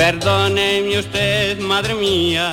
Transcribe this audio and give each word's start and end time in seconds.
Perdóneme 0.00 0.98
usted, 0.98 1.60
madre 1.60 1.94
mía, 1.94 2.52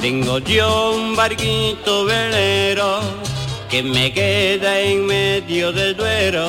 tengo 0.00 0.38
yo 0.38 0.94
un 0.96 1.14
barquito 1.14 2.06
velero 2.06 3.00
que 3.68 3.82
me 3.82 4.10
queda 4.10 4.80
en 4.80 5.04
medio 5.04 5.70
del 5.70 5.94
duero. 5.94 6.48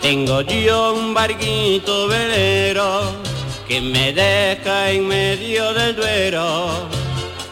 Tengo 0.00 0.40
yo 0.40 0.94
un 0.94 1.12
barquito 1.12 2.08
velero 2.08 3.12
que 3.68 3.82
me 3.82 4.14
deja 4.14 4.90
en 4.90 5.06
medio 5.06 5.74
del 5.74 5.94
duero. 5.94 6.88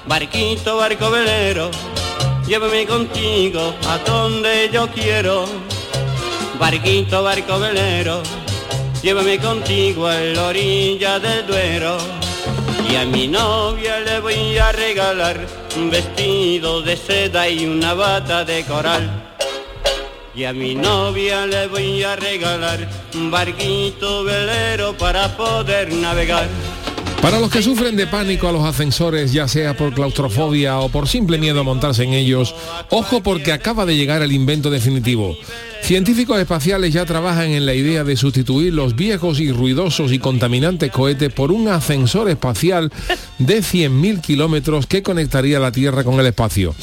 Barquito, 0.07 0.79
barco 0.79 1.11
velero, 1.11 1.70
llévame 2.47 2.87
contigo 2.87 3.75
a 3.87 3.98
donde 4.11 4.70
yo 4.73 4.89
quiero. 4.89 5.45
Barquito, 6.59 7.23
barco 7.23 7.59
velero, 7.59 8.23
llévame 9.03 9.39
contigo 9.39 10.07
a 10.07 10.15
la 10.15 10.47
orilla 10.47 11.19
del 11.19 11.47
Duero. 11.47 11.99
Y 12.91 12.97
a 12.97 13.05
mi 13.05 13.29
novia 13.29 14.01
le 14.01 14.21
voy 14.21 14.57
a 14.57 14.73
regalar 14.73 15.39
un 15.77 15.91
vestido 15.91 16.81
de 16.83 16.97
seda 16.97 17.49
y 17.49 17.67
una 17.67 17.95
bata 17.95 18.45
de 18.45 18.65
coral. 18.65 19.35
Y 20.35 20.45
a 20.45 20.53
mi 20.53 20.75
novia 20.75 21.47
le 21.47 21.67
voy 21.67 22.03
a 22.03 22.17
regalar 22.17 22.89
un 23.15 23.31
barquito 23.31 24.25
velero 24.25 24.97
para 24.97 25.37
poder 25.37 25.93
navegar. 25.93 26.49
Para 27.22 27.41
los 27.41 27.50
que 27.50 27.62
sufren 27.62 27.97
de 27.97 28.06
pánico 28.06 28.48
a 28.48 28.52
los 28.52 28.64
ascensores, 28.64 29.33
ya 29.33 29.48
sea 29.48 29.77
por 29.77 29.92
claustrofobia 29.92 30.78
o 30.78 30.88
por 30.88 31.08
simple 31.08 31.36
miedo 31.36 31.61
a 31.61 31.64
montarse 31.64 32.05
en 32.05 32.12
ellos, 32.12 32.55
ojo 32.91 33.22
porque 33.22 33.52
acaba 33.52 33.84
de 33.84 33.97
llegar 33.97 34.22
el 34.22 34.33
invento 34.33 34.70
definitivo. 34.70 35.36
Científicos 35.83 36.39
espaciales 36.39 36.92
ya 36.92 37.05
trabajan 37.06 37.50
en 37.50 37.66
la 37.66 37.74
idea 37.74 38.05
de 38.05 38.16
sustituir 38.16 38.72
los 38.72 38.94
viejos 38.94 39.41
y 39.41 39.50
ruidosos 39.50 40.12
y 40.12 40.19
contaminantes 40.19 40.92
cohetes 40.92 41.33
por 41.33 41.50
un 41.50 41.69
ascensor 41.69 42.30
espacial 42.30 42.92
de 43.39 43.61
100.000 43.61 44.20
kilómetros 44.20 44.86
que 44.86 45.02
conectaría 45.02 45.58
la 45.58 45.72
Tierra 45.72 46.05
con 46.05 46.20
el 46.20 46.27
espacio. 46.27 46.74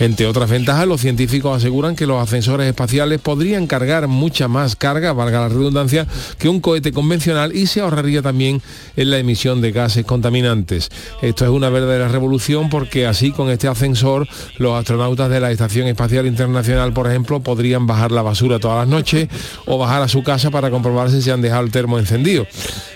Entre 0.00 0.26
otras 0.26 0.48
ventajas, 0.48 0.86
los 0.86 1.00
científicos 1.00 1.56
aseguran 1.56 1.96
que 1.96 2.06
los 2.06 2.22
ascensores 2.22 2.68
espaciales 2.68 3.20
podrían 3.20 3.66
cargar 3.66 4.06
mucha 4.06 4.46
más 4.46 4.76
carga, 4.76 5.12
valga 5.12 5.40
la 5.40 5.48
redundancia, 5.48 6.06
que 6.38 6.48
un 6.48 6.60
cohete 6.60 6.92
convencional 6.92 7.54
y 7.54 7.66
se 7.66 7.80
ahorraría 7.80 8.22
también 8.22 8.62
en 8.96 9.10
la 9.10 9.18
emisión 9.18 9.60
de 9.60 9.72
gases 9.72 10.04
contaminantes. 10.04 10.90
Esto 11.20 11.44
es 11.44 11.50
una 11.50 11.68
verdadera 11.68 12.08
revolución 12.08 12.68
porque 12.68 13.06
así 13.06 13.32
con 13.32 13.50
este 13.50 13.66
ascensor 13.66 14.28
los 14.58 14.78
astronautas 14.78 15.30
de 15.30 15.40
la 15.40 15.50
Estación 15.50 15.88
Espacial 15.88 16.26
Internacional, 16.26 16.92
por 16.92 17.08
ejemplo, 17.08 17.40
podrían 17.40 17.86
bajar 17.86 18.12
la 18.12 18.22
basura 18.22 18.58
todas 18.58 18.78
las 18.78 18.88
noches 18.88 19.28
o 19.66 19.78
bajar 19.78 20.02
a 20.02 20.08
su 20.08 20.22
casa 20.22 20.50
para 20.50 20.70
comprobar 20.70 21.10
si 21.10 21.22
se 21.22 21.32
han 21.32 21.42
dejado 21.42 21.64
el 21.64 21.72
termo 21.72 21.98
encendido. 21.98 22.46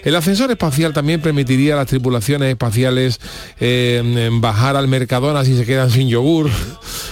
El 0.05 0.15
ascensor 0.15 0.51
espacial 0.51 0.93
también 0.93 1.21
permitiría 1.21 1.75
a 1.75 1.79
las 1.79 1.87
tripulaciones 1.87 2.49
espaciales 2.49 3.21
eh, 3.61 4.29
bajar 4.35 4.77
al 4.77 4.89
Mercadona 4.89 5.45
si 5.45 5.57
se 5.57 5.65
quedan 5.65 5.91
sin 5.91 6.09
yogur 6.09 6.51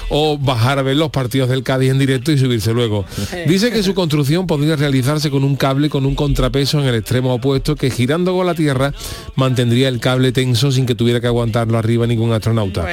o 0.08 0.38
bajar 0.38 0.78
a 0.78 0.82
ver 0.82 0.96
los 0.96 1.10
partidos 1.10 1.48
del 1.48 1.62
Cádiz 1.62 1.90
en 1.90 1.98
directo 1.98 2.32
y 2.32 2.38
subirse 2.38 2.72
luego. 2.72 3.04
Dice 3.46 3.70
que 3.70 3.82
su 3.82 3.94
construcción 3.94 4.46
podría 4.46 4.76
realizarse 4.76 5.30
con 5.30 5.44
un 5.44 5.56
cable 5.56 5.88
con 5.88 6.06
un 6.06 6.14
contrapeso 6.14 6.80
en 6.80 6.86
el 6.86 6.94
extremo 6.94 7.34
opuesto 7.34 7.76
que 7.76 7.90
girando 7.90 8.34
con 8.34 8.46
la 8.46 8.54
Tierra 8.54 8.92
mantendría 9.36 9.88
el 9.88 10.00
cable 10.00 10.32
tenso 10.32 10.72
sin 10.72 10.86
que 10.86 10.94
tuviera 10.94 11.20
que 11.20 11.26
aguantarlo 11.26 11.78
arriba 11.78 12.06
ningún 12.06 12.32
astronauta. 12.32 12.86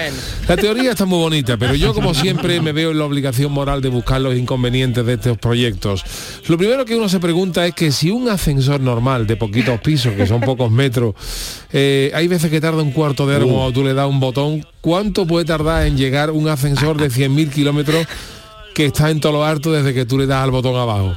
La 0.48 0.58
teoría 0.58 0.92
está 0.92 1.06
muy 1.06 1.20
bonita, 1.20 1.58
pero 1.58 1.76
yo 1.76 1.94
como 1.94 2.14
siempre 2.14 2.62
me 2.62 2.72
veo 2.72 2.92
en 2.92 3.00
la 3.00 3.06
obligación 3.06 3.52
moral 3.52 3.82
de 3.82 3.90
buscar 3.90 4.22
los 4.22 4.36
inconvenientes 4.36 5.06
de 5.06 5.14
estos 5.14 5.38
proyectos. 5.38 6.04
Lo 6.48 6.58
primero 6.58 6.86
que 6.86 6.96
uno 6.96 7.10
se 7.10 7.20
pregunta 7.20 7.66
es 7.66 7.74
que 7.74 7.92
si 7.92 8.10
un 8.12 8.30
ascensor 8.30 8.80
normal 8.80 9.28
de 9.28 9.36
poquitos 9.36 9.80
pisos, 9.82 10.14
que 10.14 10.28
son 10.28 10.42
pocos 10.42 10.72
metros, 10.72 11.16
eh, 11.72 12.12
hay 12.14 12.28
veces 12.28 12.50
que 12.50 12.62
tarda 12.62 12.82
un 12.82 12.92
cuarto 12.92 13.28
de 13.28 13.36
hora 13.36 13.46
Uh. 13.46 13.50
cuando 13.50 13.72
tú 13.72 13.84
le 13.84 13.94
das 13.94 14.08
un 14.08 14.20
botón, 14.20 14.66
¿cuánto 14.82 15.26
puede 15.26 15.46
tardar 15.46 15.86
en 15.86 15.98
llegar 15.98 16.32
un 16.32 16.48
ascensor 16.48 16.77
de 16.80 17.10
100.000 17.10 17.50
kilómetros 17.52 18.08
que 18.74 18.86
está 18.86 19.10
en 19.10 19.20
todo 19.20 19.32
lo 19.34 19.44
alto 19.44 19.72
desde 19.72 19.94
que 19.94 20.06
tú 20.06 20.18
le 20.18 20.28
das 20.28 20.44
al 20.44 20.52
botón 20.52 20.76
abajo? 20.76 21.16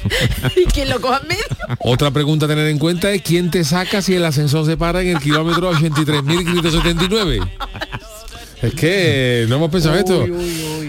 ¿Y 0.56 0.64
quién 0.66 0.90
lo 0.90 1.00
coja 1.00 1.20
medio? 1.26 1.44
Otra 1.78 2.10
pregunta 2.10 2.46
a 2.46 2.48
tener 2.48 2.66
en 2.66 2.78
cuenta 2.78 3.10
es 3.10 3.22
quién 3.22 3.50
te 3.50 3.64
saca 3.64 4.02
si 4.02 4.14
el 4.14 4.24
ascensor 4.24 4.66
se 4.66 4.76
para 4.76 5.00
en 5.00 5.08
el 5.08 5.18
kilómetro 5.18 5.72
83.579. 5.72 7.50
Es 8.62 8.74
que 8.74 9.46
no 9.48 9.56
hemos 9.56 9.70
pensado 9.70 9.96
esto. 9.96 10.26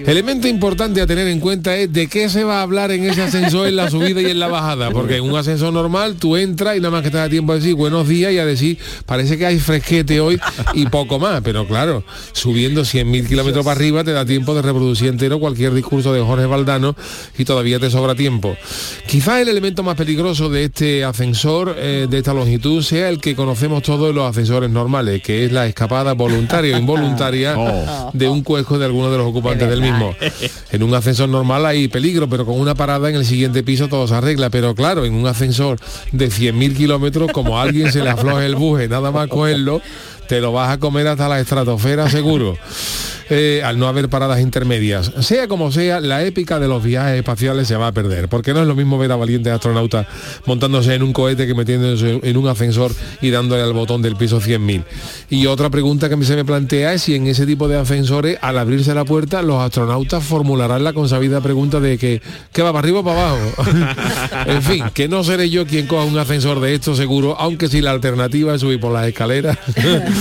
Elemento 0.06 0.48
importante 0.48 1.00
a 1.00 1.08
tener 1.08 1.28
en 1.28 1.40
cuenta 1.40 1.76
es 1.78 1.94
de 1.94 2.08
qué 2.08 2.28
se 2.28 2.44
va 2.44 2.60
a 2.60 2.62
hablar 2.64 2.92
en 2.92 3.04
ese 3.04 3.22
ascensor 3.22 3.68
en 3.68 3.76
la 3.76 3.90
subida 3.90 4.22
y 4.22 4.26
en 4.26 4.40
la 4.40 4.48
bajada. 4.48 4.90
Porque 4.92 5.18
en 5.18 5.24
un 5.24 5.36
ascensor 5.38 5.72
normal 5.72 6.16
tú 6.16 6.36
entras 6.36 6.76
y 6.76 6.80
nada 6.80 6.92
más 6.92 7.04
que 7.04 7.12
te 7.12 7.18
da 7.18 7.30
tiempo 7.30 7.54
a 7.54 7.56
decir 7.56 7.76
buenos 7.76 8.08
días 8.08 8.34
y 8.34 8.40
a 8.40 8.46
decir 8.46 8.78
parece 9.06 9.38
que 9.38 9.46
hay 9.46 9.60
fresquete 9.60 10.20
hoy 10.20 10.40
y 10.74 10.88
poco 10.88 11.20
más. 11.20 11.42
Pero 11.44 11.68
claro, 11.68 12.04
subiendo 12.34 12.82
100.000 12.82 13.28
kilómetros 13.28 13.64
para 13.64 13.76
arriba 13.76 14.04
te 14.04 14.12
da 14.12 14.26
tiempo 14.26 14.56
de 14.56 14.64
reproducir 14.64 15.08
entero 15.08 15.40
cualquier 15.40 15.74
discurso 15.74 16.14
de 16.14 16.22
Jorge 16.22 16.46
Valdano 16.48 16.96
y 17.38 17.46
todavía 17.46 17.80
te 17.80 17.90
sobra 17.90 18.16
tiempo. 18.16 18.58
Quizás 19.08 19.42
el 19.42 19.50
elemento 19.50 19.84
más 19.84 19.96
peligroso 19.96 20.50
de 20.50 20.66
este 20.66 21.04
ascensor 21.04 21.76
eh, 21.78 22.08
de 22.10 22.18
esta 22.18 22.34
longitud 22.34 22.82
sea 22.82 23.10
el 23.10 23.20
que 23.20 23.36
conocemos 23.36 23.84
todos 23.84 24.14
los 24.14 24.30
ascensores 24.30 24.70
normales, 24.70 25.22
que 25.22 25.46
es 25.46 25.52
la 25.52 25.68
escapada 25.68 26.14
voluntaria 26.14 26.76
o 26.76 26.80
involuntaria 26.80 27.56
de 28.14 28.30
un 28.30 28.44
cuesco 28.44 28.78
de 28.78 28.86
alguno 28.86 29.12
de 29.12 29.18
los 29.18 29.28
ocupantes 29.28 29.70
del 29.70 29.82
mismo. 29.82 30.16
En 30.72 30.84
un 30.84 30.94
ascensor 30.94 31.28
normal 31.28 31.66
hay 31.66 31.90
peligro, 31.90 32.30
pero 32.30 32.46
con 32.46 32.58
una 32.60 32.76
parada 32.76 33.10
en 33.10 33.16
el 33.16 33.26
siguiente 33.26 33.62
piso 33.62 33.90
todo 33.90 34.08
se 34.08 34.16
arregla. 34.16 34.50
Pero 34.50 34.74
claro, 34.74 35.04
en 35.04 35.14
un 35.14 35.28
ascensor 35.28 35.78
de 36.14 36.30
100.000 36.30 36.76
kilómetros, 36.76 37.32
como 37.32 37.60
a 37.60 37.64
alguien 37.64 37.92
se 37.92 38.02
le 38.02 38.10
afloje 38.10 38.46
el 38.46 38.56
buje, 38.56 38.88
nada 38.88 39.12
más 39.12 39.28
cogerlo, 39.28 39.82
te 40.32 40.40
lo 40.40 40.54
vas 40.54 40.70
a 40.70 40.80
comer 40.80 41.10
hasta 41.10 41.28
la 41.28 41.42
estratosfera 41.42 42.10
seguro. 42.10 42.58
Eh, 43.34 43.62
al 43.64 43.80
no 43.80 43.88
haber 43.88 44.10
paradas 44.10 44.42
intermedias. 44.42 45.10
Sea 45.22 45.48
como 45.48 45.72
sea, 45.72 46.02
la 46.02 46.22
épica 46.22 46.60
de 46.60 46.68
los 46.68 46.84
viajes 46.84 47.18
espaciales 47.18 47.66
se 47.66 47.78
va 47.78 47.88
a 47.88 47.94
perder, 47.94 48.28
porque 48.28 48.54
no 48.54 48.60
es 48.60 48.68
lo 48.68 48.76
mismo 48.76 48.98
ver 48.98 49.10
a 49.14 49.16
valientes 49.16 49.54
astronautas 49.54 50.06
montándose 50.46 50.94
en 50.96 51.02
un 51.02 51.14
cohete 51.14 51.48
que 51.48 51.54
metiéndose 51.54 52.20
en 52.22 52.36
un 52.36 52.50
ascensor 52.50 52.92
y 53.22 53.30
dándole 53.30 53.62
al 53.62 53.72
botón 53.72 54.02
del 54.02 54.18
piso 54.18 54.42
100.000. 54.42 54.84
Y 55.30 55.46
otra 55.46 55.70
pregunta 55.70 56.10
que 56.10 56.22
se 56.26 56.36
me 56.36 56.44
plantea 56.44 56.92
es 56.92 57.04
si 57.04 57.16
en 57.16 57.26
ese 57.26 57.46
tipo 57.46 57.70
de 57.70 57.80
ascensores, 57.80 58.38
al 58.42 58.58
abrirse 58.58 58.94
la 58.94 59.06
puerta, 59.06 59.42
los 59.42 59.62
astronautas 59.62 60.22
formularán 60.26 60.84
la 60.84 60.92
consabida 60.92 61.40
pregunta 61.40 61.80
de 61.80 61.98
que, 61.98 62.22
¿qué 62.52 62.62
va 62.62 62.74
para 62.74 62.80
arriba 62.80 63.00
o 63.00 63.04
para 63.06 63.30
abajo? 63.30 63.64
en 64.46 64.62
fin, 64.62 64.84
que 64.94 65.08
no 65.08 65.24
seré 65.24 65.50
yo 65.50 65.66
quien 65.66 65.88
coja 65.88 66.04
un 66.04 66.18
ascensor 66.18 66.60
de 66.60 66.74
esto 66.74 66.98
seguro, 66.98 67.38
aunque 67.40 67.70
si 67.70 67.80
la 67.80 67.92
alternativa 67.92 68.54
es 68.54 68.60
subir 68.60 68.82
por 68.82 68.92
las 68.92 69.08
escaleras, 69.08 69.58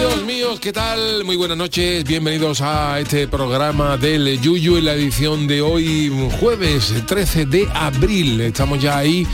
Queridos 0.00 0.24
míos, 0.24 0.30
Amigos, 0.40 0.60
¿qué 0.60 0.72
tal? 0.72 1.24
Muy 1.24 1.36
buenas 1.36 1.58
noches, 1.58 2.04
bienvenidos 2.04 2.62
a 2.62 2.98
este 3.00 3.28
programa 3.28 3.98
del 3.98 4.40
Yuyu 4.40 4.78
en 4.78 4.86
la 4.86 4.94
edición 4.94 5.46
de 5.46 5.60
hoy, 5.60 6.10
jueves 6.40 6.94
13 7.06 7.44
de 7.44 7.68
abril. 7.74 8.40
Estamos 8.40 8.80
ya 8.80 8.96
ahí, 8.96 9.26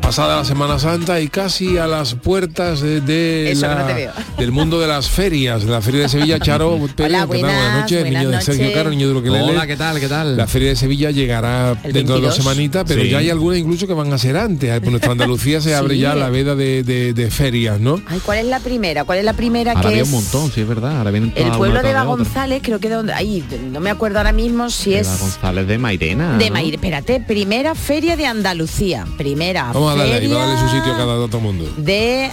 pasada 0.00 0.36
la 0.36 0.44
Semana 0.44 0.78
Santa 0.78 1.20
y 1.20 1.26
casi 1.28 1.78
a 1.78 1.88
las 1.88 2.14
puertas 2.14 2.80
de, 2.82 3.00
de 3.00 3.50
Eso, 3.50 3.66
la- 3.66 3.74
que 3.74 3.80
no 3.80 3.86
te 3.88 3.94
veo. 3.94 4.12
del 4.38 4.52
mundo 4.52 4.78
de 4.80 4.86
las 4.86 5.08
ferias, 5.10 5.64
la 5.64 5.80
Feria 5.82 6.02
de 6.02 6.08
Sevilla. 6.08 6.38
Charo, 6.38 6.78
Pérez, 6.78 6.92
¿qué 6.94 7.02
tal? 7.08 7.26
buenas, 7.26 7.26
buenas 7.26 7.80
noches, 7.80 8.00
buenas 8.02 8.22
niño 8.22 8.30
de 8.36 8.42
Sergio 8.42 8.62
noches. 8.64 8.76
Caro, 8.78 8.90
niño 8.90 9.08
de 9.08 9.14
Ukelele. 9.18 9.42
Hola, 9.50 9.66
¿qué 9.66 9.76
tal? 9.76 9.98
¿Qué 9.98 10.08
tal? 10.08 10.36
La 10.36 10.46
Feria 10.46 10.68
de 10.68 10.76
Sevilla 10.76 11.10
llegará 11.10 11.74
dentro 11.74 11.90
de 11.92 12.02
dos 12.02 12.36
22. 12.36 12.36
semanitas, 12.36 12.84
pero 12.86 13.02
Sí. 13.02 13.10
ya 13.10 13.18
hay 13.18 13.30
algunas 13.30 13.58
incluso 13.58 13.88
que 13.88 13.94
van 13.94 14.12
a 14.12 14.18
ser 14.18 14.36
antes. 14.36 14.78
Por 14.80 14.90
nuestra 14.90 15.10
Andalucía 15.12 15.60
se 15.60 15.74
abre 15.74 15.94
Sí. 15.96 16.00
ya 16.02 16.14
la 16.14 16.30
veda 16.30 16.54
de, 16.54 16.84
de- 16.84 17.12
de 17.12 17.30
ferias, 17.30 17.80
¿no? 17.80 18.00
Ay, 18.06 18.20
¿cuál 18.24 18.38
es 18.38 18.46
la 18.46 18.60
primera? 18.60 19.04
¿Cuál 19.04 19.18
es 19.18 19.24
la 19.24 19.32
primera 19.32 19.72
Ahora 19.72 19.88
que? 19.90 20.03
Un 20.04 20.10
montón, 20.12 20.50
sí, 20.52 20.60
es 20.62 20.68
verdad. 20.68 20.98
Ahora 20.98 21.10
vienen 21.10 21.32
El 21.36 21.50
pueblo 21.52 21.82
de 21.82 21.90
Eva. 21.90 22.04
González, 22.04 22.60
creo 22.62 22.78
que 22.80 22.88
de 22.88 22.94
donde. 22.94 23.12
Ahí, 23.12 23.44
no 23.72 23.80
me 23.80 23.90
acuerdo 23.90 24.18
ahora 24.18 24.32
mismo 24.32 24.70
si 24.70 24.94
es. 24.94 25.06
Eva 25.08 25.16
González 25.18 25.66
de 25.66 25.78
Mairena. 25.78 26.38
De 26.38 26.46
¿no? 26.48 26.54
Maire, 26.54 26.76
espérate, 26.76 27.20
primera 27.20 27.74
feria 27.74 28.16
de 28.16 28.26
Andalucía. 28.26 29.06
Primera 29.16 29.72
Vamos 29.72 29.94
a 29.94 29.96
darle 29.96 30.14
ahí, 30.14 30.20
feria 30.20 30.36
va 30.36 30.44
a 30.44 30.46
darle 30.48 30.60
su 30.70 30.76
sitio 30.76 30.92
a 30.94 30.96
cada 30.96 31.14
otro 31.16 31.40
mundo. 31.40 31.64
de 31.76 32.30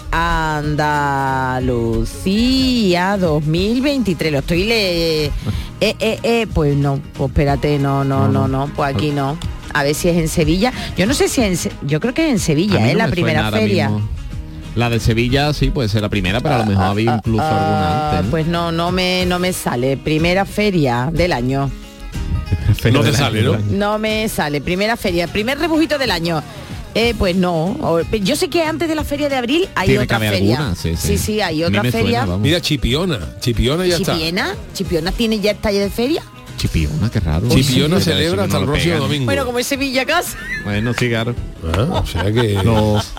Andalucía 1.82 3.18
2023. 3.18 4.32
Lo 4.32 4.40
estoy 4.40 4.64
le. 4.66 5.26
Eh, 5.26 5.32
eh, 6.00 6.20
eh, 6.24 6.48
pues 6.54 6.76
no, 6.76 7.00
pues 7.14 7.30
espérate, 7.32 7.80
no, 7.80 8.04
no, 8.04 8.28
no, 8.28 8.48
no, 8.48 8.68
pues 8.76 8.94
aquí 8.96 9.10
no. 9.12 9.38
A 9.74 9.84
ver 9.84 9.96
si 9.96 10.10
es 10.10 10.18
en 10.18 10.28
Sevilla. 10.28 10.72
Yo 10.98 11.06
no 11.06 11.14
sé 11.14 11.28
si 11.30 11.42
en 11.42 11.56
Se- 11.58 11.72
yo 11.84 12.00
creo 12.00 12.14
que 12.14 12.26
es 12.28 12.32
en 12.34 12.40
Sevilla, 12.40 12.86
es 12.86 12.92
no 12.94 12.98
la 13.00 13.06
me 13.08 13.12
primera 13.12 13.50
feria. 13.52 13.90
mismo. 13.90 14.08
La 14.82 14.90
de 14.90 15.00
Sevilla 15.00 15.54
sí 15.54 15.70
puede 15.70 15.90
ser 15.90 16.02
la 16.02 16.10
primera, 16.10 16.40
pero 16.42 16.56
a 16.56 16.58
lo 16.60 16.66
mejor 16.66 16.84
había 16.86 17.14
incluso 17.16 17.44
alguna 17.44 17.88
Ah, 17.88 18.10
antes. 18.14 18.26
¿no? 18.26 18.32
Pues 18.32 18.48
no, 18.48 18.72
no 18.72 18.92
me, 18.92 19.28
no 19.28 19.38
me 19.38 19.54
sale. 19.54 19.96
Primera 19.96 20.44
feria 20.44 21.12
del 21.14 21.34
año. 21.34 21.70
Feria 22.80 22.98
no 23.00 23.06
te 23.06 23.14
sale, 23.16 23.42
año, 23.42 23.52
¿no? 23.58 23.78
No 23.78 24.00
me 24.00 24.28
sale. 24.28 24.60
Primera 24.60 24.98
feria, 24.98 25.28
primer 25.28 25.60
rebujito 25.60 26.00
del 26.00 26.10
año. 26.10 26.42
Eh, 26.96 27.14
pues 27.18 27.36
no. 27.36 27.78
O- 27.80 28.02
Yo 28.24 28.36
sé 28.36 28.50
que 28.50 28.64
antes 28.64 28.90
de 28.90 28.96
la 28.96 29.04
feria 29.04 29.30
de 29.30 29.36
abril 29.36 29.70
hay 29.76 29.90
Tiene 29.90 30.04
otra 30.04 30.18
feria. 30.20 30.58
alguna, 30.58 30.76
sí, 30.76 30.96
sí. 30.98 31.18
sí, 31.20 31.42
hay 31.42 31.64
otra 31.64 31.82
suena, 31.84 31.92
feria. 31.92 32.26
Mira, 32.38 32.60
Chipiona, 32.60 33.20
Chipiona 33.40 33.86
ya 33.86 33.98
está. 33.98 34.14
Chipiona, 34.16 34.56
Chipiona 34.74 35.12
tiene 35.12 35.40
ya 35.40 35.54
talla 35.54 35.80
de 35.80 35.90
feria. 35.92 36.24
Chipiona, 36.62 37.10
qué 37.10 37.20
raro. 37.20 37.50
Chipiona 37.50 37.98
Sí, 37.98 38.06
celebra 38.06 38.44
hasta 38.44 38.54
no 38.58 38.60
el 38.62 38.66
próximo 38.68 38.94
pegan. 38.94 39.08
domingo. 39.08 39.26
Bueno, 39.26 39.46
como 39.48 39.58
es 39.58 39.66
Sevilla 39.66 40.06
casi. 40.06 40.36
Bueno, 40.64 40.94
sí, 40.94 41.10
claro. 41.10 41.34
Ah, 41.76 42.02
o 42.04 42.06
sea 42.06 42.32
que... 42.32 42.54
Los- 42.64 43.12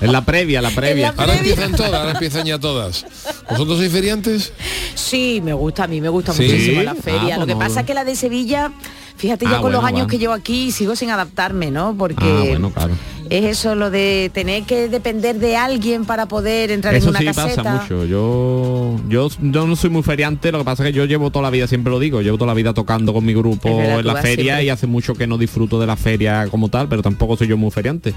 En 0.00 0.10
la 0.12 0.24
previa, 0.24 0.60
la 0.60 0.70
previa. 0.70 1.12
la- 1.16 1.22
Ahora 1.22 1.36
empiezan 1.36 1.72
todas, 1.76 1.92
ahora 1.92 2.10
empiezan 2.12 2.44
ya 2.44 2.58
todas. 2.58 3.06
¿Vosotros 3.48 3.78
sois 3.78 3.92
feriantes? 3.92 4.52
Sí, 4.96 5.40
me 5.44 5.52
gusta, 5.52 5.84
a 5.84 5.86
mí 5.86 6.00
me 6.00 6.08
gusta 6.08 6.32
¿Sí? 6.32 6.42
muchísimo 6.42 6.82
la 6.82 6.90
Ah, 6.92 6.96
feria. 7.00 7.20
pues 7.20 7.38
Lo 7.38 7.46
que 7.46 7.52
no. 7.54 7.58
pasa 7.60 7.80
es 7.80 7.86
que 7.86 7.94
la 7.94 8.04
de 8.04 8.16
Sevilla, 8.16 8.72
fíjate 9.16 9.44
ya 9.46 9.52
Ah, 9.52 9.54
con 9.54 9.62
bueno, 9.72 9.78
los 9.78 9.84
años 9.86 10.06
que 10.06 10.18
llevo 10.18 10.32
aquí, 10.34 10.70
sigo 10.72 10.94
sin 10.96 11.10
adaptarme, 11.10 11.70
¿no? 11.70 11.94
Porque 11.96 12.24
Ah, 12.24 12.44
bueno, 12.48 12.70
claro. 12.70 12.94
es 13.30 13.44
eso 13.44 13.74
lo 13.74 13.90
de 13.90 14.30
tener 14.32 14.64
que 14.64 14.88
depender 14.88 15.38
de 15.38 15.56
alguien 15.56 16.04
para 16.04 16.26
poder 16.26 16.70
entrar 16.70 16.94
Eso 16.94 17.06
en 17.06 17.10
una 17.10 17.18
sí 17.20 17.24
caseta. 17.26 17.62
pasa 17.62 17.82
mucho. 17.82 18.04
Yo, 18.04 18.96
yo 19.08 19.28
yo 19.40 19.66
no 19.66 19.74
soy 19.76 19.90
muy 19.90 20.02
feriante, 20.02 20.52
lo 20.52 20.58
que 20.58 20.64
pasa 20.64 20.82
es 20.84 20.90
que 20.92 20.96
yo 20.96 21.04
llevo 21.06 21.30
toda 21.30 21.42
la 21.44 21.50
vida, 21.50 21.66
siempre 21.66 21.90
lo 21.90 21.98
digo, 21.98 22.20
llevo 22.22 22.36
toda 22.38 22.48
la 22.48 22.54
vida 22.54 22.74
tocando 22.74 23.12
con 23.12 23.24
mi 23.24 23.34
grupo 23.34 23.76
verdad, 23.76 24.00
en 24.00 24.06
la 24.06 24.16
feria 24.16 24.44
siempre. 24.54 24.64
y 24.64 24.68
hace 24.70 24.86
mucho 24.86 25.14
que 25.14 25.26
no 25.26 25.38
disfruto 25.38 25.80
de 25.80 25.86
la 25.86 25.96
feria 25.96 26.46
como 26.50 26.68
tal, 26.68 26.88
pero 26.88 27.02
tampoco 27.02 27.36
soy 27.36 27.48
yo 27.48 27.56
muy 27.56 27.70
feriante. 27.70 28.14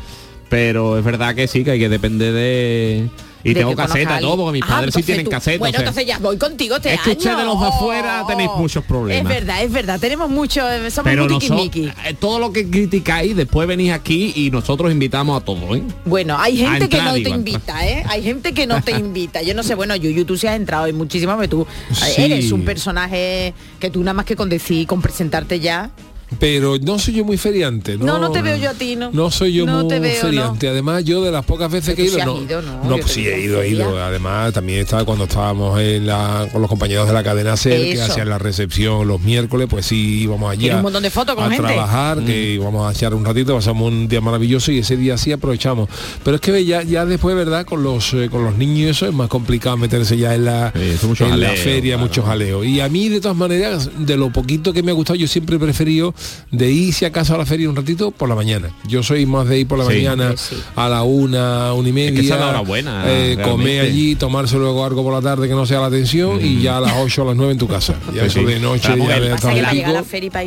Pero 0.50 0.98
es 0.98 1.04
verdad 1.04 1.36
que 1.36 1.48
sí, 1.48 1.63
que 1.63 1.72
hay 1.72 1.80
que 1.80 1.90
depender 1.90 2.34
de... 2.34 3.10
Y 3.42 3.54
de 3.54 3.62
tengo 3.62 3.74
caseta, 3.74 4.19
todo, 4.19 4.36
porque 4.36 4.51
mis 4.60 4.63
Ah, 4.63 4.68
padres 4.68 4.94
sí 4.94 5.01
tienen 5.01 5.24
tú- 5.24 5.31
caseta. 5.31 5.60
Bueno, 5.60 5.69
o 5.69 5.80
sea, 5.80 5.80
entonces 5.88 6.06
ya 6.06 6.19
voy 6.19 6.38
contigo 6.38 6.75
este 6.75 6.94
Es 6.94 7.00
que 7.00 7.12
año. 7.12 7.19
ustedes 7.19 7.46
los 7.46 7.62
de 7.62 7.68
afuera 7.68 8.24
tenéis 8.28 8.50
muchos 8.57 8.84
problemas. 8.84 9.31
Es 9.31 9.40
verdad, 9.40 9.63
es 9.63 9.72
verdad. 9.72 9.98
Tenemos 9.98 10.30
mucho, 10.30 10.69
eh, 10.69 10.92
somos 10.92 11.10
pero 11.10 11.25
nosotros, 11.25 11.69
eh, 11.74 11.94
todo 12.19 12.40
lo 12.40 12.51
que 12.51 12.69
criticáis, 12.69 13.38
después 13.38 13.66
venís 13.66 13.94
aquí 13.94 14.34
y 14.36 14.51
nosotros 14.51 14.92
invitamos 14.92 15.42
a 15.42 15.46
todos, 15.46 15.78
¿eh? 15.78 15.84
Bueno, 16.04 16.36
hay 16.38 16.57
gente 16.57 16.90
que 16.90 17.02
no 17.02 17.13
te 17.13 17.19
digo, 17.19 17.36
invita, 17.36 17.88
¿eh? 17.88 18.04
Hay 18.10 18.24
gente 18.24 18.54
que 18.54 18.68
no 18.68 18.81
te 18.84 18.92
invita. 19.00 19.42
Yo 19.42 19.54
no 19.54 19.63
sé, 19.63 19.74
bueno, 19.74 19.95
Yuyu, 19.95 20.25
tú 20.25 20.36
sí 20.36 20.45
has 20.45 20.57
entrado 20.57 20.88
en 20.88 20.98
muchísimas, 20.98 21.38
pero 21.38 21.50
tú 21.50 21.68
Sí. 21.94 22.22
eres 22.24 22.52
un 22.52 22.66
personaje 22.66 23.54
que 23.80 23.90
tú 23.90 24.02
nada 24.02 24.16
más 24.16 24.25
que 24.25 24.36
con 24.36 24.50
decir, 24.50 24.86
con 24.86 25.02
presentarte 25.02 25.62
ya. 25.62 25.92
Pero 26.38 26.78
no 26.81 27.00
soy 27.00 27.16
yo 27.16 27.26
muy 27.26 27.38
feriante. 27.38 27.98
No, 27.98 28.06
No, 28.06 28.20
no 28.20 28.31
te 28.31 28.42
veo 28.42 28.56
yo 28.58 28.70
a 28.70 28.74
ti, 28.74 28.96
¿no? 28.96 29.10
No 29.12 29.31
soy 29.31 29.54
yo 29.54 29.66
No 29.66 29.80
muy 29.80 29.88
te 29.88 30.00
veo, 30.00 30.22
feriante. 30.22 30.70
Además, 30.70 31.04
yo 31.04 31.24
de 31.24 31.31
las 31.31 31.46
pocas 31.46 31.72
veces 31.72 31.96
que 31.96 32.04
he 32.04 32.06
ido, 32.06 32.24
no, 32.26 32.42
ido, 32.42 32.62
¿no? 32.62 32.98
pues 32.98 33.12
sí 33.12 33.28
he 33.28 33.42
ido, 33.42 33.62
he 33.62 33.70
ido. 33.70 34.02
Además, 34.02 34.54
también 34.54 34.80
estaba 34.80 35.06
cuando 35.06 35.26
estábamos 35.26 35.80
en 35.80 36.06
la, 36.06 36.48
con 36.52 36.62
los 36.62 36.70
compañeros 36.70 37.08
de 37.08 37.14
la 37.14 37.24
cadena 37.24 37.58
SER, 37.58 37.94
que 37.94 38.02
hacían 38.02 38.30
la 38.30 38.38
recepción 38.38 39.08
los 39.08 39.22
miércoles, 39.22 39.68
pues 39.70 39.86
sí 39.86 40.24
íbamos 40.24 40.52
allí 40.52 40.70
a, 40.70 40.78
un 40.78 40.84
montón 40.84 41.04
de 41.04 41.10
fotos 41.10 41.36
con 41.36 41.46
a 41.46 41.50
gente. 41.50 41.64
trabajar, 41.64 42.24
que 42.24 42.54
íbamos 42.54 42.88
a 42.88 42.92
echar 42.92 43.14
un 43.14 43.26
ratito, 43.26 43.56
pasamos 43.56 43.88
un 43.88 44.08
día 44.08 44.22
maravilloso 44.22 44.72
y 44.72 44.80
ese 44.80 44.98
día 44.98 45.18
sí 45.18 45.31
aprovechamos. 45.31 45.90
Pero 46.24 46.36
es 46.36 46.42
que 46.42 46.64
ya, 46.66 46.84
ya 46.84 47.06
después, 47.06 47.36
¿verdad? 47.36 47.66
Con 47.66 47.84
los 47.84 48.14
eh, 48.14 48.30
con 48.30 48.44
los 48.44 48.56
niños 48.56 48.80
y 48.80 48.86
eso 48.86 49.08
es 49.08 49.14
más 49.14 49.28
complicado 49.28 49.78
meterse 49.78 50.18
ya 50.18 50.36
en 50.36 50.46
la, 50.46 50.72
Sí, 50.74 51.24
en 51.24 51.40
la 51.40 51.50
feria, 51.52 51.96
claro. 51.96 52.08
mucho 52.08 52.24
jaleo. 52.24 52.64
Y 52.64 52.80
a 52.80 52.88
mí, 52.90 53.10
de 53.10 53.20
todas 53.20 53.36
maneras, 53.36 53.90
de 53.98 54.16
lo 54.16 54.31
poquito 54.31 54.72
que 54.74 54.84
me 54.84 54.92
ha 54.92 54.94
gustado, 54.94 55.18
yo 55.18 55.28
siempre 55.28 55.56
he 55.58 55.60
preferido 55.60 56.14
de 56.51 56.71
ir 56.71 56.94
si 56.94 57.06
acaso 57.06 57.36
a 57.36 57.38
la 57.38 57.45
feria 57.45 57.69
un 57.69 57.75
ratito 57.75 58.12
por 58.12 58.27
la 58.30 58.36
mañana. 58.36 58.69
Yo 58.88 59.04
soy 59.04 59.25
más 59.25 59.48
de 59.48 59.60
ir 59.60 59.68
por 59.68 59.77
la 59.80 59.86
Sí. 59.86 59.92
mañana 59.95 60.33
Sí. 60.38 60.56
a 60.75 60.89
la 60.89 61.04
una, 61.04 61.74
una 61.74 61.89
y 61.89 61.92
media. 61.94 62.19
es 62.19 62.27
la 62.30 62.50
hora 62.50 62.60
buena, 62.62 63.04
eh, 63.07 63.38
comer 63.44 63.81
allí, 63.81 64.16
tomarse 64.16 64.57
luego 64.57 64.86
algo 64.86 65.04
por 65.04 65.13
la 65.13 65.21
tarde 65.21 65.48
que 65.48 65.54
no 65.56 65.66
sea 65.66 65.80
la 65.80 65.88
atención 65.88 66.39
y 66.44 66.62
ya 66.62 66.77
a 66.77 66.81
las 66.81 66.94
8 66.98 67.21
o 67.21 67.25
a 67.25 67.27
las 67.30 67.36
9 67.38 67.51
en 67.54 67.57
tu 67.57 67.68
casa. 67.68 67.95
Ya 68.13 68.21
Pues 68.21 68.31
eso 68.36 68.39
sí. 68.39 68.45
de 68.45 68.60
noche, 68.60 68.89
de 68.89 68.95
que 68.95 69.07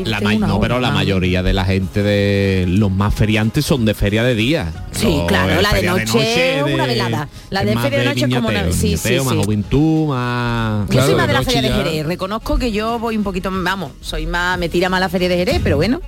la 0.05 0.33
no, 0.39 0.61
pero 0.61 0.81
la 0.81 0.91
mayoría 0.91 1.43
de 1.43 1.53
la 1.53 1.65
gente 1.65 2.03
de 2.03 2.65
los 2.69 2.91
más 2.91 3.15
feriantes 3.15 3.65
son 3.65 3.85
de 3.85 3.95
feria 3.95 4.23
de 4.25 4.35
día. 4.35 4.73
Sí, 4.93 5.07
Los- 5.07 5.27
claro, 5.27 5.61
la 5.63 5.73
de 5.73 5.83
noche 5.83 6.59
es 6.59 6.63
una 6.75 6.87
velada. 6.87 7.29
La 7.51 7.65
de 7.65 7.75
más 7.75 7.85
feria 7.85 7.99
de 8.01 8.05
noche 8.07 8.25
es 8.29 8.35
como 8.35 8.49
una- 8.49 8.73
sí, 8.73 8.93
más 8.93 9.01
sí. 9.03 9.19
juventud, 9.45 10.09
más... 10.09 10.89
Yo 10.91 11.03
soy 11.05 11.15
más 11.15 11.27
de 11.27 11.33
de 11.33 11.39
la 11.39 11.43
feria 11.43 11.63
de 11.63 11.71
Jerez. 11.71 12.07
Reconozco 12.07 12.59
que 12.59 12.73
yo 12.73 12.99
voy 12.99 13.17
un 13.17 13.23
poquito, 13.23 13.51
vamos, 13.53 13.93
soy 14.01 14.27
más, 14.27 14.59
me 14.59 14.69
tira 14.69 14.89
más 14.89 15.01
la 15.01 15.09
feria 15.09 15.29
de 15.29 15.37
Jerez, 15.37 15.62
pero 15.63 15.77
bueno, 15.77 16.01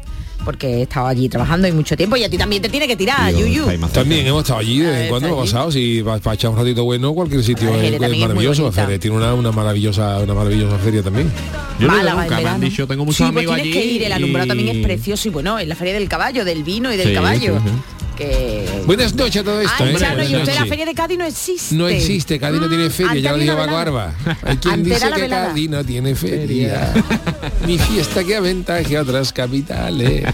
porque 0.44 0.66
he 0.78 0.82
estado 0.82 1.06
allí 1.06 1.28
trabajando 1.28 1.66
y 1.66 1.72
mucho 1.72 1.96
tiempo 1.96 2.16
y 2.16 2.24
a 2.24 2.28
ti 2.28 2.36
también 2.36 2.60
te 2.60 2.68
tiene 2.68 2.86
que 2.86 2.96
tirar, 2.96 3.32
Yuyu. 3.34 3.64
También 3.92 4.26
hemos 4.26 4.42
estado 4.42 4.60
allí 4.60 4.80
de 4.80 4.90
vez 4.90 4.98
en 5.00 5.06
Ah, 5.06 5.08
cuando, 5.08 5.28
hemos 5.28 5.50
pasado, 5.50 5.72
si 5.72 6.02
vas 6.02 6.20
para 6.20 6.34
echar 6.34 6.50
un 6.50 6.56
ratito 6.58 6.84
bueno, 6.84 7.14
cualquier 7.14 7.42
sitio 7.42 7.70
Ah, 7.72 7.76
es, 7.76 7.82
Jerez 7.92 8.02
es 8.12 8.18
maravilloso. 8.18 8.72
tiene 9.00 9.16
una, 9.16 9.32
una 9.34 9.52
maravillosa, 9.52 10.18
una 10.18 10.34
maravillosa 10.34 10.78
feria 10.78 11.02
también. 11.02 11.30
Yo 11.80 11.88
no 11.88 11.96
nunca, 11.96 12.40
me 12.40 12.48
han 12.48 12.60
dicho, 12.60 12.86
tengo 12.86 13.04
muchos 13.04 13.26
sí, 13.26 13.32
pues 13.32 13.36
amigos 13.46 13.54
tienes 13.56 13.76
allí. 13.76 13.88
que 13.88 13.94
ir, 13.94 14.02
el 14.04 14.12
alumbrado 14.12 14.48
también 14.48 14.76
es 14.76 14.84
precioso 14.84 15.28
y 15.28 15.30
bueno, 15.30 15.58
en 15.58 15.68
la 15.68 15.74
feria 15.74 15.94
del 15.94 16.08
caballo, 16.08 16.44
del 16.44 16.62
vino 16.62 16.92
y 16.92 16.96
del 16.96 17.08
Sí, 17.08 17.14
caballo. 17.14 17.58
sí, 17.64 17.68
sí. 17.70 18.03
Que... 18.16 18.82
Buenas 18.86 19.14
noches 19.14 19.42
a 19.42 19.44
todo 19.44 19.60
esto. 19.60 19.74
Ay, 19.82 19.94
¿eh? 19.94 19.98
Chano, 19.98 20.14
Buenas 20.14 20.30
y 20.30 20.36
usted 20.36 20.54
la 20.54 20.66
feria 20.66 20.86
de 20.86 20.94
Cádiz 20.94 21.18
no 21.18 21.24
existe. 21.24 21.74
No 21.74 21.88
existe, 21.88 22.38
Cádiz 22.38 22.60
no 22.60 22.68
tiene 22.68 22.86
Mm, 22.86 22.90
feria, 22.90 23.14
ya 23.20 23.32
lo 23.32 23.38
dijo 23.38 23.56
Paco. 23.56 23.76
Arba. 23.76 24.14
Hay 24.42 24.56
quien 24.58 24.84
dice 24.84 25.10
que 25.14 25.20
velada. 25.22 25.48
Cádiz 25.48 25.70
no 25.70 25.84
tiene 25.84 26.14
feria. 26.14 26.92
Mi 27.66 27.78
fiesta 27.78 28.22
que 28.24 28.36
aventaje 28.36 28.96
a 28.96 29.02
otras 29.02 29.32
capitales. 29.32 30.24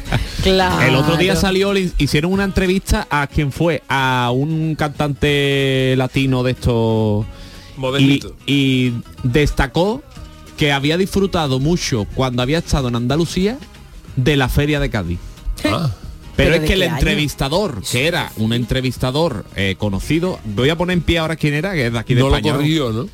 Claro. 0.42 0.82
El 0.82 0.94
otro 0.96 1.16
día 1.16 1.37
salió, 1.37 1.72
le 1.72 1.90
hicieron 1.99 2.32
una 2.32 2.44
entrevista 2.44 3.06
a 3.10 3.26
quien 3.26 3.52
fue, 3.52 3.82
a 3.88 4.30
un 4.34 4.75
cantante 4.75 5.94
latino 5.96 6.42
de 6.42 6.52
estos 6.52 7.26
y, 7.99 8.20
y 8.46 8.94
destacó 9.22 10.02
que 10.56 10.72
había 10.72 10.99
disfrutado 10.99 11.58
mucho 11.58 12.06
cuando 12.14 12.42
había 12.42 12.58
estado 12.58 12.88
en 12.88 12.96
Andalucía 12.96 13.58
de 14.16 14.37
la 14.37 14.49
feria 14.49 14.80
de 14.80 14.90
Cádiz. 14.90 15.18
Ah, 15.64 15.90
Pero, 16.44 16.52
¿Pero 16.52 16.64
es 16.64 16.68
que 16.68 16.75
el 16.75 16.82
año? 16.82 16.94
entrevistador, 16.94 17.82
que 17.82 18.06
era 18.06 18.32
un 18.37 18.52
entrevistador 18.52 19.44
eh, 19.56 19.76
conocido, 19.78 20.38
voy 20.44 20.70
a 20.70 20.76
poner 20.76 20.94
en 20.94 21.02
pie 21.02 21.18
ahora 21.18 21.37
quién 21.37 21.54
era, 21.54 21.75
que 21.75 21.87
es 21.87 21.92
de 21.92 21.99
aquí 21.99 22.14
de 22.14 22.20
no 22.20 22.28
España, 22.28 22.52
¿no? 22.52 22.59
corrió, 22.59 22.90
¿no? 22.92 23.09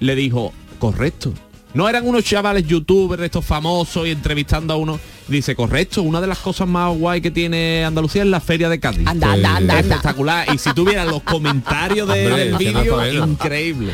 le 0.00 0.14
dijo, 0.14 0.52
correcto. 0.78 1.32
No 1.72 1.88
eran 1.88 2.06
unos 2.06 2.24
chavales 2.24 2.66
youtubers, 2.66 3.22
estos 3.22 3.44
famosos 3.44 4.06
y 4.06 4.10
entrevistando 4.10 4.74
a 4.74 4.76
uno. 4.76 4.98
Dice, 5.30 5.54
correcto, 5.54 6.02
una 6.02 6.20
de 6.20 6.26
las 6.26 6.38
cosas 6.38 6.66
más 6.66 6.92
guay 6.96 7.20
que 7.20 7.30
tiene 7.30 7.84
Andalucía 7.84 8.22
es 8.22 8.28
la 8.28 8.40
feria 8.40 8.68
de 8.68 8.80
Cádiz. 8.80 9.06
Anda, 9.06 9.32
anda, 9.32 9.56
anda, 9.56 9.78
anda. 9.78 9.80
Espectacular. 9.80 10.52
Y 10.52 10.58
si 10.58 10.74
tuvieras 10.74 11.06
los 11.06 11.22
comentarios 11.22 12.08
de- 12.08 12.26
Hombre, 12.26 12.44
del 12.46 12.56
vídeo, 12.56 13.26
increíble. 13.26 13.92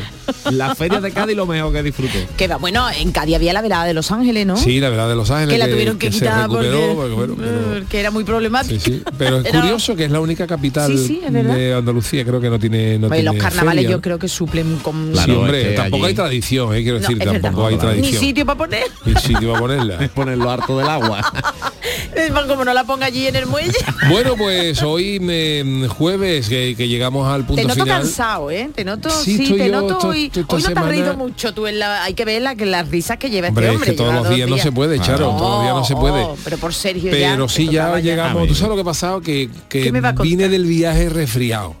La 0.51 0.73
feria 0.75 0.99
de 0.99 1.11
Cádiz 1.11 1.35
lo 1.37 1.45
mejor 1.45 1.71
que 1.73 1.83
disfruté. 1.83 2.27
Que 2.35 2.47
va, 2.47 2.57
bueno, 2.57 2.87
en 2.89 3.11
Cádiz 3.11 3.35
había 3.35 3.53
la 3.53 3.61
velada 3.61 3.85
de 3.85 3.93
Los 3.93 4.11
Ángeles, 4.11 4.45
¿no? 4.47 4.57
Sí, 4.57 4.79
la 4.79 4.89
verdad 4.89 5.07
de 5.09 5.15
Los 5.15 5.29
Ángeles. 5.29 5.53
que 5.53 5.59
la 5.59 5.69
tuvieron 5.71 5.97
que, 5.99 6.09
quitar 6.09 6.41
recuperó, 6.49 6.95
porque, 6.95 6.95
porque, 6.95 7.13
bueno, 7.15 7.35
pero- 7.37 7.87
que 7.87 7.99
era 7.99 8.09
muy 8.11 8.23
problemática. 8.23 8.79
Sí, 8.79 8.91
sí. 8.93 9.03
Pero 9.17 9.37
es 9.41 9.51
curioso 9.53 9.95
que 9.95 10.05
es 10.05 10.11
la 10.11 10.19
única 10.19 10.47
capital 10.47 10.91
Sí, 10.97 11.05
sí, 11.07 11.21
es 11.23 11.31
verdad. 11.31 11.55
de 11.55 11.73
Andalucía, 11.75 12.25
creo 12.25 12.41
que 12.41 12.49
no 12.49 12.57
tiene. 12.59 12.97
No 12.97 13.07
Oye, 13.07 13.21
los 13.23 13.35
carnavales 13.35 13.83
feria. 13.83 13.89
yo 13.95 14.01
creo 14.01 14.17
que 14.17 14.27
suplen 14.27 14.77
con... 14.77 15.11
Claro, 15.11 15.33
sí, 15.33 15.39
hombre, 15.39 15.61
es 15.61 15.67
que 15.69 15.73
tampoco 15.75 16.03
allí- 16.05 16.09
hay 16.09 16.15
tradición, 16.15 16.73
eh, 16.75 16.81
quiero 16.83 16.95
No, 16.99 17.01
decir, 17.01 17.17
es 17.21 17.25
verdad. 17.25 17.41
tampoco 17.41 17.67
hay 17.67 17.75
Claro. 17.77 17.89
Ni 17.95 17.99
tradición. 18.01 18.23
sitio 18.23 18.45
para 18.45 18.57
poner. 18.57 18.83
Ni 19.05 19.15
sitio 19.15 19.47
para 19.49 19.59
ponerla. 19.59 20.09
Ponerlo 20.15 20.49
harto 20.49 20.77
del 20.79 20.87
agua. 20.87 21.21
Como 22.47 22.63
no 22.65 22.73
la 22.73 22.83
ponga 22.83 23.05
allí 23.07 23.27
en 23.27 23.35
el 23.35 23.45
muelle. 23.45 23.73
Bueno, 24.09 24.35
pues 24.37 24.81
hoy 24.81 25.19
me- 25.19 25.87
jueves 25.87 26.47
que, 26.49 26.75
que 26.77 26.87
llegamos 26.87 27.27
al 27.27 27.45
punto 27.45 27.61
Te 27.61 27.67
noto 27.67 27.83
final. 27.83 28.01
cansado, 28.01 28.49
¿eh? 28.51 28.69
Te 28.73 28.83
noto, 28.85 29.09
Sí, 29.09 29.37
sí, 29.37 29.53
te 29.57 29.67
yo 29.69 29.81
noto 29.81 29.97
to- 29.97 30.07
hoy. 30.09 30.31
hoy 30.47 30.63
no 30.63 30.69
te 30.73 30.79
has 30.79 30.85
reído 30.85 31.15
mucho 31.15 31.53
tú 31.53 31.67
en 31.67 31.79
la, 31.79 32.03
hay 32.03 32.13
que 32.13 32.25
ver 32.25 32.41
la, 32.41 32.55
que 32.55 32.65
las 32.65 32.87
risas 32.89 33.17
que 33.17 33.29
lleva 33.29 33.49
Hombre, 33.49 33.65
este 33.65 33.73
es 33.73 33.75
hombre. 33.81 33.91
que 33.91 33.97
todos 33.97 34.13
los 34.13 34.29
días 34.35 34.49
no 34.49 34.57
se 34.57 34.71
puede, 34.71 34.99
Charo, 34.99 35.29
todos 35.29 35.51
los 35.51 35.61
días 35.63 35.75
no 35.75 35.85
se 35.85 35.95
puede. 35.95 36.21
oh, 36.23 36.37
pero 36.43 36.57
por 36.57 36.73
Sergio 36.73 37.11
Pero 37.11 37.47
ya, 37.47 37.53
sí 37.53 37.67
ya 37.69 37.99
llegamos. 37.99 38.47
¿Tú 38.47 38.55
sabes 38.55 38.69
lo 38.69 38.75
que 38.75 38.81
ha 38.81 38.85
pasado? 38.85 39.21
Que, 39.21 39.49
que 39.69 39.83
¿Qué 39.83 39.91
me 39.91 40.01
va 40.01 40.09
a 40.09 40.13
vine 40.13 40.49
del 40.49 40.65
viaje 40.65 41.09
resfriado. 41.09 41.75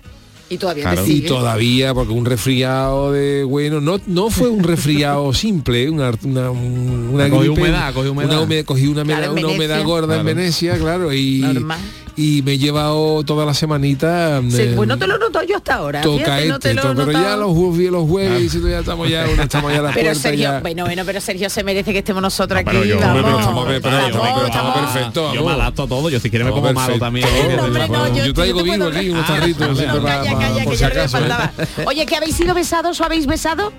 Y 0.49 0.57
todavía 0.57 0.83
Claro. 0.83 1.03
te 1.03 1.11
Y 1.11 1.21
todavía, 1.21 1.93
porque 1.93 2.13
un 2.13 2.25
resfriado 2.25 3.11
de 3.11 3.43
bueno, 3.43 3.81
no, 3.81 3.99
no 4.07 4.29
fue 4.29 4.49
un 4.49 4.63
resfriado 4.63 5.33
simple, 5.33 5.89
una, 5.89 6.11
una, 6.23 6.51
una 6.51 7.27
gripe, 7.27 7.49
humedad, 7.49 7.93
cogió 7.93 8.11
humedad. 8.13 8.29
Una 8.31 8.41
humedad- 8.41 8.65
cogí 8.65 8.87
una, 8.87 9.03
Claro, 9.03 9.33
humedad- 9.33 9.37
en 9.39 9.45
una 9.45 9.53
humedad 9.53 9.83
gorda 9.83 10.15
en 10.15 10.21
Claro. 10.21 10.37
Venecia, 10.37 10.77
claro, 10.77 11.13
y, 11.13 11.39
Normal. 11.39 11.79
Y 12.19 12.41
me 12.41 12.53
he 12.53 12.57
llevado 12.57 13.23
toda 13.23 13.45
la 13.45 13.53
semanita. 13.53 14.41
Sí, 14.49 14.61
eh, 14.61 14.73
pues 14.75 14.89
no 14.89 14.97
te 14.97 15.05
lo 15.05 15.19
noto 15.19 15.43
yo 15.43 15.57
hasta 15.57 15.75
ahora. 15.75 16.01
toca 16.01 16.23
fíjate, 16.37 16.47
no 16.47 16.59
te 16.59 16.69
este, 16.71 16.81
lo 16.83 16.95
to- 16.95 17.05
pero 17.05 17.11
ya 17.11 17.37
los 17.37 17.51
jueves, 17.55 17.91
los 17.91 18.09
jueves, 18.09 18.55
y 18.55 18.69
ya 18.69 18.79
estamos 18.79 19.07
ya, 19.09 19.25
una- 19.31 19.43
estamos 19.43 19.71
ya 19.71 19.79
a 19.79 19.81
la 19.83 19.89
Pero 19.93 20.05
puerta 20.07 20.19
Sergio, 20.21 20.41
ya. 20.43 20.59
bueno, 20.61 20.85
bueno, 20.85 21.03
pero 21.05 21.21
Sergio 21.21 21.49
se 21.51 21.63
merece 21.63 21.93
que 21.93 21.99
estemos 21.99 22.21
nosotros 22.23 22.59
aquí. 22.59 22.75
yo- 22.87 22.99
vamos. 22.99 23.21
pero 23.23 23.39
estamos- 23.39 23.65
pero 23.67 23.81
Vamos, 23.81 24.07
estamos- 24.07 24.09
pero 24.09 24.47
estamos 24.47 24.47
estamos- 24.47 24.91
perfectos. 24.93 25.33
Yo 25.35 25.45
me 25.45 25.51
adapto 25.51 25.83
a 25.83 25.87
todo, 25.87 26.09
yo 26.09 26.19
si 26.19 26.29
quieres 26.31 26.47
me 26.47 26.51
pongo 26.51 26.73
malo 26.73 26.97
también. 26.99 27.27
No, 27.55 27.63
hombre, 27.65 27.87
no, 27.87 28.07
yo, 28.15 28.25
yo- 28.25 28.33
traigo 28.33 28.63
vino 28.63 28.85
aquí, 28.87 29.09
unos 29.09 29.23
Ah, 29.29 29.33
tarritos, 29.35 29.77
no. 29.77 31.37
Oye, 31.85 32.05
¿que 32.05 32.15
habéis 32.15 32.35
sido 32.35 32.53
besados 32.53 32.99
o 32.99 33.03
habéis 33.03 33.27
besado? 33.27 33.71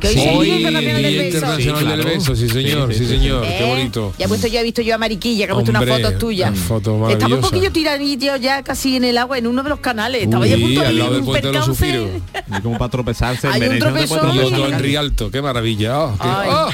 Que 0.00 0.08
hoy 0.08 0.14
Sí, 0.14 0.20
es 0.20 0.26
el 0.28 0.40
Día 0.40 0.54
el 0.54 0.60
Internacional 0.60 1.02
del 1.02 1.16
Beso. 1.18 1.36
Internacional 1.36 1.60
Sí, 1.60 1.86
del 1.86 2.00
claro. 2.00 2.04
Beso, 2.18 2.36
sí 2.36 2.48
señor, 2.48 2.92
Sí, 2.92 2.98
sí, 2.98 3.04
sí, 3.04 3.10
sí, 3.10 3.18
señor, 3.18 3.44
¿Eh? 3.44 3.56
qué 3.58 3.64
bonito. 3.66 4.14
Ya 4.18 4.24
he 4.24 4.28
puesto 4.28 4.46
yo, 4.48 4.60
he 4.60 4.62
visto 4.62 4.82
yo 4.82 4.94
a 4.94 4.98
Mariquilla, 4.98 5.46
que 5.46 5.52
ha 5.52 5.54
puesto 5.54 5.70
Hombre, 5.72 5.90
unas 5.92 6.02
fotos 6.02 6.18
tuyas. 6.18 6.50
una 6.50 6.60
foto 6.60 7.08
Estaba 7.10 7.34
un 7.34 7.40
poquillo 7.40 7.70
tiradillo 7.70 8.36
ya 8.36 8.62
casi 8.62 8.96
en 8.96 9.04
el 9.04 9.18
agua 9.18 9.36
en 9.38 9.46
uno 9.46 9.62
de 9.62 9.68
los 9.68 9.80
canales. 9.80 10.22
Estaba 10.24 10.46
ya 10.46 10.54
a 10.54 10.56
Uy, 10.56 10.62
punto 10.64 10.80
de 10.80 10.86
al 10.86 10.98
lado 10.98 11.10
del 11.12 11.20
un 11.20 11.26
puente 11.26 11.46
de 11.48 11.52
los 11.52 11.66
percance. 11.68 11.92
Suspiros. 11.92 12.56
Y 12.58 12.62
como 12.62 12.78
para 12.78 12.90
tropezarse 12.90 13.46
Hay 13.48 13.62
un 13.62 13.78
tropezón. 13.78 14.34
Y 14.34 14.38
otro 14.38 14.66
en. 14.68 14.78
Rialto, 14.78 15.30
qué 15.30 15.42
maravilla. 15.42 15.98
oh, 16.00 16.18
qué- 16.18 16.28
oh. 16.28 16.68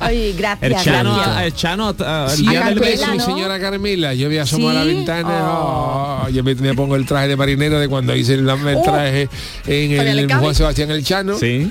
Ay, 0.00 0.34
gracias, 0.36 0.70
El 0.72 0.84
Chano, 0.84 1.16
gracias. 1.16 1.42
el 1.44 1.54
Chano, 1.54 1.94
ah, 2.00 2.26
el 2.30 2.36
Sí, 2.36 2.42
día 2.48 2.66
a 2.66 2.70
del 2.70 2.74
Carmela, 2.80 2.90
beso. 3.00 3.12
mi 3.12 3.18
¿no? 3.18 3.24
señora 3.24 3.60
Carmela, 3.60 4.14
yo 4.14 4.28
me 4.28 4.40
asomo 4.40 4.68
a 4.70 4.74
la 4.74 4.84
ventana, 4.84 5.28
Oh. 5.42 6.22
oh, 6.24 6.28
yo 6.30 6.42
me, 6.44 6.54
me 6.54 6.74
pongo 6.74 6.96
el 6.96 7.06
traje 7.06 7.28
de 7.28 7.36
marinero 7.36 7.78
de 7.78 7.88
cuando 7.88 8.14
hice 8.14 8.34
el, 8.34 8.40
el 8.48 8.76
Oh. 8.76 8.82
traje 8.82 9.28
en 9.66 9.96
Con 9.96 10.06
el. 10.06 10.32
Juan 10.34 10.54
Sebastián 10.54 10.90
El 10.90 11.04
Chano. 11.04 11.38
Sí. 11.38 11.70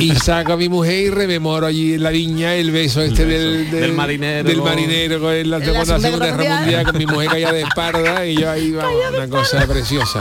y 0.00 0.14
saco 0.14 0.52
a 0.52 0.56
mi 0.56 0.68
mujer 0.68 1.06
y 1.06 1.10
rememoro 1.10 1.66
allí 1.66 1.94
en 1.94 2.02
la 2.04 2.10
viña 2.10 2.54
el 2.54 2.70
beso 2.70 3.00
este 3.02 3.24
del, 3.24 3.70
Del 3.70 3.92
marinero. 3.94 4.48
del 4.48 4.62
marinero 4.62 5.18
con 5.18 5.30
la 5.32 5.38
En 5.40 5.50
la 5.50 5.84
segunda, 5.84 6.26
Guerra 6.26 6.60
mundial 6.60 6.84
con 6.84 6.98
mi 6.98 7.06
mujer 7.06 7.28
callada 7.30 7.52
de 7.54 7.62
espalda 7.62 8.26
y 8.26 8.36
yo 8.36 8.50
ahí 8.50 8.70
vamos, 8.70 8.92
una 9.16 9.26
cosa 9.28 9.66
preciosa 9.66 10.20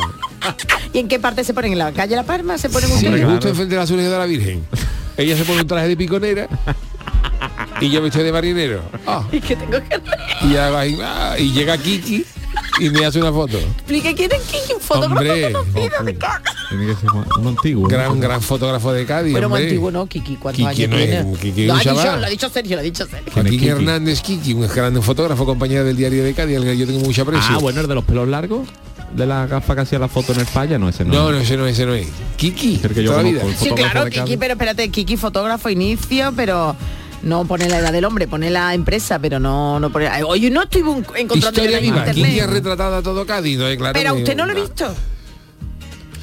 ¿Y 0.94 1.00
en 1.00 1.08
qué 1.08 1.20
parte 1.20 1.44
se 1.44 1.54
ponen? 1.54 1.74
¿En 1.74 1.80
la 1.80 1.92
calle 1.92 2.16
La 2.16 2.24
Palma? 2.24 2.58
¿Se 2.58 2.70
ponen 2.70 2.90
sí, 2.90 3.06
claro. 3.06 3.30
justo 3.32 3.50
enfrente 3.50 3.72
de 3.76 3.78
la 3.78 3.84
azulejo 3.84 4.10
de 4.10 4.18
la 4.18 4.26
Virgen 4.26 4.64
ella 5.18 5.36
se 5.38 5.44
pone 5.46 5.62
un 5.62 5.68
traje 5.68 5.88
de 5.88 5.98
piconera 5.98 6.48
y 7.82 7.90
yo 7.90 8.02
me 8.02 8.08
estoy 8.08 8.24
de 8.24 8.32
marinero 8.32 8.82
Ah, 9.06 9.24
¿Y 9.32 9.40
qué 9.40 9.56
tengo 9.56 9.72
que 9.88 9.96
hacer? 9.96 10.04
y, 10.50 10.56
ahí, 10.56 11.00
ah, 11.04 11.36
y 11.38 11.52
llega 11.52 11.78
Kiki 11.78 12.26
y 12.80 12.90
me 12.90 13.06
hace 13.06 13.20
una 13.20 13.32
foto 13.32 13.58
Explique 13.58 14.14
quién 14.16 14.32
es 14.32 14.42
Kiki, 14.44 14.74
un 14.74 14.82
fotógrafo 14.82 15.16
Hombre, 15.16 15.52
conocido 15.52 16.04
de 16.04 16.16
Cádiz. 16.16 16.46
Tiene 16.70 16.86
que 16.88 16.96
ser 16.96 17.10
un 17.40 17.48
antiguo. 17.48 17.88
gran 17.88 18.20
gran 18.20 18.42
fotógrafo 18.42 18.94
de 18.94 19.06
Cádiz 19.06 19.34
Pero 19.34 19.48
hombre. 19.48 19.64
antiguo, 19.64 19.92
¿no? 19.92 20.06
Kiki, 20.08 20.36
¿cuántos 20.38 20.68
Kiki 20.70 20.84
años 20.84 20.90
no 20.92 20.98
es- 20.98 21.10
tiene? 21.10 21.38
Kiki 21.38 21.62
es 21.62 21.68
lo, 21.68 21.74
un 21.74 21.80
ha 21.80 21.82
dicho, 21.84 21.94
lo 22.18 22.26
ha 22.26 22.30
dicho 22.30 22.50
Sergio, 22.50 22.76
lo 22.76 22.80
ha 22.82 22.84
dicho 22.84 23.06
Sergio. 23.06 23.32
Joaquín 23.34 23.52
Kiki? 23.52 23.68
Hernández 23.68 24.22
Kiki, 24.22 24.54
un 24.54 24.68
gran 24.68 25.02
fotógrafo, 25.04 25.46
compañero 25.46 25.84
del 25.86 25.96
diario 25.98 26.24
de 26.24 26.34
Cádiz, 26.34 26.58
al 26.58 26.64
que 26.64 26.78
yo 26.78 26.86
tengo 26.88 27.00
mucho 27.00 27.22
aprecio. 27.24 27.56
Ah, 27.56 27.60
bueno, 27.60 27.82
el 27.82 27.88
de 27.88 27.96
los 27.96 28.04
pelos 28.04 28.28
largos. 28.28 28.68
De 29.18 29.26
la 29.26 29.48
gafa 29.48 29.74
que 29.74 29.82
hacía 29.82 29.98
la 29.98 30.08
foto 30.08 30.32
en 30.32 30.42
el 30.42 30.46
falla, 30.46 30.78
no, 30.78 30.90
ese 30.90 31.04
no. 31.04 31.12
No, 31.12 31.32
no, 31.32 31.40
ese 31.40 31.58
no, 31.58 31.66
ese 31.66 31.88
no 31.88 31.96
es. 31.96 32.08
Kiki, 32.36 32.80
El 32.84 32.94
que 32.94 33.02
yo 33.02 33.10
toda 33.10 33.24
la 33.24 33.30
vida. 33.30 33.42
conozco, 33.42 33.64
el 33.66 33.70
Sí, 33.72 33.76
claro, 33.76 34.10
Kiki, 34.12 34.38
pero 34.38 34.54
espérate, 34.54 34.90
Kiki 34.90 35.18
fotógrafo 35.18 35.70
inicio, 35.70 36.34
pero 36.36 36.76
no 37.24 37.44
pone 37.46 37.68
la 37.68 37.80
edad 37.80 37.92
del 37.92 38.06
hombre, 38.06 38.28
pone 38.28 38.52
la 38.52 38.76
empresa, 38.76 39.18
pero 39.18 39.40
no 39.40 39.80
no 39.80 39.90
pone. 39.92 40.08
Oye, 40.24 40.52
no 40.52 40.62
estoy 40.62 40.82
encontrando 40.82 41.36
Historia 41.36 41.78
en 41.80 41.84
viva, 41.84 41.98
internet. 41.98 42.26
Kiki 42.28 42.40
ha 42.42 42.48
retratado 42.48 42.96
a 42.98 43.02
todo 43.02 43.26
Cádiz, 43.26 43.58
¿no? 43.58 43.68
Eh, 43.68 43.76
claro 43.76 43.94
pero 43.94 44.14
usted 44.14 44.36
no 44.36 44.46
lo 44.46 44.52
he 44.52 44.62
visto. 44.62 44.94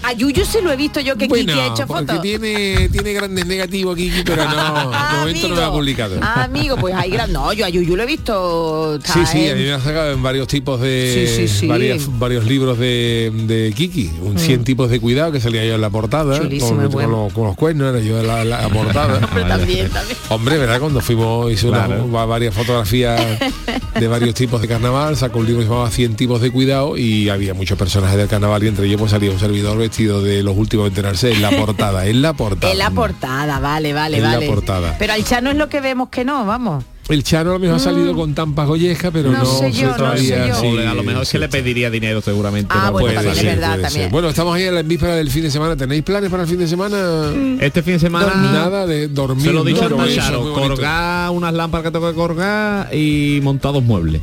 A 0.06 0.12
Yuyu 0.12 0.44
sí 0.44 0.58
lo 0.62 0.70
he 0.70 0.76
visto 0.76 1.00
yo 1.00 1.16
que 1.16 1.26
Bueno, 1.28 1.46
Kiki 1.52 1.58
ha 1.60 1.66
hecho 1.68 1.86
porque 1.86 2.04
fotos. 2.06 2.22
tiene, 2.22 2.88
tiene 2.90 3.12
grandes 3.14 3.46
negativos 3.46 3.96
Kiki, 3.96 4.22
pero 4.24 4.44
no, 4.44 4.90
de 5.12 5.16
momento 5.18 5.48
no 5.48 5.56
me 5.56 5.62
ha 5.62 5.70
publicado. 5.70 6.20
Amigo, 6.22 6.76
pues 6.76 6.94
hay 6.94 7.10
gran. 7.10 7.32
No, 7.32 7.52
yo 7.52 7.64
a 7.64 7.68
Yuyu 7.70 7.96
lo 7.96 8.02
he 8.02 8.06
visto. 8.06 8.98
Sí, 9.02 9.20
está 9.20 9.26
sí, 9.26 9.38
a 9.46 9.50
en- 9.52 9.58
mí 9.58 9.64
me 9.64 9.72
ha 9.72 9.80
sacado 9.80 10.12
en 10.12 10.22
varios 10.22 10.46
tipos 10.48 10.80
de 10.80 11.26
Sí, 11.36 11.46
sí, 11.48 11.60
sí. 11.60 11.66
varias- 11.66 12.18
varios 12.18 12.44
libros 12.44 12.78
de, 12.78 13.32
de 13.46 13.72
Kiki, 13.74 14.10
un 14.20 14.38
100 14.38 14.64
tipos 14.64 14.90
de 14.90 15.00
cuidado 15.00 15.32
que 15.32 15.40
salía 15.40 15.64
yo 15.64 15.74
en 15.74 15.80
la 15.80 15.90
portada, 15.90 16.38
Chulísimo, 16.38 16.76
con, 16.82 16.88
bueno. 16.90 17.24
los, 17.24 17.32
con 17.32 17.44
los 17.44 17.56
cuernos, 17.56 17.94
era 17.94 18.00
yo 18.04 18.20
en 18.20 18.26
la, 18.26 18.44
la 18.44 18.68
portada. 18.68 19.20
Pero 19.34 19.46
también, 19.46 19.88
también. 19.90 20.18
Hombre, 20.28 20.58
¿verdad? 20.58 20.80
Cuando 20.80 21.00
fuimos, 21.00 21.50
hice 21.52 21.68
Claro. 21.68 22.06
varias 22.08 22.54
fotografías 22.54 23.20
de 23.98 24.06
varios 24.08 24.34
tipos 24.34 24.60
de 24.60 24.68
carnaval, 24.68 25.16
sacó 25.16 25.38
un 25.38 25.46
libro 25.46 25.60
que 25.60 25.66
se 25.66 25.70
llamaba 25.70 25.90
100 25.90 26.14
tipos 26.16 26.40
de 26.40 26.50
cuidado 26.50 26.96
y 26.98 27.28
había 27.30 27.54
muchos 27.54 27.78
personajes 27.78 28.16
del 28.18 28.28
carnaval 28.28 28.62
y 28.64 28.68
entre 28.68 28.86
ellos 28.86 28.98
pues 29.00 29.10
salía 29.10 29.30
un 29.30 29.38
servidor 29.38 29.78
vestido 29.94 30.22
de 30.22 30.42
los 30.42 30.56
últimos 30.56 30.86
a 30.86 30.88
enterarse 30.88 31.30
en 31.32 31.40
la 31.42 31.50
portada, 31.50 32.06
en 32.06 32.20
la 32.20 32.32
portada. 32.32 32.72
En 32.72 32.78
la 32.78 32.90
portada, 32.90 33.60
vale, 33.60 33.92
vale, 33.92 34.16
En 34.16 34.24
la 34.24 34.34
vale. 34.34 34.46
portada. 34.48 34.96
Pero 34.98 35.12
al 35.12 35.24
Chano 35.24 35.50
es 35.50 35.56
lo 35.56 35.68
que 35.68 35.80
vemos 35.80 36.08
que 36.08 36.24
no, 36.24 36.44
vamos. 36.44 36.84
El 37.08 37.22
Chano 37.22 37.50
a 37.50 37.52
lo 37.54 37.58
mejor 37.60 37.76
ha 37.76 37.78
salido 37.78 38.12
con 38.16 38.34
tampas 38.34 38.66
goyescas, 38.66 39.10
pero 39.12 39.30
no, 39.30 39.38
Mm. 39.38 39.42
No 39.42 39.58
sé 39.58 39.72
yo, 39.72 39.88
no 39.90 39.96
todavía. 39.96 40.42
sé 40.44 40.48
yo. 40.48 40.54
sí, 40.60 40.66
O 40.66 40.74
le- 40.74 40.86
a 40.88 40.94
lo 40.94 41.02
mejor 41.04 41.22
es 41.22 41.28
que 41.28 41.36
sí. 41.36 41.40
le 41.40 41.48
pediría 41.48 41.90
dinero 41.90 42.20
seguramente. 42.22 42.74
Ah, 42.76 42.86
¿no? 42.86 42.92
bueno, 42.92 43.06
Puede 43.06 43.14
también 43.28 43.36
es 43.46 43.54
verdad, 43.54 43.70
puede 43.74 43.82
también. 43.84 44.10
Bueno, 44.10 44.28
estamos 44.30 44.56
ahí 44.56 44.62
en 44.64 44.74
la 44.74 44.82
víspera 44.82 45.14
del 45.14 45.30
fin 45.30 45.42
de 45.44 45.50
semana. 45.52 45.76
¿Tenéis 45.76 46.02
planes 46.02 46.28
para 46.30 46.42
el 46.42 46.48
fin 46.48 46.58
de 46.58 46.66
semana? 46.66 47.30
Este 47.60 47.82
fin 47.84 47.92
de 47.94 47.98
semana 48.00 48.34
Nada 48.34 48.86
de 48.86 49.06
dormir. 49.08 49.44
se 49.46 49.52
lo 49.52 49.62
he 49.64 49.70
dicho 49.72 49.88
¿no? 49.88 50.00
al 50.02 50.52
colgar 50.54 51.30
unas 51.30 51.52
lámparas 51.54 51.84
que 51.84 51.90
tengo 51.92 52.08
que 52.08 52.16
colgar 52.16 52.92
y 52.92 53.38
montar 53.44 53.72
dos 53.74 53.84
muebles. 53.84 54.22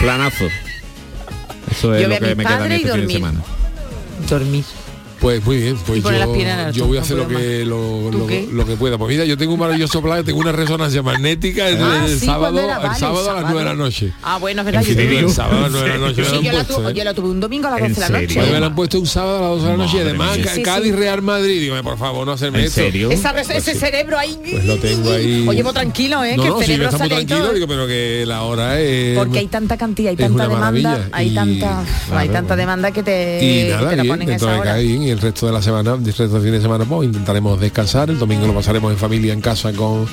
Planazo. 0.00 0.44
Eso 1.70 1.94
es 1.94 2.02
Yo 2.02 2.08
lo 2.08 2.18
que 2.18 2.34
me 2.36 2.44
queda 2.44 2.64
en 2.66 2.72
este 2.72 2.92
fin 2.92 3.06
de 3.06 3.12
semana. 3.12 3.40
Dormir. 4.28 4.64
Pues 5.20 5.44
muy 5.44 5.58
bien, 5.58 5.76
pues 5.86 6.02
yo, 6.02 6.10
yo 6.72 6.86
voy 6.86 6.96
a 6.96 7.02
hacer 7.02 7.18
lo 7.18 7.28
que 7.28 7.64
lo, 7.66 7.76
¿Tú 8.10 8.26
lo- 8.26 8.52
lo 8.52 8.66
que 8.66 8.76
pueda. 8.76 8.96
Pues 8.96 9.10
mira, 9.10 9.26
yo 9.26 9.36
tengo 9.36 9.52
un 9.52 9.60
maravilloso 9.60 10.00
plan, 10.00 10.24
tengo 10.24 10.38
una 10.40 10.50
resonancia 10.52 11.02
magnética 11.02 11.68
el, 11.68 11.76
Ah, 11.82 12.04
el 12.06 12.18
sí, 12.18 12.24
sábado, 12.24 12.58
el 12.58 12.66
Vale, 12.66 12.86
el 12.88 12.94
sábado 12.96 13.18
a 13.30 13.34
las 13.34 13.42
sábado. 13.42 13.46
9 13.50 13.58
de 13.58 13.64
la 13.66 13.74
noche. 13.74 14.12
Ah, 14.22 14.38
bueno, 14.38 14.62
es 14.62 14.64
verdad. 14.66 14.82
¿En 14.88 14.96
Yo, 15.10 15.18
El 15.18 15.30
sábado 15.30 15.58
a 15.58 15.60
las 15.62 15.72
9 15.72 15.88
de 15.88 15.94
la 15.98 16.06
noche. 16.06 16.24
sí, 16.24 16.30
yo, 16.36 16.40
la 16.40 16.50
puesto, 16.52 16.76
tuve, 16.76 16.90
¿eh? 16.90 16.94
yo 16.94 17.04
la 17.04 17.12
tuve 17.14 17.28
un 17.28 17.40
domingo 17.40 17.68
a 17.68 17.70
las 17.72 17.80
¿En 17.82 17.88
12 17.88 18.00
de 18.00 18.08
la 18.12 18.20
noche. 18.20 18.34
Pues 18.34 18.50
me 18.50 18.60
lo 18.60 18.66
han 18.66 18.74
puesto 18.74 18.98
un 18.98 19.06
sábado 19.06 19.36
a 19.38 19.40
las 19.42 19.50
12 19.50 19.64
de 19.66 19.70
la 19.72 19.76
noche 19.84 19.96
y 19.96 20.00
además 20.00 20.38
Sí, 20.54 20.62
Cádiz 20.62 20.84
sí. 20.86 20.92
Real 20.98 21.20
Madrid. 21.22 21.60
Dígame, 21.60 21.82
por 21.82 21.98
favor, 21.98 22.26
no 22.26 22.32
hacerme 22.32 22.60
¿En 22.60 22.64
esto. 22.64 22.80
serio? 22.80 23.10
Esa 23.10 23.32
res- 23.32 23.50
ese 23.50 23.74
cerebro 23.74 24.18
ahí. 24.18 24.38
Pues 24.50 24.64
lo 24.64 24.76
tengo 24.78 25.12
ahí. 25.12 25.44
Oye, 25.46 25.62
pues 25.62 25.74
tranquilo, 25.74 26.24
¿eh? 26.24 26.34
No, 26.38 26.42
que 26.44 26.48
el 26.48 26.64
cerebro 26.66 26.90
sale 26.96 27.14
tranquilo, 27.14 27.52
digo, 27.52 27.66
pero 27.68 27.86
que 27.86 28.24
la 28.26 28.42
hora 28.44 28.80
es... 28.80 29.18
Porque 29.18 29.40
hay 29.40 29.48
tanta 29.48 29.76
cantidad, 29.76 30.10
hay 30.10 30.16
tanta 30.16 30.48
demanda, 30.48 31.08
hay 31.12 31.34
tanta, 31.34 31.84
hay 32.10 32.28
tanta 32.30 32.56
demanda 32.56 32.90
que 32.90 33.02
te, 33.02 33.68
la 33.96 34.02
ponen 34.04 34.30
esa 34.30 34.58
hora. 34.58 34.80
Y 35.10 35.12
el 35.12 35.20
resto 35.20 35.46
de 35.46 35.52
la 35.52 35.60
semana, 35.60 35.94
el 35.94 36.04
resto 36.04 36.28
del 36.28 36.42
fin 36.42 36.52
de 36.52 36.60
semana, 36.60 36.84
pues 36.84 37.06
intentaremos 37.06 37.60
descansar. 37.60 38.08
El 38.10 38.18
domingo 38.18 38.46
lo 38.46 38.54
pasaremos 38.54 38.90
en 38.92 38.98
familia 38.98 39.32
en 39.32 39.40
casa 39.40 39.72
con, 39.72 40.06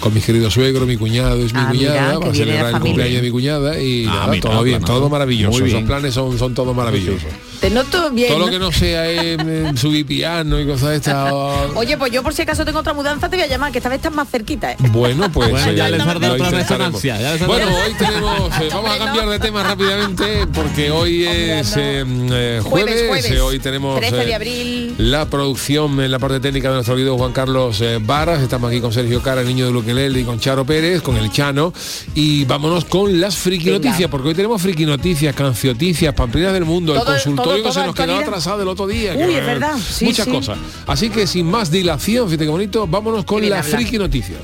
con 0.00 0.14
mis 0.14 0.24
queridos 0.24 0.54
suegros, 0.54 0.86
mi 0.88 0.96
cuñado 0.96 1.36
es 1.36 1.52
mi 1.52 1.60
Ah, 1.60 1.68
mira, 1.72 1.90
cuñada, 1.90 2.12
que 2.14 2.18
para 2.20 2.34
celebrar 2.34 2.66
el 2.66 2.72
familia. 2.72 2.80
cumpleaños 2.92 3.16
de 3.16 3.22
mi 3.22 3.30
cuñada 3.30 3.80
y 3.80 4.04
Ah, 4.06 4.10
nada, 4.14 4.26
mira, 4.28 4.40
todo 4.50 4.62
bien, 4.62 4.82
todo 4.82 5.08
maravilloso. 5.08 5.64
Planes 5.86 6.14
son, 6.14 6.38
son 6.38 6.54
todos 6.54 6.74
maravillosos. 6.74 7.30
Te 7.60 7.70
noto 7.70 8.10
bien. 8.10 8.28
Todo 8.28 8.38
lo 8.38 8.50
que 8.50 8.58
no 8.58 8.70
sea 8.70 9.10
eh, 9.10 9.72
subir 9.76 10.06
piano 10.06 10.60
y 10.60 10.66
cosas 10.66 10.90
de 10.90 10.96
estas. 10.96 11.32
Oye, 11.74 11.96
pues 11.96 12.12
yo 12.12 12.22
por 12.22 12.32
si 12.32 12.42
acaso 12.42 12.64
tengo 12.64 12.78
otra 12.78 12.92
mudanza 12.94 13.28
te 13.28 13.36
voy 13.36 13.44
a 13.44 13.48
llamar, 13.48 13.72
que 13.72 13.78
esta 13.78 13.88
vez 13.88 13.96
estás 13.96 14.12
más 14.12 14.28
cerquita. 14.30 14.72
¿eh? 14.72 14.76
Bueno, 14.92 15.30
pues 15.32 15.50
Bueno, 15.58 15.72
ya 15.72 15.88
eh, 15.88 15.90
les 15.92 16.00
ha 16.02 16.14
dado 16.14 16.34
otra 16.34 16.50
resonancia, 16.50 17.20
ya 17.20 17.32
les 17.34 17.46
Bueno, 17.46 17.66
hoy 17.66 17.94
tenemos, 17.98 18.52
eh, 18.60 18.68
vamos 18.72 18.90
a 18.90 18.98
cambiar 19.04 19.28
de 19.28 19.38
tema 19.40 19.62
rápidamente 19.64 20.46
porque 20.54 20.90
hoy 20.90 21.24
es 21.24 21.72
jueves, 21.72 22.62
Jueves, 22.64 23.04
jueves. 23.08 23.40
hoy 23.40 23.58
tenemos 23.58 23.98
13 23.98 24.16
de 24.24 24.34
abril. 24.34 24.94
la 24.98 25.26
producción 25.26 26.00
en 26.00 26.10
la 26.10 26.18
parte 26.18 26.38
técnica 26.40 26.68
de 26.68 26.74
nuestro 26.74 26.94
querido 26.94 27.16
Juan 27.18 27.32
Carlos 27.32 27.82
Varas, 28.02 28.40
estamos 28.42 28.70
aquí 28.70 28.80
con 28.80 28.92
Sergio 28.92 29.20
Cara, 29.22 29.40
el 29.40 29.48
niño 29.48 29.66
de 29.66 29.72
Luquelele 29.72 30.20
y 30.20 30.24
con 30.24 30.38
Charo 30.38 30.64
Pérez, 30.64 31.02
con 31.02 31.16
el 31.16 31.32
Chano 31.32 31.72
y 32.14 32.44
vámonos 32.44 32.84
con 32.84 33.20
las 33.20 33.36
friki 33.36 33.70
Venga. 33.70 33.78
noticias 33.88 34.10
porque 34.10 34.28
hoy 34.28 34.34
tenemos 34.34 34.62
friki 34.62 34.86
noticias, 34.86 35.34
cancioticias, 35.34 36.14
pamplinas 36.14 36.52
del 36.52 36.64
mundo, 36.64 36.92
Todo- 36.94 37.02
el 37.08 37.12
consultorio 37.14 37.47
se 37.50 37.62
nos 37.62 37.72
quedó 37.72 37.90
actualidad. 37.90 38.20
atrasado 38.20 38.58
del 38.58 38.68
otro 38.68 38.86
día. 38.86 39.12
Uy, 39.12 39.18
que, 39.18 39.38
es 39.38 39.46
verdad. 39.46 39.76
Sí, 39.78 40.04
muchas 40.06 40.24
sí. 40.26 40.30
cosas. 40.30 40.58
Así 40.86 41.10
que 41.10 41.26
sin 41.26 41.46
más 41.46 41.70
dilación, 41.70 42.28
fíjate 42.28 42.44
qué 42.44 42.50
bonito, 42.50 42.86
vámonos 42.86 43.24
con 43.24 43.48
las 43.48 43.66
friki 43.66 43.98
noticias. 43.98 44.40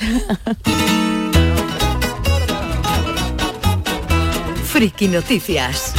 Friki 4.70 5.08
Noticias. 5.08 5.92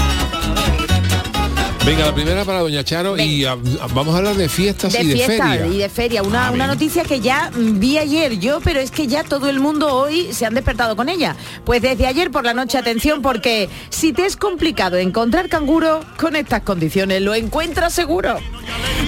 Venga, 1.84 2.06
la 2.06 2.14
primera 2.14 2.46
para 2.46 2.60
Doña 2.60 2.84
Charo 2.84 3.18
y 3.18 3.44
a- 3.44 3.54
a- 3.54 3.56
vamos 3.96 4.14
a 4.14 4.20
hablar 4.20 4.36
de 4.36 4.48
fiestas 4.48 4.94
de 4.94 5.02
y 5.02 5.08
de 5.08 5.14
fiesta 5.16 5.50
feria. 5.50 5.66
y 5.66 5.78
de 5.80 5.90
feria. 5.90 6.22
Una, 6.22 6.48
Ah, 6.48 6.52
una 6.52 6.68
noticia 6.68 7.04
que 7.04 7.20
ya 7.22 7.52
vi 7.56 7.98
ayer 7.98 8.38
yo, 8.40 8.60
pero 8.64 8.80
es 8.80 8.92
que 8.92 9.08
ya 9.08 9.24
todo 9.24 9.50
el 9.50 9.60
mundo 9.60 9.92
hoy 9.94 10.32
se 10.32 10.46
han 10.46 10.54
despertado 10.54 10.96
con 10.96 11.10
ella. 11.10 11.36
Pues 11.66 11.82
desde 11.82 12.06
ayer 12.06 12.30
por 12.30 12.46
la 12.46 12.54
noche, 12.54 12.78
atención, 12.78 13.22
porque 13.24 13.68
si 13.90 14.14
te 14.14 14.26
es 14.28 14.38
complicado 14.38 14.98
encontrar 14.98 15.50
canguro 15.50 16.02
con 16.18 16.36
estas 16.36 16.62
condiciones, 16.62 17.22
lo 17.24 17.34
encuentras 17.34 17.94
seguro. 17.94 18.38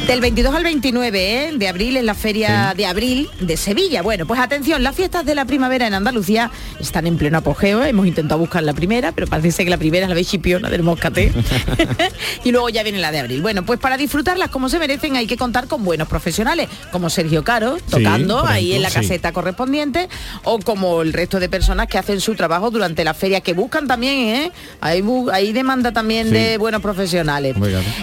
Del 0.08 0.20
22 0.20 0.54
al 0.54 0.64
29 0.64 1.46
¿eh? 1.48 1.52
de 1.56 1.68
abril 1.68 1.96
en 1.96 2.06
la 2.08 2.16
feria 2.16 2.74
de 2.76 2.86
abril 2.88 3.30
de 3.40 3.56
Sevilla. 3.56 4.02
Bueno, 4.02 4.26
pues 4.26 4.40
atención, 4.40 4.84
las 4.84 4.96
fiestas 4.96 5.26
de 5.26 5.36
la 5.36 5.46
primavera 5.46 5.88
en 5.88 5.94
Andalucía 5.94 6.52
están 6.80 7.06
en 7.08 7.18
pleno 7.18 7.38
apogeo. 7.38 7.84
Hemos 7.84 8.08
intentado 8.08 8.40
buscar 8.40 8.64
la 8.64 8.74
primera, 8.74 9.12
pero 9.14 9.28
parece 9.28 9.64
que 9.64 9.70
la 9.70 9.78
primera 9.78 10.08
es 10.08 10.14
la 10.16 10.24
chipiona 10.24 10.70
del 10.70 10.84
moscate. 10.84 11.32
y 12.44 12.52
luego 12.52 12.63
ya 12.70 12.84
viene 12.84 13.00
la 13.00 13.12
de 13.12 13.20
abril. 13.20 13.42
Bueno, 13.42 13.64
pues 13.66 13.80
para 13.80 13.98
disfrutarlas 13.98 14.50
como 14.50 14.70
se 14.70 14.80
merecen 14.80 15.16
hay 15.16 15.28
que 15.28 15.38
contar 15.38 15.68
con 15.68 15.84
buenos 15.84 16.08
profesionales, 16.08 16.70
como 16.92 17.10
Sergio 17.10 17.44
Caro, 17.44 17.78
tocando 17.90 18.42
por 18.42 18.50
ahí 18.52 18.74
en 18.74 18.82
la 18.82 18.90
sí. 18.90 18.96
caseta 18.96 19.32
correspondiente, 19.32 20.10
o 20.44 20.60
como 20.60 21.02
el 21.02 21.14
resto 21.14 21.40
de 21.40 21.50
personas 21.50 21.88
que 21.88 21.98
hacen 21.98 22.22
su 22.22 22.36
trabajo 22.36 22.72
durante 22.72 23.04
la 23.04 23.14
feria, 23.14 23.42
que 23.42 23.54
buscan 23.54 23.88
también, 23.88 24.18
¿eh? 24.36 24.52
Hay, 24.82 25.02
bu- 25.02 25.32
hay 25.32 25.54
demanda 25.54 25.92
también 25.92 26.28
Sí. 26.28 26.34
de 26.34 26.58
buenos 26.58 26.82
profesionales. 26.82 27.56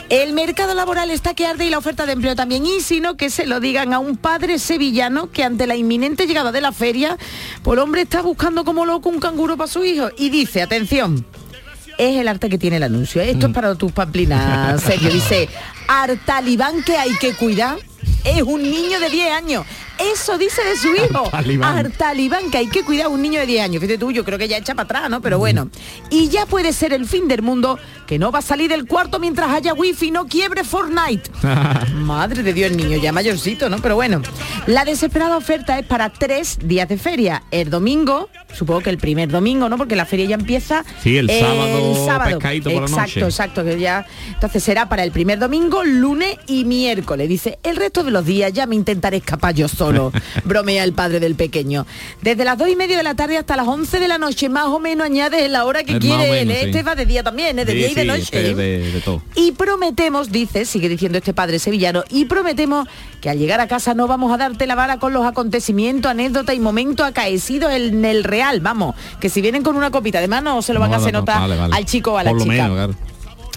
El 0.09 0.33
mercado 0.33 0.75
laboral 0.75 1.11
está 1.11 1.35
que 1.35 1.47
arde 1.47 1.67
y 1.67 1.71
la 1.71 1.79
oferta 1.79 2.07
de 2.07 2.12
empleo 2.12 2.35
también. 2.37 2.67
Y 2.67 2.81
si 2.81 3.00
no, 3.00 3.17
que 3.17 3.31
se 3.31 3.47
lo 3.47 3.61
digan 3.61 3.93
a 3.93 3.99
un 3.99 4.17
padre 4.17 4.59
sevillano 4.59 5.31
que 5.31 5.45
ante 5.45 5.67
la 5.67 5.76
inminente 5.76 6.26
llegada 6.26 6.52
de 6.52 6.61
la 6.61 6.73
feria, 6.73 7.17
pues 7.62 7.76
el 7.76 7.83
hombre 7.83 8.02
está 8.02 8.23
buscando 8.23 8.64
como 8.64 8.85
loco 8.87 9.09
un 9.09 9.21
canguro 9.21 9.57
para 9.57 9.69
su 9.71 9.85
hijo. 9.85 10.09
Y 10.19 10.31
dice, 10.31 10.62
atención, 10.62 11.25
es 12.00 12.16
el 12.16 12.28
arte 12.28 12.49
que 12.49 12.59
tiene 12.59 12.78
el 12.78 12.83
anuncio. 12.83 13.21
Esto 13.23 13.49
Mm. 13.49 13.50
es 13.50 13.54
para 13.54 13.75
tus 13.75 13.92
pamplinas, 13.92 14.80
Sergio. 14.83 15.11
Dice, 15.12 15.49
Artalibán 15.87 16.83
que 16.83 16.97
hay 16.97 17.12
que 17.21 17.35
cuidar 17.35 17.76
es 18.25 18.43
un 18.43 18.62
niño 18.62 19.00
de 19.00 19.09
10 19.11 19.33
años. 19.33 19.67
Eso 19.99 20.39
dice 20.39 20.62
de 20.65 20.77
su 20.77 20.95
hijo. 20.95 21.25
Artalibán. 21.33 21.77
Artalibán, 21.77 22.50
que 22.50 22.57
hay 22.59 22.69
que 22.69 22.83
cuidar 22.85 23.07
a 23.07 23.09
un 23.11 23.21
niño 23.21 23.39
de 23.41 23.47
10 23.47 23.65
años. 23.65 23.81
Fíjate 23.83 23.99
tú, 23.99 24.11
yo 24.11 24.25
creo 24.25 24.39
que 24.39 24.49
ya 24.49 24.57
echa 24.57 24.75
para 24.75 24.85
atrás, 24.85 25.11
¿no? 25.11 25.21
Pero 25.21 25.39
bueno. 25.39 25.69
Y 26.09 26.29
ya 26.29 26.47
puede 26.47 26.73
ser 26.73 26.93
el 26.95 27.07
fin 27.07 27.29
del 27.29 27.43
mundo 27.43 27.79
que 28.07 28.19
no 28.19 28.33
va 28.33 28.39
a 28.39 28.43
salir 28.43 28.71
del 28.71 28.87
cuarto 28.87 29.19
mientras 29.21 29.50
haya 29.50 29.75
wifi, 29.75 30.11
no 30.11 30.27
quiebre 30.27 30.65
Fortnite. 30.65 31.31
Madre 31.95 32.43
de 32.43 32.53
Dios, 32.55 32.71
el 32.71 32.77
niño 32.79 32.99
ya 32.99 33.12
mayorcito, 33.12 33.69
¿no? 33.69 33.79
Pero 33.79 33.95
bueno, 33.95 34.23
la 34.67 34.85
desesperada 34.85 35.37
oferta 35.37 35.79
es 35.79 35.87
para 35.87 36.09
tres 36.11 36.59
días 36.62 36.89
de 36.89 36.97
feria. 36.97 37.43
El 37.50 37.69
domingo, 37.69 38.31
supongo 38.55 38.81
que 38.81 38.91
el 38.91 38.99
primer 38.99 39.29
domingo, 39.29 39.69
¿no? 39.69 39.77
Porque 39.77 39.97
la 39.97 40.07
feria 40.07 40.25
ya 40.27 40.35
empieza 40.37 40.85
Sí, 41.03 41.19
el 41.19 41.29
sábado, 41.31 42.25
pescadito 42.25 42.71
por 42.71 42.81
la 42.83 42.89
exacto, 42.89 43.21
noche. 43.21 43.25
exacto, 43.27 43.65
que 43.65 43.79
ya. 43.79 44.07
Entonces 44.29 44.62
será 44.65 44.89
para 44.89 45.05
el 45.05 45.12
primer 45.12 45.39
domingo, 45.39 45.85
lunes 45.85 46.37
y 46.47 46.65
miércoles. 46.65 47.29
Dice, 47.29 47.59
el 47.62 47.77
resto 47.77 48.03
de 48.03 48.10
los 48.11 48.25
días 48.26 48.52
ya 48.52 48.67
me 48.67 48.75
intentaré 48.76 49.19
escapar 49.19 49.55
yo 49.55 49.69
solo. 49.69 50.12
Bromea 50.45 50.85
el 50.85 50.93
padre 50.93 51.21
del 51.21 51.35
pequeño. 51.35 51.87
Desde 52.23 52.45
las 52.45 52.59
dos 52.59 52.69
y 52.69 52.76
media 52.76 52.97
de 52.97 53.02
la 53.02 53.14
tarde 53.14 53.38
hasta 53.38 53.57
las 53.57 53.67
11 53.67 54.00
de 54.00 54.09
la 54.09 54.19
noche, 54.19 54.49
más 54.49 54.67
o 54.67 54.79
menos 54.79 55.07
añades 55.07 55.50
la 55.50 55.64
hora 55.64 55.85
que 55.85 55.93
Es 55.93 55.97
o 55.99 56.00
quiere 56.00 56.40
él. 56.43 56.50
¿eh? 56.50 56.59
sí. 56.61 56.67
Este 56.67 56.83
va 56.83 56.95
de 56.95 57.07
día 57.07 57.23
también, 57.23 57.59
¿eh? 57.59 57.64
de 57.64 57.73
Sí, 57.73 57.79
día 57.79 57.90
y 57.90 57.95
de 57.95 58.05
noche. 58.05 58.23
este 58.23 58.50
¿eh? 58.50 58.55
de- 58.55 58.93
de 58.93 59.00
todo. 59.00 59.23
Y 59.35 59.52
prometemos, 59.52 60.31
dice, 60.31 60.64
sigue 60.64 60.88
diciendo 60.88 61.19
este 61.19 61.33
padre 61.35 61.59
sevillano, 61.59 62.05
y 62.11 62.25
prometemos 62.26 62.87
que 63.21 63.31
al 63.31 63.38
llegar 63.38 63.61
a 63.61 63.69
casa 63.69 63.95
no 63.95 64.07
vamos 64.07 64.33
a 64.33 64.37
darte 64.37 64.67
la 64.67 64.75
vara 64.75 64.99
con 64.99 65.12
los 65.12 65.25
acontecimientos, 65.26 66.11
anécdotas 66.11 66.55
y 66.55 66.61
momentos 66.61 67.07
acaecidos 67.07 67.73
en 67.73 68.05
el 68.05 68.25
real, 68.25 68.61
vamos, 68.61 68.95
que 69.21 69.29
si 69.29 69.40
vienen 69.40 69.62
con 69.62 69.76
una 69.76 69.90
copita 69.90 70.21
de 70.21 70.29
mano 70.29 70.62
se 70.62 70.73
lo 70.73 70.81
van 70.81 70.93
a 70.95 70.97
hacer 70.97 71.12
notar 71.12 71.40
vale, 71.40 71.57
vale. 71.57 71.76
al 71.76 71.85
chico 71.87 72.12
o 72.12 72.17
a 72.19 72.25
la 72.25 72.31
Por 72.31 72.38
lo 72.40 72.45
chica. 72.45 72.69
menos, 72.69 72.76
claro. 72.76 72.95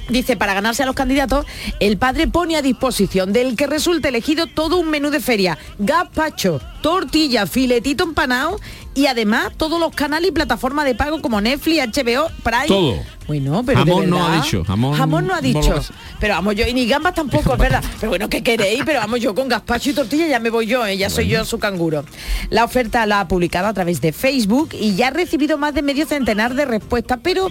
Dice, 0.10 0.36
para 0.36 0.54
ganarse 0.54 0.84
a 0.84 0.86
los 0.86 0.96
candidatos, 0.96 1.46
el 1.80 1.98
padre 1.98 2.28
pone 2.28 2.56
a 2.56 2.62
disposición 2.62 3.34
del 3.34 3.56
que 3.56 3.68
resulte 3.68 4.10
elegido 4.10 4.48
todo 4.48 4.78
un 4.78 4.90
menú 4.90 5.10
de 5.10 5.20
feria. 5.20 5.58
Gazpacho, 5.80 6.60
tortilla, 6.82 7.48
filetito 7.48 8.04
empanado 8.04 8.60
y 8.96 9.08
además 9.08 9.50
todos 9.58 9.80
los 9.80 9.94
canales 9.94 10.30
y 10.30 10.32
plataformas 10.32 10.86
de 10.86 10.96
pago 10.96 11.22
como 11.22 11.42
Netflix, 11.42 11.88
HBO, 11.88 12.28
Prime. 12.44 12.68
Todo. 12.68 12.96
Bueno, 13.26 13.64
pero 13.66 13.86
de 13.86 13.92
Jamón 13.92 14.10
no 14.10 14.26
ha 14.28 14.36
dicho, 14.36 14.66
jamón- 14.66 15.24
no 15.24 15.34
ha 15.34 15.40
dicho. 15.40 15.82
Pero 16.20 16.34
vamos 16.34 16.56
yo, 16.56 16.68
y 16.68 16.74
ni 16.74 16.86
gambas 16.86 17.14
tampoco, 17.14 17.54
es 17.54 17.58
verdad. 17.60 17.82
Pero 17.98 18.10
bueno, 18.10 18.28
¿qué 18.28 18.44
queréis? 18.44 18.84
Pero 18.86 19.00
vamos 19.00 19.22
yo 19.22 19.34
con 19.34 19.48
gazpacho 19.48 19.92
y 19.92 19.94
tortilla 19.94 20.28
ya 20.28 20.42
me 20.42 20.50
voy 20.50 20.68
yo, 20.68 20.86
¿eh? 20.86 20.98
ya 20.98 21.10
soy 21.10 21.30
yo 21.30 21.46
su 21.46 21.58
canguro. 21.58 22.04
La 22.50 22.66
oferta 22.66 23.06
la 23.06 23.22
ha 23.22 23.28
publicado 23.30 23.68
a 23.68 23.74
través 23.74 24.02
de 24.02 24.12
Facebook 24.12 24.72
y 24.78 24.96
ya 24.96 25.08
ha 25.08 25.12
recibido 25.12 25.58
más 25.58 25.74
de 25.74 25.84
medio 25.84 26.06
centenar 26.06 26.54
de 26.54 26.66
respuestas, 26.66 27.20
pero 27.24 27.50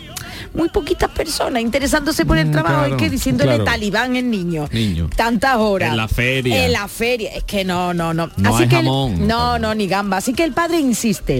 muy 0.52 0.68
poquitas 0.68 1.08
personas 1.10 1.62
interesándose 1.62 2.26
por 2.26 2.36
el 2.36 2.48
Mm, 2.48 2.52
trabajo. 2.52 2.74
claro, 2.80 2.96
es 2.96 3.02
que 3.02 3.08
diciéndole 3.08 3.52
claro. 3.54 3.64
talibán 3.64 4.14
el 4.16 4.28
niño. 4.30 4.68
Niño. 4.72 5.08
Tantas 5.16 5.56
horas. 5.56 5.88
En 5.90 5.96
la 5.96 6.06
feria. 6.08 6.66
En 6.66 6.72
la 6.72 6.86
feria. 6.86 7.30
Es 7.34 7.44
que 7.44 7.64
no, 7.64 7.94
no, 7.94 8.12
no. 8.12 8.28
No 8.36 8.54
Así 8.56 8.68
que 8.68 8.76
el- 8.76 8.84
jamón. 8.84 9.26
no, 9.26 9.58
no, 9.58 9.74
ni 9.74 9.86
gamba. 9.86 10.18
Así 10.18 10.34
que 10.34 10.44
el 10.44 10.52
padre 10.52 10.78
insiste 10.80 11.31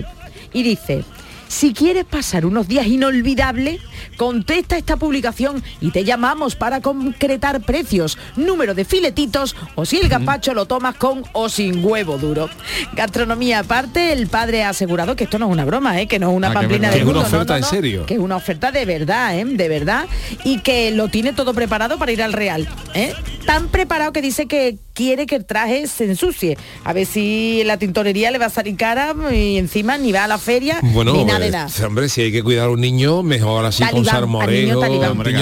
y 0.52 0.62
dice, 0.62 1.04
si 1.48 1.74
quieres 1.74 2.04
pasar 2.06 2.46
unos 2.46 2.66
días 2.66 2.86
inolvidables, 2.86 3.80
contesta 4.16 4.76
esta 4.78 4.96
publicación 4.96 5.62
y 5.82 5.90
te 5.90 6.02
llamamos 6.04 6.56
para 6.56 6.80
concretar 6.80 7.60
precios, 7.60 8.16
número 8.36 8.74
de 8.74 8.84
filetitos 8.86 9.54
o 9.74 9.84
si 9.84 9.98
el 9.98 10.08
gazpacho 10.08 10.54
lo 10.54 10.64
tomas 10.64 10.94
con 10.94 11.24
o 11.32 11.48
sin 11.50 11.84
huevo 11.84 12.16
duro. 12.16 12.48
Gastronomía 12.94 13.58
aparte, 13.60 14.12
el 14.12 14.28
padre 14.28 14.62
ha 14.64 14.70
asegurado 14.70 15.14
que 15.14 15.24
esto 15.24 15.38
no 15.38 15.46
es 15.46 15.52
una 15.52 15.64
broma, 15.66 16.00
¿eh? 16.00 16.06
que 16.06 16.18
no 16.18 16.30
es 16.30 16.36
una 16.36 16.48
Ah, 16.50 16.54
pamplina 16.54 16.88
de 16.88 16.94
Que 16.94 17.00
es 17.02 17.06
una 17.08 17.20
no, 17.20 17.26
oferta 17.26 17.52
no, 17.52 17.58
en 17.58 17.64
serio. 17.64 18.06
Que 18.06 18.14
es 18.14 18.20
una 18.20 18.36
oferta 18.36 18.70
de 18.72 18.84
verdad, 18.86 19.38
¿eh? 19.38 19.44
de 19.44 19.68
verdad, 19.68 20.06
y 20.44 20.60
que 20.60 20.90
lo 20.90 21.08
tiene 21.08 21.32
todo 21.34 21.52
preparado 21.52 21.98
para 21.98 22.12
ir 22.12 22.22
al 22.22 22.32
Real. 22.32 22.66
¿eh? 22.94 23.14
Tan 23.46 23.68
preparado 23.68 24.12
que 24.12 24.22
dice 24.22 24.46
que 24.46 24.78
quiere 24.94 25.26
que 25.26 25.36
el 25.36 25.44
traje 25.44 25.86
se 25.86 26.04
ensucie. 26.04 26.56
A 26.84 26.92
ver 26.92 27.06
si 27.06 27.62
la 27.64 27.76
tintorería 27.76 28.30
le 28.30 28.38
va 28.38 28.46
a 28.46 28.50
salir 28.50 28.76
cara 28.76 29.14
y 29.32 29.56
encima 29.58 29.98
ni 29.98 30.12
va 30.12 30.24
a 30.24 30.28
la 30.28 30.38
feria 30.38 30.78
Bueno, 30.82 31.12
ni 31.12 31.24
nada 31.24 31.38
de 31.38 31.48
eh, 31.48 31.50
nada. 31.50 31.86
hombre, 31.86 32.08
si 32.08 32.22
hay 32.22 32.32
que 32.32 32.42
cuidar 32.42 32.66
a 32.66 32.70
un 32.70 32.80
niño, 32.80 33.22
mejor 33.22 33.64
así 33.64 33.82
con 33.82 33.88
al 33.88 33.94
niño 33.94 34.10
sarmorejo, 34.10 34.80
talibán. 34.80 35.10
Hombre, 35.10 35.32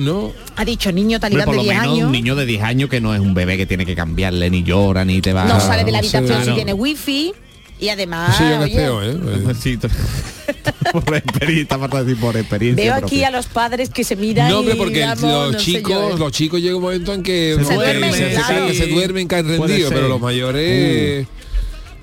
¿no? 0.00 0.32
Ha 0.56 0.64
dicho 0.64 0.92
niño 0.92 1.16
Hombre, 1.16 1.20
talibán 1.20 1.44
por 1.46 1.54
de 1.54 1.56
lo 1.58 1.62
10 1.62 1.74
menos 1.74 1.92
años. 1.94 2.06
un 2.06 2.12
niño 2.12 2.36
de 2.36 2.46
10 2.46 2.62
años 2.62 2.90
que 2.90 3.00
no 3.00 3.14
es 3.14 3.20
un 3.20 3.34
bebé 3.34 3.56
que 3.56 3.66
tiene 3.66 3.86
que 3.86 3.94
cambiarle, 3.94 4.50
ni 4.50 4.62
llora, 4.62 5.04
ni 5.04 5.20
te 5.20 5.32
va 5.32 5.44
No 5.44 5.60
sale 5.60 5.84
de 5.84 5.92
la 5.92 5.98
habitación 5.98 6.44
si 6.44 6.52
tiene 6.52 6.72
wifi 6.72 7.32
y 7.78 7.88
además 7.88 8.38
no 8.40 8.64
es 8.64 8.90
oye, 8.90 9.10
¿eh? 9.12 9.78
Por 10.92 11.14
experiencia, 11.14 11.78
para 11.78 12.02
decir 12.04 12.20
por 12.20 12.36
experiencia. 12.36 12.84
veo 12.84 12.94
aquí 12.94 13.00
propia. 13.16 13.28
a 13.28 13.30
los 13.30 13.46
padres 13.46 13.90
que 13.90 14.04
se 14.04 14.16
miran 14.16 14.48
No, 14.50 14.58
hombre, 14.60 14.74
y, 14.74 14.78
porque 14.78 15.00
vamos, 15.00 15.22
los 15.22 15.52
no 15.52 15.58
chicos, 15.58 16.14
¿eh? 16.14 16.18
los 16.18 16.32
chicos 16.32 16.60
llega 16.60 16.76
un 16.76 16.82
momento 16.82 17.14
en 17.14 17.22
que 17.22 17.56
Se 17.62 17.74
duermen, 17.74 18.12
se, 18.12 18.18
se 18.18 18.34
claro. 18.34 18.48
caen, 18.48 18.66
que 18.68 18.74
se 18.74 18.86
duermen, 18.86 19.28
caen 19.28 19.48
rendidos, 19.48 19.92
pero 19.92 20.08
los 20.08 20.20
mayores, 20.20 21.26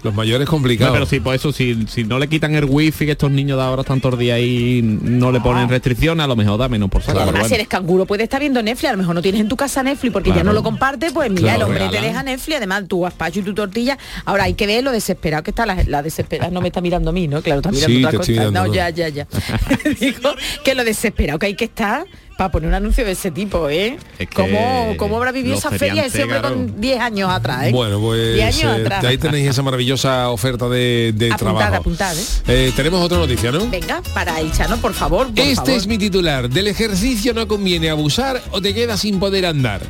los 0.07 0.15
mayores 0.15 0.47
complicados. 0.47 0.89
No, 0.91 0.93
pero 0.99 1.05
sí, 1.05 1.19
por 1.19 1.35
eso, 1.35 1.51
si, 1.51 1.85
si 1.87 2.03
no 2.03 2.17
le 2.19 2.27
quitan 2.27 2.55
el 2.55 2.65
wifi 2.65 3.05
que 3.05 3.11
estos 3.11 3.29
niños 3.31 3.57
de 3.57 3.63
ahora 3.63 3.81
están 3.81 4.01
todos 4.01 4.17
días 4.17 4.35
ahí 4.37 4.81
no 4.83 5.31
le 5.31 5.39
ponen 5.39 5.69
restricciones, 5.69 6.23
a 6.23 6.27
lo 6.27 6.35
mejor 6.35 6.57
da 6.59 6.67
menos 6.69 6.89
por 6.89 7.01
saco. 7.03 7.17
Además, 7.19 7.35
pero 7.35 7.47
si 7.47 7.53
eres 7.55 7.67
canguro, 7.67 8.05
puedes 8.05 8.23
estar 8.23 8.39
viendo 8.39 8.61
Netflix, 8.63 8.89
a 8.89 8.91
lo 8.93 8.97
mejor 8.99 9.15
no 9.15 9.21
tienes 9.21 9.41
en 9.41 9.47
tu 9.47 9.55
casa 9.55 9.83
Netflix 9.83 10.13
porque 10.13 10.29
ya 10.29 10.35
Claro. 10.35 10.47
no 10.49 10.53
lo 10.53 10.63
comparte, 10.63 11.11
pues 11.11 11.29
mira, 11.29 11.41
Claro, 11.55 11.57
el 11.73 11.81
hombre 11.81 11.89
te 11.99 12.05
deja 12.05 12.23
Netflix, 12.23 12.57
además 12.57 12.83
tu 12.87 13.01
gazpacho 13.01 13.39
y 13.39 13.43
tu 13.43 13.53
tortilla. 13.53 13.97
Ahora 14.25 14.43
hay 14.45 14.53
que 14.53 14.65
ver 14.67 14.83
lo 14.83 14.91
desesperado 14.91 15.43
que 15.43 15.51
está, 15.51 15.65
la, 15.65 15.83
la 15.87 16.01
desesperada 16.03 16.49
no 16.51 16.61
me 16.61 16.67
está 16.67 16.81
mirando 16.81 17.09
a 17.09 17.13
mí, 17.13 17.27
¿no? 17.27 17.41
Claro, 17.41 17.59
está 17.59 17.71
mirando 17.71 17.87
Sí, 17.95 17.97
otra 18.05 18.11
te 18.11 18.17
cosa. 18.17 18.31
estoy 18.31 18.35
mirando, 18.47 18.59
no, 18.61 18.67
¿no? 18.67 18.73
ya, 18.73 18.89
ya, 18.89 19.09
ya. 19.09 19.27
Digo 19.99 20.31
que 20.63 20.75
lo 20.75 20.83
desesperado 20.83 21.39
que 21.39 21.47
hay 21.47 21.55
que 21.55 21.65
estar 21.65 22.05
para 22.37 22.51
poner 22.51 22.69
un 22.69 22.75
anuncio 22.75 23.03
de 23.03 23.11
ese 23.13 23.31
tipo, 23.31 23.67
¿eh? 23.69 23.97
Es 24.19 24.27
que 24.29 24.35
¿Cómo, 24.35 24.93
¿Cómo 24.97 25.17
habrá 25.17 25.31
vivido 25.31 25.55
esa 25.57 25.71
feria 25.71 26.05
ese 26.05 26.23
hombre 26.23 26.41
con 26.41 26.79
10 26.79 26.99
años 27.01 27.29
atrás, 27.31 27.65
eh? 27.65 27.71
Bueno, 27.71 27.99
pues 27.99 28.35
10 28.35 28.45
años 28.63 28.77
eh, 28.77 28.81
atrás. 28.81 29.03
ahí 29.05 29.17
tenéis 29.17 29.49
esa 29.49 29.63
maravillosa 29.63 30.29
oferta 30.29 30.69
de, 30.69 31.13
de 31.15 31.31
Apuntad, 31.33 31.37
trabajo. 31.57 31.75
apuntad, 31.77 32.15
¿eh? 32.17 32.23
Eh, 32.47 32.73
tenemos 32.75 33.01
otra 33.03 33.17
noticia, 33.17 33.51
¿no? 33.51 33.67
Venga, 33.69 34.01
para 34.13 34.39
el 34.39 34.51
Chano, 34.51 34.77
por 34.77 34.93
favor, 34.93 35.27
por 35.27 35.39
Este 35.39 35.55
favor. 35.55 35.71
es 35.71 35.87
mi 35.87 35.97
titular. 35.97 36.49
Del 36.49 36.67
ejercicio 36.67 37.33
no 37.33 37.47
conviene 37.47 37.89
abusar 37.89 38.41
o 38.51 38.61
te 38.61 38.73
quedas 38.73 38.99
sin 39.01 39.19
poder 39.19 39.45
andar. 39.47 39.81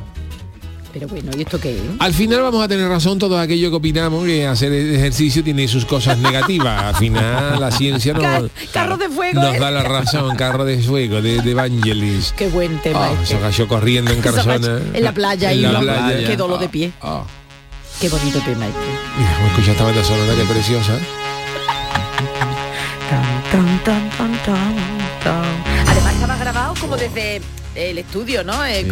Pero 1.00 1.08
bueno, 1.10 1.32
¿y 1.38 1.42
esto 1.42 1.60
qué 1.60 1.76
es? 1.76 1.82
Al 2.00 2.14
final 2.14 2.42
vamos 2.42 2.64
a 2.64 2.68
tener 2.68 2.88
razón 2.88 3.20
todos 3.20 3.40
aquellos 3.40 3.70
que 3.70 3.76
opinamos 3.76 4.26
que 4.26 4.48
hacer 4.48 4.72
ejercicio 4.74 5.44
tiene 5.44 5.68
sus 5.68 5.86
cosas 5.86 6.18
negativas. 6.18 6.82
Al 6.84 6.96
final 6.96 7.60
la 7.60 7.70
ciencia 7.72 8.14
nos, 8.14 8.24
Car- 8.24 8.50
carro 8.74 8.98
de 8.98 9.10
fuego, 9.10 9.42
nos 9.42 9.56
¿eh? 9.56 9.60
da 9.60 9.70
la 9.72 9.84
razón, 9.84 10.36
carro 10.36 10.66
de 10.66 10.80
fuego, 10.80 11.22
de, 11.22 11.42
de 11.42 11.52
Evangelis. 11.52 12.34
Qué 12.36 12.48
buen 12.50 12.80
tema 12.82 13.06
Ah, 13.06 13.12
este. 13.14 13.36
se 13.36 13.40
cayó 13.40 13.68
corriendo 13.68 14.12
en 14.12 14.22
Carzona. 14.22 14.80
en 14.94 15.04
la 15.04 15.12
playa 15.14 15.52
En 15.52 15.60
y 15.60 15.62
la 15.62 15.72
la- 15.74 15.80
playa. 15.82 16.28
qué 16.28 16.36
dolor 16.36 16.60
de 16.60 16.70
pie. 16.70 16.92
Ah. 17.02 17.24
Qué 18.02 18.10
bonito 18.10 18.40
tema 18.40 18.66
este. 18.68 18.80
Mira, 19.18 19.72
esta 19.72 19.84
banda 19.84 20.04
sonora 20.04 20.34
que 20.36 20.44
preciosa. 20.52 20.94
Tan, 23.52 23.84
tan, 23.84 24.10
tan. 25.24 25.88
Además 25.88 26.14
estaba 26.14 26.38
grabado 26.38 26.74
como 26.80 26.98
desde 26.98 27.42
el 27.76 27.98
estudio, 27.98 28.44
¿no? 28.44 28.66
Eh, 28.66 28.86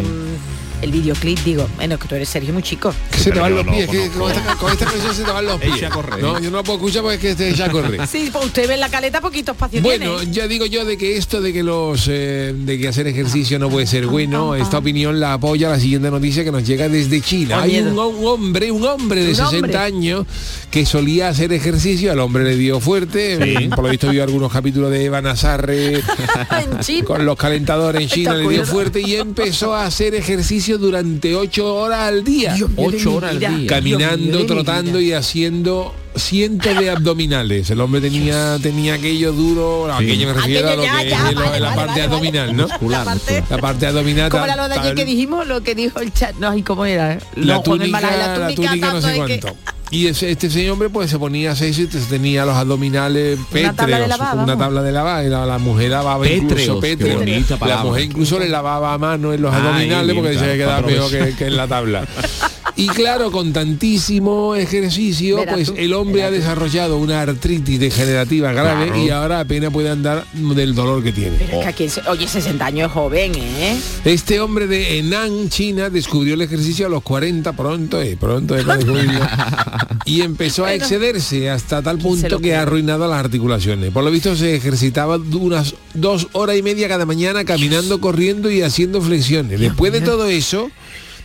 El 0.86 0.92
videoclip, 0.92 1.40
digo, 1.40 1.68
bueno, 1.78 1.98
que 1.98 2.08
tú 2.08 2.14
eres 2.14 2.30
Sergio 2.30 2.54
muy 2.54 2.62
chico. 2.62 2.94
Se 3.18 3.32
te 3.32 3.40
van 3.40 3.56
los 3.56 3.66
lo 3.66 3.72
pies, 3.72 3.90
que 3.90 4.08
con 4.12 4.32
esta, 4.32 4.56
con 4.56 4.72
esta 4.72 4.86
canción 4.86 5.16
se 5.16 5.24
te 5.24 5.32
van 5.32 5.46
los 5.46 5.60
pies. 5.60 5.82
No, 6.22 6.40
yo 6.40 6.52
no 6.52 6.58
lo 6.58 6.64
puedo 6.64 6.78
escuchar 6.78 7.02
porque 7.02 7.16
es 7.16 7.22
que 7.22 7.36
te 7.36 7.50
echa 7.50 7.66
a 7.66 7.72
correr. 7.72 8.06
Sí, 8.08 8.30
pues 8.32 8.46
usted 8.46 8.68
ve 8.68 8.76
en 8.76 8.80
la 8.82 8.90
caleta 8.90 9.20
poquito 9.20 9.54
espacio 9.54 9.82
Bueno, 9.82 10.18
tiene. 10.18 10.32
ya 10.32 10.48
digo 10.48 10.68
yo 10.68 10.86
de 10.86 10.96
que 10.96 11.18
esto 11.18 11.42
de 11.42 11.52
que 11.54 11.64
los 11.64 12.06
eh, 12.08 12.54
de 12.56 12.78
que 12.78 12.88
hacer 12.88 13.08
ejercicio 13.08 13.58
no 13.58 13.70
puede 13.70 13.88
ser 13.88 14.06
bueno, 14.06 14.54
esta 14.54 14.78
opinión 14.78 15.20
la 15.20 15.34
apoya 15.34 15.70
la 15.70 15.80
siguiente 15.80 16.12
noticia 16.12 16.44
que 16.44 16.52
nos 16.52 16.64
llega 16.64 16.88
desde 16.88 17.20
China. 17.20 17.62
Hay 17.64 17.80
un, 17.80 17.98
un 17.98 18.26
hombre, 18.28 18.72
un 18.72 18.86
hombre 18.86 19.22
de 19.24 19.30
Un 19.30 19.36
60 19.36 19.56
hombre. 19.58 19.78
años 19.78 20.26
que 20.70 20.86
solía 20.86 21.30
hacer 21.30 21.52
ejercicio, 21.52 22.12
al 22.12 22.20
hombre 22.20 22.44
le 22.44 22.58
dio 22.58 22.80
fuerte, 22.80 23.40
Sí. 23.58 23.70
por 23.70 23.86
lo 23.86 23.90
visto 23.90 24.10
vio 24.12 24.22
algunos 24.24 24.52
capítulos 24.52 24.92
de 24.92 25.06
Eva 25.06 25.22
Nazarre 25.22 26.04
con 27.08 27.26
los 27.26 27.36
calentadores 27.38 28.02
en 28.04 28.08
China, 28.10 28.34
¿Te 28.36 28.44
le 28.44 28.50
dio 28.50 28.66
fuerte 28.66 29.02
y 29.02 29.16
empezó 29.16 29.74
a 29.74 29.86
hacer 29.86 30.14
ejercicio 30.16 30.75
durante 30.78 31.36
ocho 31.36 31.76
horas 31.76 32.02
al 32.08 32.24
día. 32.24 32.54
Dios 32.54 32.70
Ocho 32.76 33.16
horas 33.16 33.32
al 33.32 33.40
día. 33.40 33.68
Caminando, 33.68 34.46
trotando 34.46 35.00
y 35.00 35.14
haciendo 35.14 35.94
cientos 36.16 36.78
de 36.80 36.90
abdominales. 36.90 37.70
El 37.70 37.82
hombre 37.82 38.00
tenía 38.02 38.58
tenía 38.62 38.94
aquello 38.96 39.34
duro, 39.34 39.92
aquello 39.94 40.28
me 40.28 40.34
refiero 40.34 40.70
a 40.70 40.76
lo 40.76 40.84
ya, 40.84 41.02
que 41.04 41.10
ya, 41.10 41.30
es 41.30 41.36
lo- 41.36 41.42
vale, 41.42 41.60
la 41.60 41.68
vale, 41.70 41.76
parte 41.82 41.92
vale, 42.02 42.04
abdominal. 42.04 42.56
¿no? 42.56 42.68
La 42.90 43.04
parte- 43.04 43.44
La 43.50 43.58
parte 43.58 43.88
abdominal. 43.88 44.30
¿Cómo 44.30 44.44
tal- 44.46 44.54
era 44.54 44.64
lo 44.64 44.68
de 44.70 44.74
ayer 44.80 44.86
tal- 44.86 44.96
que 44.96 45.06
dijimos? 45.06 45.46
Lo 45.48 45.62
que 45.62 45.76
dijo 45.76 46.00
el 46.00 46.14
chat. 46.14 46.36
No, 46.38 46.56
¿y 46.56 46.64
cómo 46.64 46.86
era? 46.86 47.20
la 47.36 47.56
No, 47.56 47.62
Juan 47.64 47.80
túnica, 47.80 48.00
la 48.02 48.56
túnica, 48.56 48.94
no 48.94 49.02
sé 49.02 49.08
que- 49.12 49.40
cuánto. 49.40 49.58
Y 49.92 50.08
ese- 50.08 50.32
este 50.32 50.50
señor 50.50 50.74
hombre 50.74 50.90
pues 50.90 51.10
se 51.12 51.20
ponía 51.20 51.56
seis 51.56 51.78
y 51.78 51.86
tenía 51.88 52.44
los 52.46 52.56
abdominales 52.56 53.38
Una 53.52 53.74
tabla 53.74 53.98
de 54.00 54.04
pétreos, 54.04 54.20
lavar, 54.20 54.38
una 54.44 54.58
tabla 54.58 54.82
de 54.82 54.92
lavar, 54.92 55.26
y 55.26 55.30
la, 55.30 55.46
la 55.46 55.58
mujer 55.60 55.92
lavaba 55.92 56.28
incluso 56.28 56.80
Pétreos, 56.80 56.82
qué 56.82 56.88
pétreos. 56.98 57.20
bonita 57.20 57.54
La 57.54 57.60
palabra. 57.60 57.84
mujer 57.86 58.04
incluso 58.04 58.40
le 58.40 58.50
lavaba 58.50 58.94
a 58.94 58.98
mano 58.98 59.32
en 59.32 59.42
los 59.42 59.54
Ay, 59.54 59.62
abdominales 59.62 60.06
bien, 60.08 60.18
porque 60.18 60.32
decía 60.32 60.52
que 60.54 60.64
claro, 60.64 60.88
quedaba 60.88 61.10
que, 61.10 61.16
aprovechar. 61.18 61.38
que 61.38 61.46
en 61.46 61.58
la 61.58 61.68
tabla. 61.68 62.08
Y 62.78 62.88
claro, 62.88 63.32
con 63.32 63.54
tantísimo 63.54 64.54
ejercicio, 64.56 65.40
pues 65.50 65.68
tú, 65.70 65.76
el 65.78 65.94
hombre 65.94 66.24
ha 66.24 66.28
tú. 66.30 66.34
desarrollado 66.36 66.98
una 66.98 67.22
artritis 67.22 67.80
degenerativa 67.80 68.52
grave 68.52 68.88
Claro. 68.88 69.02
y 69.06 69.10
ahora 69.10 69.40
apenas 69.40 69.72
puede 69.72 69.90
andar 69.90 70.26
del 70.34 70.76
dolor 70.76 71.02
que 71.04 71.12
tiene. 71.14 71.38
Pero 71.38 71.60
es 71.60 71.64
que 71.76 71.86
aquí, 71.86 71.88
oye, 72.10 72.28
60 72.28 72.66
años 72.66 72.88
es 72.88 72.94
joven, 72.94 73.32
¿eh? 73.36 73.78
Este 74.04 74.40
hombre 74.42 74.68
de 74.68 75.00
Henan, 75.00 75.50
China, 75.50 75.90
descubrió 75.90 76.34
el 76.34 76.42
ejercicio 76.42 76.86
a 76.88 76.90
los 76.90 77.02
40, 77.04 77.54
pronto, 77.54 78.02
eh, 78.02 78.18
pronto 78.20 78.56
descubrirlo, 78.56 79.26
y 80.06 80.22
empezó 80.22 80.66
a 80.66 80.74
excederse 80.74 81.50
hasta 81.50 81.82
tal 81.82 81.98
punto 82.00 82.40
que 82.40 82.56
ha 82.56 82.64
arruinado 82.64 83.08
las 83.08 83.20
articulaciones. 83.20 83.92
Por 83.92 84.04
lo 84.04 84.12
visto 84.12 84.36
se 84.36 84.56
ejercitaba 84.56 85.16
unas 85.18 85.76
dos 85.94 86.28
horas 86.34 86.58
y 86.58 86.62
media 86.62 86.88
cada 86.90 87.06
mañana 87.06 87.46
caminando, 87.46 88.02
corriendo 88.02 88.52
y 88.52 88.62
haciendo 88.62 89.02
flexiones. 89.02 89.60
Después 89.60 89.94
de 89.94 90.02
todo 90.02 90.28
eso, 90.28 90.70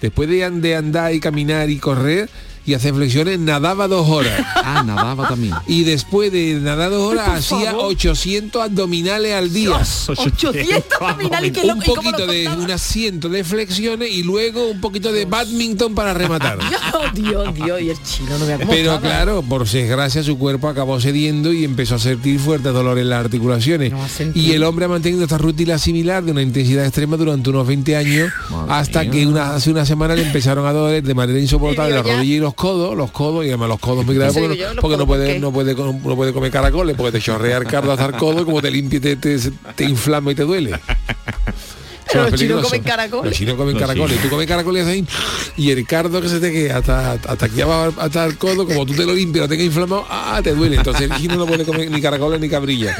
después 0.00 0.28
de, 0.28 0.48
de 0.50 0.76
andar 0.76 1.14
y 1.14 1.20
caminar 1.20 1.70
y 1.70 1.78
correr 1.78 2.28
y 2.66 2.74
hacer 2.74 2.94
flexiones, 2.94 3.38
nadaba 3.38 3.88
dos 3.88 4.08
horas. 4.08 4.40
Ah, 4.72 4.84
nadaba 4.86 5.26
también. 5.28 5.54
Y 5.66 5.82
después 5.84 6.30
de 6.30 6.54
nadar 6.60 6.90
dos 6.90 7.10
horas 7.12 7.28
hacía 7.28 7.72
favor. 7.72 7.86
800 7.92 8.62
abdominales 8.62 9.34
al 9.34 9.52
día. 9.52 9.80
800 10.06 10.84
abdominales 11.00 11.52
que 11.52 11.64
lo- 11.66 11.74
un 11.74 11.80
poquito 11.82 12.26
de 12.26 12.44
contaba. 12.44 12.64
unas 12.64 12.80
cientos 12.82 13.32
de 13.32 13.42
flexiones 13.42 14.10
y 14.12 14.22
luego 14.22 14.68
un 14.68 14.80
poquito 14.80 15.12
de 15.12 15.24
badminton 15.24 15.94
para 15.94 16.14
rematar. 16.14 16.58
Dios, 17.14 17.14
Dios, 17.14 17.54
Dios, 17.54 17.80
y 17.80 17.90
el 17.90 18.02
chino 18.02 18.38
no 18.38 18.46
me 18.46 18.52
ha 18.52 18.58
Pero 18.58 19.00
claro, 19.00 19.42
por 19.42 19.66
desgracia 19.68 20.22
su 20.22 20.38
cuerpo 20.38 20.68
acabó 20.68 21.00
cediendo 21.00 21.52
y 21.52 21.64
empezó 21.64 21.96
a 21.96 21.98
sentir 21.98 22.38
fuertes 22.38 22.72
dolores 22.72 23.02
en 23.02 23.10
las 23.10 23.24
articulaciones. 23.24 23.90
No 23.92 24.00
y 24.34 24.52
el 24.52 24.62
hombre 24.64 24.84
ha 24.84 24.88
mantenido 24.88 25.22
esta 25.24 25.38
rutina 25.38 25.78
similar 25.78 26.22
de 26.22 26.32
una 26.32 26.42
intensidad 26.42 26.84
extrema 26.84 27.16
durante 27.16 27.50
unos 27.50 27.66
20 27.66 27.96
años 27.96 28.30
Madre 28.50 28.72
hasta 28.72 29.02
mía. 29.02 29.10
que 29.10 29.26
una- 29.26 29.54
hace 29.54 29.70
una 29.70 29.84
semana 29.86 30.14
le 30.14 30.22
empezaron 30.22 30.66
a 30.66 30.72
doler 30.72 31.02
de 31.02 31.14
manera 31.14 31.38
insoportable 31.40 31.94
ya. 31.94 32.02
rodillas 32.02 32.24
y 32.26 32.38
los 32.38 32.49
codos, 32.54 32.96
los 32.96 33.10
codos 33.10 33.44
y 33.44 33.48
además 33.48 33.68
los 33.68 33.80
codos 33.80 34.04
muy 34.04 34.14
graves 34.14 34.34
porque, 34.36 34.56
yo, 34.56 34.68
no, 34.68 34.74
los 34.74 34.82
porque 34.82 34.96
no 34.96 35.06
codos, 35.06 35.08
¿por 35.08 35.16
puede 35.18 35.34
qué? 35.34 35.38
no 35.38 35.52
puede 35.52 35.74
no 35.74 36.16
puede 36.16 36.32
comer 36.32 36.50
caracoles 36.50 36.96
porque 36.96 37.12
te 37.12 37.20
chorrea 37.20 37.58
el 37.58 37.64
cardo 37.64 37.92
hasta 37.92 38.06
el 38.06 38.12
codo 38.12 38.42
y 38.42 38.44
como 38.44 38.60
te 38.62 38.70
limpia 38.70 39.00
te, 39.00 39.16
te, 39.16 39.38
te 39.74 39.84
inflama 39.84 40.32
y 40.32 40.34
te 40.34 40.42
duele. 40.42 40.78
Pero 42.12 42.28
los 42.28 42.40
chinos 42.40 42.62
comen 42.62 42.82
caracoles. 42.82 43.30
Los 43.30 43.38
chinos 43.38 43.54
comen 43.54 43.74
Los 43.74 43.82
caracoles. 43.82 44.10
chinos. 44.10 44.24
Tú 44.24 44.30
comes 44.30 44.46
caracoles 44.46 44.86
ahí 44.86 45.06
y 45.56 45.70
el 45.70 45.86
cardo 45.86 46.20
que 46.20 46.28
se 46.28 46.40
te 46.40 46.52
queda 46.52 46.78
hasta, 46.78 47.12
hasta 47.12 47.46
aquí 47.46 47.60
abajo, 47.60 47.94
hasta 48.00 48.24
el 48.24 48.36
codo, 48.36 48.66
como 48.66 48.84
tú 48.84 48.94
te 48.94 49.06
lo 49.06 49.14
limpias, 49.14 49.44
lo 49.44 49.48
tengas 49.48 49.66
inflamado, 49.66 50.04
ah, 50.08 50.40
te 50.42 50.54
duele. 50.54 50.76
Entonces 50.76 51.10
el 51.10 51.16
chino 51.16 51.36
no 51.36 51.46
puede 51.46 51.64
comer 51.64 51.90
ni 51.90 52.00
caracoles 52.00 52.40
ni 52.40 52.48
cabrilla. 52.48 52.96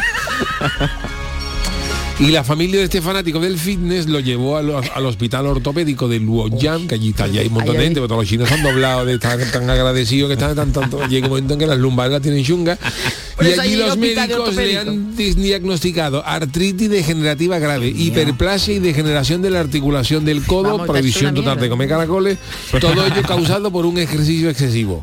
Y 2.21 2.33
la 2.33 2.45
familia 2.45 2.81
de 2.81 2.85
este 2.85 3.01
fanático 3.01 3.41
del 3.41 3.59
fitness 3.59 4.07
lo 4.07 4.21
llevó 4.21 4.59
a 4.59 4.61
al 4.61 5.07
hospital 5.07 5.47
ortopédico 5.47 6.07
de 6.07 6.21
Luoyang, 6.21 6.87
que 6.87 6.97
allí 6.97 7.11
está, 7.11 7.25
allí 7.25 7.39
hay 7.39 7.47
un 7.47 7.55
montón 7.55 7.79
de 7.79 7.83
gente, 7.83 7.99
porque 7.99 8.09
todos 8.09 8.23
los 8.23 8.29
chinos 8.29 8.53
han 8.53 8.63
doblado 8.63 9.07
de 9.07 9.15
estar 9.15 9.39
tan 9.51 9.71
agradecidos 9.71 10.29
que 10.29 10.35
están 10.35 10.55
tan 10.55 10.71
tanto. 10.71 11.07
Llega 11.09 11.27
un 11.27 11.31
momento 11.31 11.55
en 11.55 11.61
que 11.61 11.67
las 11.67 11.79
lumbares 11.79 12.13
las 12.13 12.21
tienen 12.21 12.45
chunga. 12.45 12.79
Por 13.37 13.47
Y 13.47 13.49
eso 13.49 13.63
allí 13.63 13.77
los 13.77 13.97
médicos 13.97 14.55
le 14.55 14.77
han 14.77 15.17
diagnosticado 15.17 16.23
artritis 16.27 16.91
degenerativa 16.91 17.59
grave, 17.59 17.89
hiperplasia 17.89 18.75
y 18.75 18.81
degeneración 18.81 19.41
de 19.41 19.49
la 19.49 19.61
articulación 19.61 20.27
del 20.27 20.45
codo, 20.45 20.77
Vamos, 20.77 20.89
prohibición 20.89 21.35
total 21.35 21.59
de 21.59 21.71
comer 21.71 21.89
caracoles, 21.89 22.37
todo 22.83 23.07
ello 23.07 23.23
causado 23.27 23.71
por 23.71 23.87
un 23.87 23.97
ejercicio 23.97 24.51
excesivo. 24.51 25.03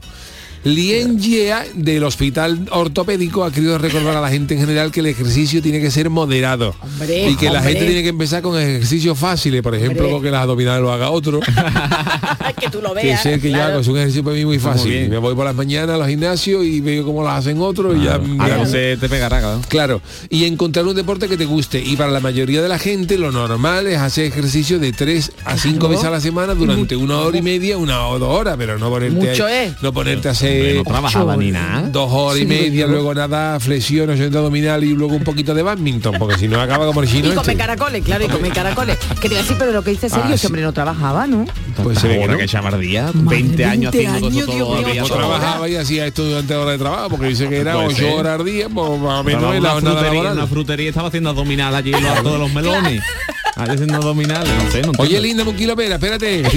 Lien 0.63 1.20
Jia 1.20 1.65
del 1.76 2.04
hospital 2.04 2.67
ortopédico 2.72 3.43
ha 3.43 3.52
querido 3.52 3.78
recordar 3.78 4.17
a 4.17 4.22
la 4.22 4.30
gente 4.30 4.54
en 4.56 4.60
general 4.62 4.91
que 4.91 5.00
el 5.00 5.06
ejercicio 5.08 5.62
tiene 5.62 5.80
que 5.80 5.91
ser 5.91 6.10
moderado 6.10 6.76
Hombre, 6.82 7.30
y 7.30 7.36
que 7.36 7.50
la 7.50 7.62
gente 7.62 7.86
tiene 7.86 8.04
que 8.04 8.10
empezar 8.10 8.41
con 8.41 8.60
ejercicios 8.60 9.17
fáciles, 9.17 9.62
por 9.62 9.76
ejemplo, 9.76 10.06
Hombre. 10.08 10.22
que 10.28 10.32
las 10.32 10.41
abdominales 10.41 10.82
lo 10.82 10.91
haga 10.91 11.10
otro. 11.10 11.39
que 12.60 12.70
tú 12.70 12.82
lo 12.82 12.93
que 12.93 13.04
veas. 13.04 13.26
es 13.26 13.34
el 13.34 13.41
que 13.41 13.52
yo 13.52 13.62
hago, 13.63 13.80
es 13.80 13.88
un 13.88 13.96
ejercicio 13.98 14.24
para 14.24 14.36
mí 14.36 14.46
muy 14.46 14.60
fácil. 14.60 15.10
Me 15.10 15.17
voy 15.17 15.36
por 15.36 15.46
las 15.46 15.56
mañanas 15.56 15.96
a 15.96 15.98
los 15.98 16.08
gimnasios 16.08 16.63
y 16.65 16.82
veo 16.82 17.06
cómo 17.06 17.24
las 17.24 17.39
hacen 17.39 17.62
otros 17.62 17.96
y 17.98 18.04
ya 18.06 18.15
Ahora 18.39 18.65
se 18.65 18.98
te 18.98 19.08
pegará, 19.10 19.39
claro. 19.39 19.62
Claro, 19.67 20.02
y 20.30 20.46
encontrar 20.46 20.86
un 20.86 20.96
deporte 20.96 21.28
que 21.28 21.38
te 21.38 21.46
guste. 21.46 21.80
Y 21.82 21.96
para 21.96 22.12
la 22.12 22.20
mayoría 22.20 22.62
de 22.62 22.67
la 22.70 22.80
gente 22.80 23.17
lo 23.17 23.32
normal 23.32 23.88
es 23.88 23.98
hacer 24.00 24.26
ejercicio 24.26 24.80
de 24.80 24.91
3 24.91 25.32
a 25.46 25.58
5 25.58 25.88
veces 25.88 26.06
a 26.06 26.10
la 26.10 26.20
semana 26.20 26.54
durante 26.56 26.96
una 26.96 27.17
hora 27.20 27.38
y 27.38 27.41
media, 27.41 27.78
una 27.78 28.08
o 28.08 28.20
dos 28.20 28.30
horas, 28.30 28.56
pero 28.58 28.78
no 28.78 28.89
ponerte, 28.89 29.30
Mucho 29.30 29.46
ahí- 29.46 29.67
es. 29.67 29.82
no 29.82 29.93
ponerte 29.93 30.28
a 30.30 30.32
Hombre, 30.32 30.47
no 30.78 30.84
trabajaba 30.84 31.38
ni 31.38 31.52
nada. 31.52 31.90
dos 31.90 32.10
horas 32.12 32.42
y 32.42 32.46
media, 32.46 32.88
luego 32.88 33.14
nada, 33.14 33.60
flexión, 33.60 34.10
80 34.10 34.38
abdominal 34.38 34.84
y 34.84 34.90
luego 34.94 35.16
un 35.16 35.24
poquito 35.24 35.54
de 35.54 35.62
badminton, 35.64 36.16
porque 36.20 36.38
si 36.38 36.48
no 36.48 36.60
acaba 36.62 36.86
como 36.86 37.02
el 37.02 37.10
chino 37.10 37.28
Y 37.28 37.32
come 37.32 37.40
este. 37.54 37.56
caracoles, 37.58 38.04
claro, 38.04 38.26
y 38.26 38.28
come 38.28 38.50
caracoles. 38.50 38.98
Que 39.22 39.28
te 39.28 39.36
iba 39.36 39.40
a 39.40 39.42
decir, 39.44 39.56
pero 39.60 39.72
lo 39.72 39.84
que 39.84 39.92
dice 39.92 40.10
Sergio, 40.10 40.26
Ah, 40.32 40.34
ese 40.34 40.40
sí. 40.40 40.48
hombre 40.48 40.62
no 40.62 40.74
trabajaba, 40.74 41.28
¿no? 41.28 41.46
Pues 41.84 42.00
se 42.00 42.08
ve 42.08 42.20
que 42.20 42.28
no. 42.28 42.38
que 42.38 42.48
chamardía, 42.48 43.12
Madre, 43.14 43.38
20 43.44 43.66
años 43.66 43.92
20 43.92 44.08
haciendo 44.10 44.28
años, 44.28 44.34
Dios 44.34 44.46
todo 44.48 45.08
todo 45.08 45.18
trabajaba 45.18 45.70
y 45.70 45.76
hacía 45.76 46.06
esto 46.08 46.24
durante 46.26 46.56
horas 46.56 46.72
de 46.74 46.78
trabajo, 46.80 47.10
porque 47.10 47.28
dice 47.28 47.48
que 47.50 47.58
era 47.58 47.74
Puede 47.74 47.88
8 47.88 47.96
ser. 47.98 48.14
horas 48.14 48.40
al 48.40 48.46
día, 48.46 48.68
pues 48.70 49.00
más 49.00 49.20
o 49.20 49.24
menos 49.24 49.56
en 49.56 49.64
la 49.64 49.76
una 49.76 50.48
frutería, 50.48 50.90
estaba 50.90 51.08
haciendo 51.10 51.30
abdominal 51.30 51.74
allí 51.76 51.92
de 51.92 52.02
los 52.02 52.54
melones. 52.54 53.02
Ahí 53.58 53.70
haciendo 53.72 53.96
abdominales, 53.96 54.52
no 54.63 54.72
sé, 54.72 54.82
no 54.82 54.91
Oye, 55.00 55.20
linda, 55.20 55.43
un 55.43 55.56
kilo 55.56 55.76
pera, 55.76 55.96
espérate. 55.96 56.43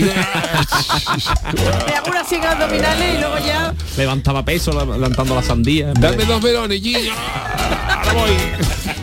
Me 1.86 1.94
hago 1.94 2.10
unas 2.10 2.28
100 2.28 2.44
abdominales 2.44 3.14
y 3.14 3.18
luego 3.18 3.38
ya... 3.38 3.74
levantaba 3.96 4.44
peso 4.44 4.72
la- 4.72 4.84
levantando 4.84 5.34
la 5.34 5.42
sandía. 5.42 5.92
Dame 5.98 6.18
de- 6.18 6.24
dos 6.26 6.42
melones, 6.42 6.80
Gillo. 6.80 7.12
Ahora 7.88 8.12
voy. 8.12 8.30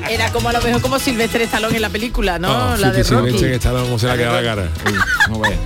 Era 0.10 0.31
como 0.31 0.49
a 0.49 0.53
lo 0.53 0.62
mejor 0.62 0.81
como 0.81 0.99
Silvestre 0.99 1.43
Stallone 1.45 1.75
en 1.75 1.81
la 1.81 1.89
película, 1.89 2.39
¿no? 2.39 2.49
Ah, 2.49 2.77
la 2.79 2.91
de 2.91 3.03
fíjate, 3.03 3.15
Rocky. 3.21 3.38
Silvestre, 3.39 3.55
está, 3.55 3.71
cómo 3.71 3.99
se 3.99 4.05
le 4.05 4.12
ha 4.13 4.17
quedado 4.17 4.36
la 4.41 4.43
cara. 4.43 4.69
Uy, 4.86 4.93
no 5.29 5.39
veas. 5.39 5.60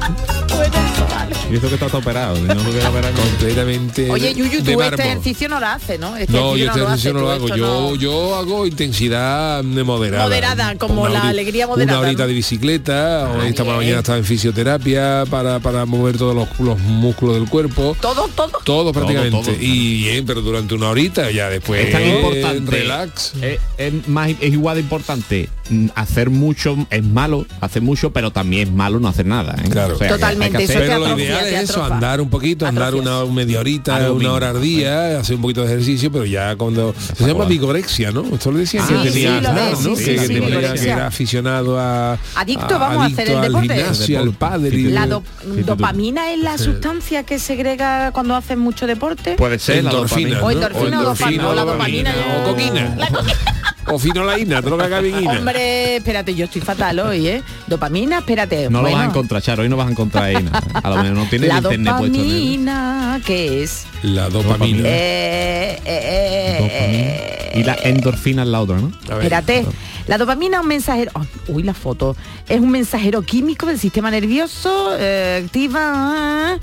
Y 1.52 1.56
eso 1.58 1.67
que 1.67 1.74
está 1.74 1.88
todo 1.88 1.98
operado. 1.98 2.36
Si 2.38 2.41
no 2.44 2.54
lo 2.56 2.70
hubiera 2.70 2.89
operado, 2.89 3.13
no. 3.13 3.22
Completamente 3.24 4.10
Oye, 4.10 4.34
Yuyu, 4.34 4.62
de 4.63 4.74
tú 4.74 4.82
este 4.82 4.98
mármol. 4.98 5.00
ejercicio 5.02 5.50
no 5.50 5.60
lo 5.60 5.65
haces, 5.67 6.00
¿no? 6.00 6.15
Este 6.15 6.32
No, 6.32 6.56
yo 6.56 6.65
este 6.67 6.80
lo 6.80 6.86
ejercicio 6.86 7.12
haces, 7.12 7.13
no 7.13 7.20
lo 7.20 7.32
hago. 7.32 7.46
esto 7.46 7.58
Yo, 7.58 7.65
no- 7.91 7.96
yo 7.96 8.36
hago 8.38 8.65
intensidad 8.65 9.62
de 9.63 9.84
moderada. 9.84 10.24
Moderada, 10.24 10.76
como 10.78 11.02
Una 11.04 11.10
la 11.12 11.22
alegría 11.28 11.67
moderada, 11.67 12.00
Una 12.00 12.08
horita 12.08 12.21
de 12.28 12.34
bicicleta. 12.34 13.30
o 13.32 13.42
Ah, 13.42 13.48
esta 13.48 13.64
bien. 13.64 13.76
mañana 13.76 14.00
estaba 14.00 14.18
en 14.18 14.26
fisioterapia 14.26 15.24
para, 15.30 15.60
para 15.60 15.86
mover 15.86 16.18
todos 16.18 16.36
los, 16.36 16.48
los 16.60 16.80
músculos 16.80 17.36
del 17.36 17.48
cuerpo. 17.50 17.96
Todo, 18.00 18.28
todo. 18.36 18.52
Todo 18.64 18.92
prácticamente. 18.94 19.38
todo. 19.42 19.56
Y 19.60 20.04
bien, 20.04 20.26
pero 20.26 20.42
durante 20.42 20.74
una 20.76 20.90
horita, 20.90 21.30
ya 21.32 21.50
después 21.50 21.86
Es 21.86 21.92
tan 21.92 22.08
importante. 22.08 22.72
relax. 22.72 23.34
Es, 23.42 23.60
es 23.78 24.08
más, 24.08 24.30
es 24.30 24.54
igual 24.54 24.76
de 24.76 24.82
importante 24.82 25.50
hacer 25.96 26.30
mucho 26.30 26.76
es 26.90 27.02
malo, 27.02 27.46
hacer 27.62 27.82
mucho, 27.82 28.12
pero 28.12 28.30
también 28.32 28.68
es 28.68 28.74
malo 28.74 29.00
no 29.00 29.08
hacer 29.08 29.26
nada. 29.26 29.56
¿eh? 29.64 29.70
Claro. 29.70 29.98
que 29.98 30.06
Totalmente, 30.10 30.58
hacer- 30.58 30.70
eso 30.70 30.80
te 30.80 30.86
Pero 30.88 31.00
lo 31.00 31.18
ideal 31.18 31.48
es 31.48 31.70
eso, 31.70 31.84
andar 31.84 32.20
un 32.20 32.30
poquito, 32.30 32.66
andar 32.66 32.94
una 32.94 33.24
media 33.26 33.62
horita, 33.62 33.96
Algo 33.96 34.16
una 34.16 34.34
hora 34.34 34.50
al 34.50 34.62
día, 34.62 35.18
hacer 35.20 35.38
un 35.38 35.42
poquito 35.44 35.62
de 35.62 35.68
ejercicio, 35.68 36.12
pero 36.12 36.26
ya 36.26 36.58
cuando 36.58 36.94
se 37.18 37.26
llama 37.26 37.46
vigorexia, 37.46 38.12
¿no? 38.12 38.26
Esto 38.34 38.52
lo 38.52 38.58
decían 38.58 38.86
Sí, 38.86 38.94
que 39.02 39.10
sí, 39.12 39.24
tenía 39.24 39.40
que, 39.40 40.78
sí, 40.78 40.84
que 40.84 40.90
era 40.92 41.08
aficionado 41.08 41.80
a 41.80 42.11
Adicto, 42.36 42.76
a- 42.76 42.78
vamos, 42.78 43.04
a 43.04 43.06
hacer 43.08 43.30
el 43.30 43.38
adicto 43.38 43.58
al 43.58 43.63
deporte. 43.67 43.76
gimnasio, 43.84 44.19
al 44.19 44.26
Deporte. 44.26 44.39
pádel 44.39 44.71
Sí, 44.71 44.84
La 44.91 45.08
do- 45.08 45.24
sí, 45.41 45.62
dopamina 45.63 46.32
es 46.32 46.39
la 46.39 46.58
sustancia 46.58 47.24
que 47.24 47.39
segrega 47.39 48.12
cuando 48.12 48.36
haces 48.36 48.58
mucho 48.58 48.88
deporte. 48.88 49.36
Puede 49.36 49.60
ser 49.60 49.84
la 49.84 49.91
dopamina. 49.91 50.41
o 50.43 50.52
endorfina 50.52 51.02
o, 51.02 51.04
dopamina, 51.04 51.50
o 51.50 51.54
la 51.56 51.62
dopamina. 51.65 52.13
o 52.41 52.50
coquina. 52.50 52.95
La 52.97 53.08
coquina. 53.08 53.34
o 53.88 54.00
finolaína, 54.00 54.62
droga 54.62 54.88
gabiguina. 54.88 55.32
Hombre, 55.39 55.97
espérate, 55.97 56.34
yo 56.36 56.45
estoy 56.45 56.62
fatal 56.62 57.00
hoy, 57.00 57.28
¿eh? 57.28 57.43
Dopamina, 57.67 58.19
espérate. 58.19 58.69
No 58.69 58.78
lo 58.78 58.82
Bueno, 58.84 58.97
vas 58.97 59.06
a 59.06 59.10
encontrar, 59.10 59.41
Charo, 59.41 59.63
hoy 59.63 59.69
no 59.69 59.78
vas 59.78 59.88
a 59.88 59.91
encontrar 59.91 60.24
ahí 60.26 60.43
nada. 60.43 60.62
A 60.82 60.89
lo 60.89 60.95
mejor 60.97 61.12
no 61.17 61.26
tiene 61.26 61.47
La 61.47 61.58
el 61.58 61.63
internet 61.63 61.93
puesto 61.97 62.17
el- 62.17 62.24
dopamina, 62.24 63.21
¿qué 63.26 63.63
es? 63.63 63.86
La 64.04 64.30
dopamina. 64.30 64.84
Eh, 64.86 65.80
eh, 65.86 65.86
eh, 65.86 66.58
Dopamina. 66.60 67.60
Y 67.60 67.63
la 67.63 67.76
endorfina 67.84 68.43
es 68.43 68.47
la 68.47 68.62
otra, 68.62 68.78
¿no? 68.80 68.91
A 69.10 69.15
ver. 69.15 69.24
Espérate, 69.26 69.65
la 70.08 70.18
dopamina 70.18 70.58
es 70.58 70.64
un 70.64 70.68
mensajero, 70.68 71.12
oh, 71.16 71.26
uy 71.50 71.64
la 71.64 71.74
foto, 71.74 72.16
es 72.48 72.60
un 72.60 72.70
mensajero 72.70 73.22
químico 73.22 73.66
del 73.66 73.80
sistema 73.80 74.12
nervioso, 74.12 74.96
eh, 74.98 75.42
activa, 75.46 76.58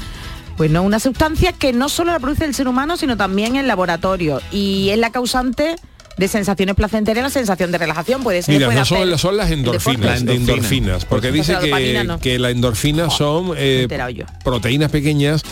bueno, 0.56 0.82
una 0.82 0.98
sustancia 0.98 1.52
que 1.52 1.72
no 1.72 1.88
solo 1.88 2.12
la 2.12 2.18
produce 2.18 2.44
el 2.44 2.54
ser 2.54 2.66
humano, 2.66 2.96
sino 2.96 3.16
también 3.16 3.54
en 3.54 3.68
laboratorio. 3.68 4.40
Y 4.50 4.88
es 4.90 4.98
la 4.98 5.10
causante 5.10 5.76
de 6.18 6.28
sensaciones 6.28 6.74
placenteras, 6.74 7.22
la 7.24 7.30
sensación 7.30 7.70
de 7.72 7.78
relajación 7.78 8.22
puede 8.22 8.42
ser. 8.42 8.54
Mira, 8.56 8.66
puede 8.66 8.78
no 8.80 8.84
son, 8.84 8.98
hacer 9.02 9.18
son 9.18 9.36
las 9.36 9.50
endorfinas. 9.50 10.00
La 10.00 10.16
endorfina. 10.16 10.34
endorfinas, 10.52 11.04
porque 11.04 11.28
Pues 11.28 11.40
dice 11.46 11.52
la 11.54 11.60
que, 11.60 12.04
no. 12.04 12.18
que 12.20 12.38
la 12.38 12.50
endorfina 12.50 13.08
son 13.10 13.52
eh, 13.56 13.88
proteínas 14.44 14.90
pequeñas 14.90 15.42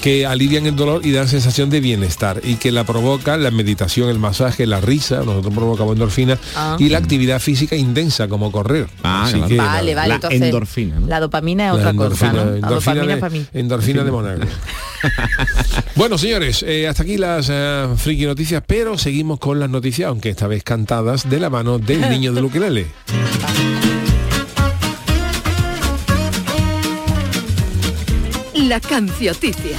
que 0.00 0.26
alivian 0.26 0.66
el 0.66 0.76
dolor 0.76 1.04
y 1.06 1.12
dan 1.12 1.28
sensación 1.28 1.70
de 1.70 1.80
bienestar 1.80 2.40
y 2.44 2.56
que 2.56 2.70
la 2.72 2.84
provoca 2.84 3.36
la 3.36 3.50
meditación, 3.50 4.08
el 4.10 4.18
masaje, 4.18 4.66
la 4.66 4.80
risa, 4.80 5.22
nosotros 5.24 5.54
provocamos 5.54 5.92
endorfina 5.94 6.38
Ah. 6.54 6.76
y 6.78 6.88
la 6.88 6.98
actividad 6.98 7.40
física 7.40 7.76
intensa 7.76 8.28
como 8.28 8.50
correr. 8.52 8.88
Ah, 9.02 9.24
Así 9.24 9.34
claro. 9.34 9.48
que 9.48 9.56
Vale, 9.56 9.94
la- 9.94 10.00
vale, 10.00 10.08
la 10.08 10.14
entonces 10.16 10.42
endorfina, 10.42 11.00
¿no? 11.00 11.06
la 11.06 11.20
dopamina 11.20 11.64
es 11.66 11.68
la 11.72 11.74
otra 11.78 11.90
endorfina, 11.90 12.30
cosa, 12.32 12.44
¿no? 12.44 12.50
La 12.50 12.56
endorfina 12.56 12.94
dopamina 12.94 13.14
de, 13.14 13.20
para 13.20 13.30
mí. 13.32 13.46
endorfina 13.54 14.04
de 14.04 14.10
Monaco. 14.10 14.46
bueno, 15.94 16.18
señores, 16.18 16.62
eh, 16.62 16.88
hasta 16.88 17.02
aquí 17.02 17.16
las 17.16 17.48
eh, 17.50 17.88
friki 17.96 18.26
noticias, 18.26 18.62
pero 18.66 18.98
seguimos 18.98 19.38
con 19.38 19.58
las 19.58 19.70
noticias, 19.70 20.08
aunque 20.08 20.30
esta 20.30 20.46
vez 20.46 20.62
cantadas 20.62 21.28
de 21.28 21.40
la 21.40 21.50
mano 21.50 21.78
del 21.78 22.00
niño 22.10 22.32
del 22.32 22.44
ukelele. 22.44 22.86
La 28.54 28.80
cancioticia. 28.80 29.76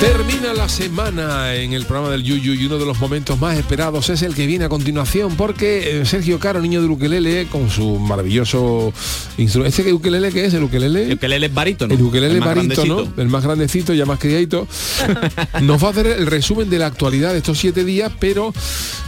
Termina 0.00 0.52
la 0.52 0.68
semana 0.68 1.54
en 1.54 1.72
el 1.72 1.86
programa 1.86 2.10
del 2.10 2.22
Yuyu 2.22 2.54
y 2.54 2.66
uno 2.66 2.78
de 2.78 2.84
los 2.84 2.98
momentos 2.98 3.38
más 3.38 3.56
esperados 3.56 4.10
es 4.10 4.22
el 4.22 4.34
que 4.34 4.46
viene 4.46 4.66
a 4.66 4.68
continuación 4.68 5.36
porque 5.36 6.00
eh, 6.00 6.04
Sergio 6.04 6.38
Caro, 6.38 6.60
niño 6.60 6.82
del 6.82 6.90
ukelele, 6.90 7.46
con 7.46 7.70
su 7.70 7.98
maravilloso 7.98 8.92
instrumento. 9.38 9.76
¿Este 9.76 9.92
ukelele 9.92 10.30
qué 10.32 10.46
es? 10.46 10.54
¿El 10.54 10.64
ukelele? 10.64 11.04
El 11.06 11.14
ukelele 11.14 11.46
es 11.46 11.54
barítono. 11.54 11.94
El 11.94 12.02
ukelele 12.02 12.34
el 12.34 12.40
barítono, 12.40 12.96
grandecito. 12.96 13.22
el 13.22 13.28
más 13.28 13.44
grandecito, 13.44 13.94
ya 13.94 14.04
más 14.04 14.18
criadito, 14.18 14.66
nos 15.62 15.82
va 15.82 15.88
a 15.88 15.90
hacer 15.92 16.06
el 16.06 16.26
resumen 16.26 16.68
de 16.68 16.78
la 16.78 16.86
actualidad 16.86 17.32
de 17.32 17.38
estos 17.38 17.58
siete 17.58 17.84
días, 17.84 18.12
pero 18.18 18.52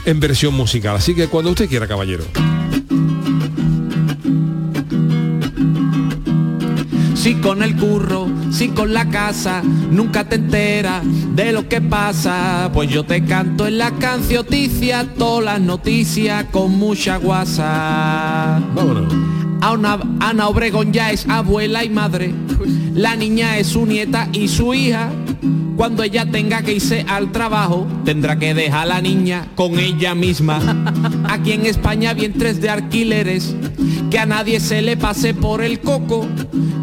en 0.04 0.20
versión 0.20 0.54
musical. 0.54 0.96
Así 0.96 1.14
que 1.14 1.28
cuando 1.28 1.50
usted 1.50 1.68
quiera, 1.68 1.86
caballero. 1.86 2.24
Si 7.26 7.34
con 7.34 7.60
el 7.64 7.74
curro, 7.74 8.28
si 8.52 8.68
con 8.68 8.94
la 8.94 9.08
casa, 9.08 9.60
nunca 9.60 10.22
te 10.28 10.36
enteras 10.36 11.02
de 11.34 11.50
lo 11.50 11.68
que 11.68 11.80
pasa. 11.80 12.70
Pues 12.72 12.88
yo 12.88 13.02
te 13.02 13.24
canto 13.24 13.66
en 13.66 13.78
la 13.78 13.90
cancioticia, 13.90 15.04
todas 15.18 15.44
las 15.44 15.60
noticias 15.60 16.44
con 16.52 16.78
mucha 16.78 17.16
guasa. 17.16 18.62
Vámonos. 18.76 19.12
Ana, 19.60 19.98
Ana 20.20 20.46
Obregón 20.46 20.92
ya 20.92 21.10
es 21.10 21.28
abuela 21.28 21.82
y 21.82 21.90
madre. 21.90 22.32
La 22.94 23.16
niña 23.16 23.58
es 23.58 23.66
su 23.66 23.86
nieta 23.86 24.28
y 24.32 24.46
su 24.46 24.72
hija. 24.72 25.10
Cuando 25.76 26.02
ella 26.02 26.24
tenga 26.24 26.62
que 26.62 26.74
irse 26.74 27.04
al 27.06 27.32
trabajo, 27.32 27.86
tendrá 28.04 28.38
que 28.38 28.54
dejar 28.54 28.82
a 28.82 28.86
la 28.86 29.00
niña 29.02 29.48
con 29.54 29.78
ella 29.78 30.14
misma. 30.14 30.58
Aquí 31.28 31.52
en 31.52 31.66
España 31.66 32.14
vientres 32.14 32.60
de 32.60 32.70
alquileres, 32.70 33.54
que 34.10 34.18
a 34.18 34.26
nadie 34.26 34.60
se 34.60 34.80
le 34.80 34.96
pase 34.96 35.34
por 35.34 35.62
el 35.62 35.80
coco, 35.80 36.26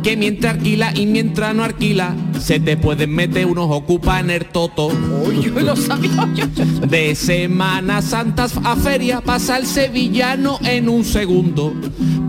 que 0.03 0.15
mientras 0.17 0.55
alquila 0.55 0.93
y 0.93 1.05
mientras 1.05 1.55
no 1.55 1.63
alquila, 1.63 2.15
se 2.39 2.59
te 2.59 2.75
pueden 2.75 3.15
meter 3.15 3.45
unos 3.45 3.67
ocupa 3.71 4.19
en 4.19 4.29
el 4.29 4.45
toto. 4.45 4.91
De 6.87 7.15
Semana 7.15 8.01
Santa 8.01 8.47
a 8.63 8.75
feria 8.75 9.21
pasa 9.21 9.57
el 9.57 9.65
sevillano 9.65 10.59
en 10.63 10.89
un 10.89 11.05
segundo. 11.05 11.73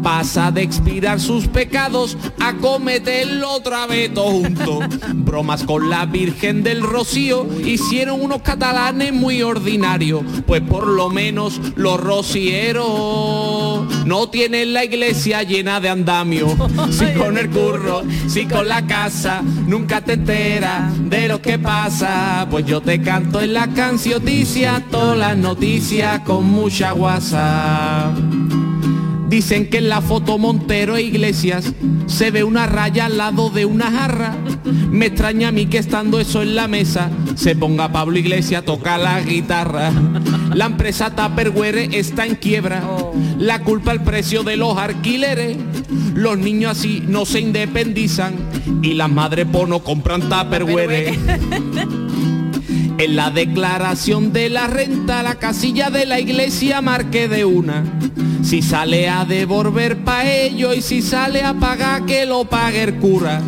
Pasa 0.02 0.50
de 0.52 0.62
expirar 0.62 1.18
sus 1.18 1.48
pecados 1.48 2.16
a 2.38 2.54
cometerlo 2.54 3.50
otra 3.50 3.86
vez 3.86 4.12
todo 4.14 4.30
junto. 4.30 4.80
Bromas 5.14 5.64
con 5.64 5.90
la 5.90 6.06
Virgen 6.06 6.53
del 6.62 6.82
Rocío 6.82 7.46
hicieron 7.64 8.20
unos 8.20 8.42
catalanes 8.42 9.12
muy 9.12 9.42
ordinarios. 9.42 10.22
Pues 10.46 10.60
por 10.62 10.86
lo 10.86 11.10
menos 11.10 11.60
los 11.76 12.00
rocieros 12.00 12.84
no 14.06 14.28
tienen 14.28 14.72
la 14.72 14.84
iglesia 14.84 15.42
llena 15.42 15.80
de 15.80 15.88
andamio. 15.88 16.48
Si 16.90 17.12
con 17.14 17.38
el 17.38 17.50
curro, 17.50 18.02
si 18.28 18.46
con 18.46 18.68
la 18.68 18.86
casa, 18.86 19.42
nunca 19.66 20.00
te 20.00 20.12
enteras 20.12 20.92
de 21.08 21.28
lo 21.28 21.40
que 21.40 21.58
pasa. 21.58 22.46
Pues 22.50 22.66
yo 22.66 22.80
te 22.80 23.00
canto 23.00 23.40
en 23.40 23.54
la 23.54 23.68
cancioticia, 23.68 24.84
todas 24.90 25.18
las 25.18 25.36
noticias 25.36 26.20
con 26.20 26.44
mucha 26.44 26.92
guasa. 26.92 28.12
Dicen 29.28 29.68
que 29.68 29.78
en 29.78 29.88
la 29.88 30.00
foto 30.00 30.38
Montero 30.38 30.96
e 30.96 31.02
Iglesias 31.02 31.72
se 32.06 32.30
ve 32.30 32.44
una 32.44 32.66
raya 32.66 33.06
al 33.06 33.18
lado 33.18 33.50
de 33.50 33.64
una 33.64 33.90
jarra. 33.90 34.36
Me 34.90 35.06
extraña 35.06 35.48
a 35.48 35.52
mí 35.52 35.66
que 35.66 35.78
estando 35.78 36.20
eso 36.20 36.42
en 36.42 36.54
la 36.54 36.68
mesa 36.68 37.10
se 37.34 37.56
ponga 37.56 37.90
Pablo 37.90 38.18
Iglesias 38.18 38.62
a 38.62 38.64
tocar 38.64 39.00
la 39.00 39.20
guitarra. 39.20 39.90
La 40.54 40.66
empresa 40.66 41.10
Tupperware 41.14 41.94
está 41.94 42.26
en 42.26 42.36
quiebra. 42.36 42.82
La 43.38 43.62
culpa 43.62 43.92
el 43.92 44.02
precio 44.02 44.44
de 44.44 44.56
los 44.56 44.76
alquileres. 44.76 45.56
Los 46.14 46.38
niños 46.38 46.78
así 46.78 47.02
no 47.06 47.26
se 47.26 47.40
independizan 47.40 48.34
y 48.82 48.94
las 48.94 49.10
madres 49.10 49.46
pono 49.46 49.80
compran 49.80 50.22
Tupperware. 50.28 51.18
En 53.04 53.16
la 53.16 53.30
declaración 53.30 54.32
de 54.32 54.48
la 54.48 54.66
renta, 54.66 55.22
la 55.22 55.34
casilla 55.34 55.90
de 55.90 56.06
la 56.06 56.20
iglesia 56.20 56.80
marque 56.80 57.28
de 57.28 57.44
una. 57.44 57.84
Si 58.42 58.62
sale 58.62 59.10
a 59.10 59.26
devolver 59.26 59.98
pa' 60.04 60.26
ello 60.26 60.72
y 60.72 60.80
si 60.80 61.02
sale 61.02 61.42
a 61.42 61.52
pagar 61.52 62.06
que 62.06 62.24
lo 62.24 62.46
pague 62.46 62.82
el 62.82 62.94
cura. 62.94 63.42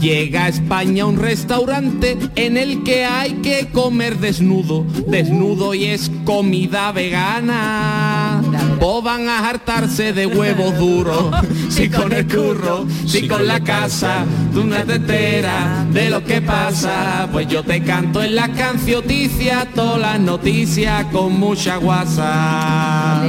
Llega 0.00 0.46
a 0.46 0.48
España 0.48 1.04
un 1.04 1.18
restaurante 1.18 2.16
en 2.34 2.56
el 2.56 2.82
que 2.82 3.04
hay 3.04 3.34
que 3.42 3.68
comer 3.70 4.20
desnudo, 4.20 4.86
desnudo 5.06 5.74
y 5.74 5.84
es 5.84 6.10
comida 6.24 6.90
vegana. 6.90 8.42
O 8.80 9.02
van 9.02 9.28
a 9.28 9.48
hartarse 9.48 10.12
de 10.12 10.26
huevos 10.26 10.76
duros, 10.78 11.34
si 11.68 11.88
con 11.88 12.12
el 12.12 12.26
curro, 12.26 12.86
si 13.06 13.26
con 13.26 13.46
la 13.46 13.60
casa, 13.60 14.24
tú 14.52 14.64
no 14.64 14.76
te 14.84 14.94
enteras 14.94 15.92
de 15.92 16.10
lo 16.10 16.24
que 16.24 16.40
pasa. 16.40 17.28
Pues 17.32 17.48
yo 17.48 17.62
te 17.62 17.82
canto 17.82 18.22
en 18.22 18.34
la 18.34 18.48
cancioticia, 18.48 19.68
todas 19.74 20.00
las 20.00 20.20
noticias 20.20 21.06
con 21.06 21.38
mucha 21.38 21.76
guasa. 21.76 23.22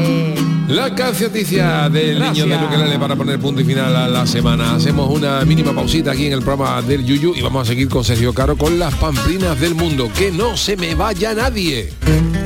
La 0.67 0.93
cancioticia 0.95 1.89
del 1.89 2.17
Gracias. 2.17 2.45
niño 2.47 2.57
del 2.57 2.65
ukelele 2.65 2.99
para 2.99 3.15
poner 3.15 3.39
punto 3.39 3.61
y 3.61 3.65
final 3.65 3.95
a 3.95 4.07
la 4.07 4.25
semana. 4.25 4.75
Hacemos 4.75 5.09
una 5.09 5.45
mínima 5.45 5.73
pausita 5.73 6.11
aquí 6.11 6.25
en 6.25 6.33
el 6.33 6.41
programa 6.41 6.81
del 6.81 7.05
Yuyu 7.05 7.35
y 7.35 7.41
vamos 7.41 7.67
a 7.67 7.71
seguir 7.71 7.87
con 7.87 8.03
Sergio 8.03 8.33
Caro 8.33 8.57
con 8.57 8.79
las 8.79 8.93
pamplinas 8.95 9.59
del 9.59 9.75
mundo. 9.75 10.09
Que 10.17 10.31
no 10.31 10.57
se 10.57 10.75
me 10.75 10.95
vaya 10.95 11.33
nadie. 11.35 11.93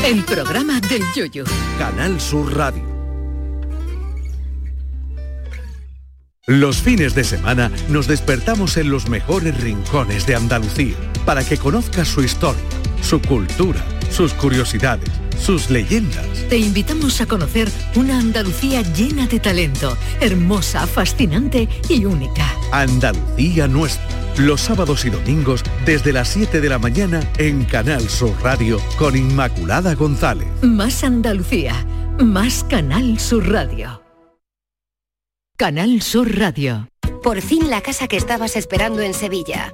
El 0.06 0.24
programa 0.26 0.80
del 0.82 1.04
yoyo. 1.16 1.46
Canal 1.78 2.20
Sur 2.20 2.56
Radio. 2.56 2.84
Los 6.46 6.78
fines 6.78 7.16
de 7.16 7.24
semana 7.24 7.72
nos 7.90 8.08
despertamos 8.08 8.76
en 8.78 8.90
los 8.90 9.08
mejores 9.08 9.62
rincones 9.62 10.26
de 10.26 10.36
Andalucía 10.36 10.96
para 11.26 11.44
que 11.44 11.58
conozcas 11.58 12.08
su 12.08 12.24
historia, 12.24 12.62
su 13.02 13.22
cultura, 13.22 13.84
sus 14.10 14.34
curiosidades, 14.34 15.10
sus 15.40 15.70
leyendas. 15.70 16.26
Te 16.50 16.58
invitamos 16.58 17.22
a 17.22 17.26
conocer 17.26 17.70
una 17.96 18.20
Andalucía 18.20 18.82
llena 18.82 19.28
de 19.28 19.40
talento, 19.40 19.98
hermosa, 20.20 20.86
fascinante 20.86 21.68
y 21.88 22.06
única. 22.06 22.54
Andalucía 22.72 23.68
nuestra. 23.68 24.06
Los 24.38 24.62
sábados 24.62 25.04
y 25.06 25.10
domingos 25.10 25.64
desde 25.86 26.14
las 26.14 26.30
7 26.30 26.62
de 26.62 26.70
la 26.70 26.80
mañana 26.80 27.20
en 27.38 27.66
Canal 27.66 28.08
Sur 28.10 28.34
Radio 28.42 28.80
con 28.98 29.16
Inmaculada 29.18 29.96
González. 29.96 30.48
Más 30.62 31.04
Andalucía, 31.04 31.86
más 32.20 32.64
Canal 32.64 33.20
Sur 33.20 33.50
Radio. 33.50 34.02
Canal 35.58 36.02
Sur 36.02 36.38
Radio. 36.38 36.88
Por 37.22 37.42
fin 37.42 37.70
la 37.70 37.82
casa 37.82 38.08
que 38.08 38.16
estabas 38.16 38.56
esperando 38.56 39.02
en 39.02 39.14
Sevilla. 39.14 39.74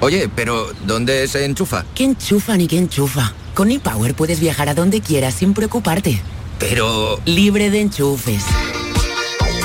Oye, 0.00 0.30
pero 0.34 0.72
¿dónde 0.86 1.28
se 1.28 1.44
enchufa? 1.44 1.84
¿Qué 1.94 2.04
enchufa 2.04 2.56
ni 2.56 2.66
qué 2.66 2.78
enchufa? 2.78 3.34
Con 3.54 3.70
ePower 3.70 4.14
puedes 4.14 4.40
viajar 4.40 4.70
a 4.70 4.74
donde 4.74 5.02
quieras 5.02 5.34
sin 5.34 5.52
preocuparte. 5.52 6.20
Pero... 6.58 7.20
Libre 7.26 7.70
de 7.70 7.82
enchufes. 7.82 8.44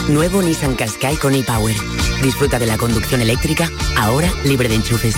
Nuevo 0.09 0.41
Nissan 0.41 0.75
Qashqai 0.75 1.15
con 1.15 1.33
ePower. 1.33 1.75
Disfruta 2.21 2.59
de 2.59 2.65
la 2.65 2.77
conducción 2.77 3.21
eléctrica, 3.21 3.69
ahora 3.97 4.29
libre 4.43 4.67
de 4.67 4.75
enchufes. 4.75 5.15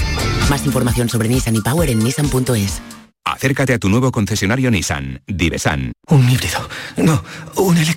Más 0.49 0.65
información 0.65 1.09
sobre 1.09 1.29
Nissan 1.29 1.55
ePower 1.55 1.89
en 1.89 1.99
nissan.es. 1.99 2.81
Acércate 3.25 3.73
a 3.73 3.79
tu 3.79 3.89
nuevo 3.89 4.11
concesionario 4.11 4.71
Nissan, 4.71 5.21
Divesan. 5.27 5.91
Un 6.07 6.29
híbrido. 6.29 6.59
No, 6.95 7.23
un 7.55 7.77
eléctrico. 7.77 7.96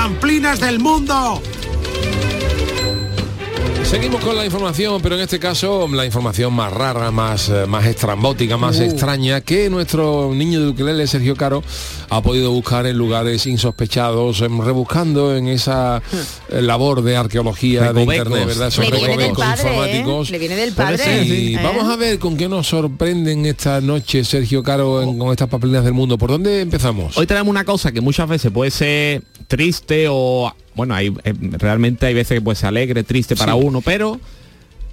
Pamplinas 0.00 0.60
del 0.60 0.78
mundo. 0.78 1.42
Seguimos 3.90 4.20
con 4.24 4.36
la 4.36 4.44
información, 4.44 5.02
pero 5.02 5.16
en 5.16 5.22
este 5.22 5.40
caso 5.40 5.88
la 5.92 6.06
información 6.06 6.52
más 6.52 6.72
rara, 6.72 7.10
más, 7.10 7.48
eh, 7.48 7.66
más 7.66 7.84
estrambótica, 7.86 8.56
más 8.56 8.78
Uh. 8.78 8.84
extraña, 8.84 9.40
que 9.40 9.68
nuestro 9.68 10.32
niño 10.32 10.60
de 10.60 10.68
ukelele, 10.68 11.08
Sergio 11.08 11.34
Caro, 11.34 11.64
ha 12.08 12.22
podido 12.22 12.52
buscar 12.52 12.86
en 12.86 12.96
lugares 12.96 13.48
insospechados, 13.48 14.42
em, 14.42 14.60
rebuscando 14.60 15.36
en 15.36 15.48
esa 15.48 16.00
eh, 16.50 16.62
labor 16.62 17.02
de 17.02 17.16
arqueología 17.16 17.92
de 17.92 18.02
internet, 18.02 18.46
¿verdad? 18.46 18.68
Esos 18.68 18.88
Le 18.88 18.96
viene 18.96 19.16
del 19.16 19.20
¿eh? 19.20 19.28
informáticos. 19.28 20.30
Le 20.30 20.38
viene 20.38 20.54
del 20.56 20.72
padre. 20.72 21.24
Y 21.24 21.54
¿eh? 21.56 21.60
vamos 21.60 21.92
a 21.92 21.96
ver 21.96 22.20
con 22.20 22.36
qué 22.36 22.48
nos 22.48 22.68
sorprenden 22.68 23.44
esta 23.44 23.80
noche, 23.80 24.22
Sergio 24.22 24.62
Caro, 24.62 25.02
en- 25.02 25.18
con 25.18 25.32
estas 25.32 25.48
pamplinas 25.48 25.82
del 25.82 25.94
mundo. 25.94 26.16
¿Por 26.16 26.30
dónde 26.30 26.60
empezamos? 26.60 27.18
Hoy 27.18 27.26
tenemos 27.26 27.50
una 27.50 27.64
cosa 27.64 27.90
que 27.90 28.00
muchas 28.00 28.28
veces 28.28 28.52
puede 28.52 28.70
ser 28.70 29.24
triste 29.48 30.06
o 30.08 30.54
bueno, 30.74 30.94
hay, 30.94 31.08
eh, 31.24 31.34
realmente 31.58 32.06
hay 32.06 32.14
veces 32.14 32.40
ser 32.54 32.68
alegre, 32.68 33.02
triste 33.04 33.36
para 33.36 33.52
Sí. 33.54 33.58
uno, 33.62 33.80
pero 33.80 34.20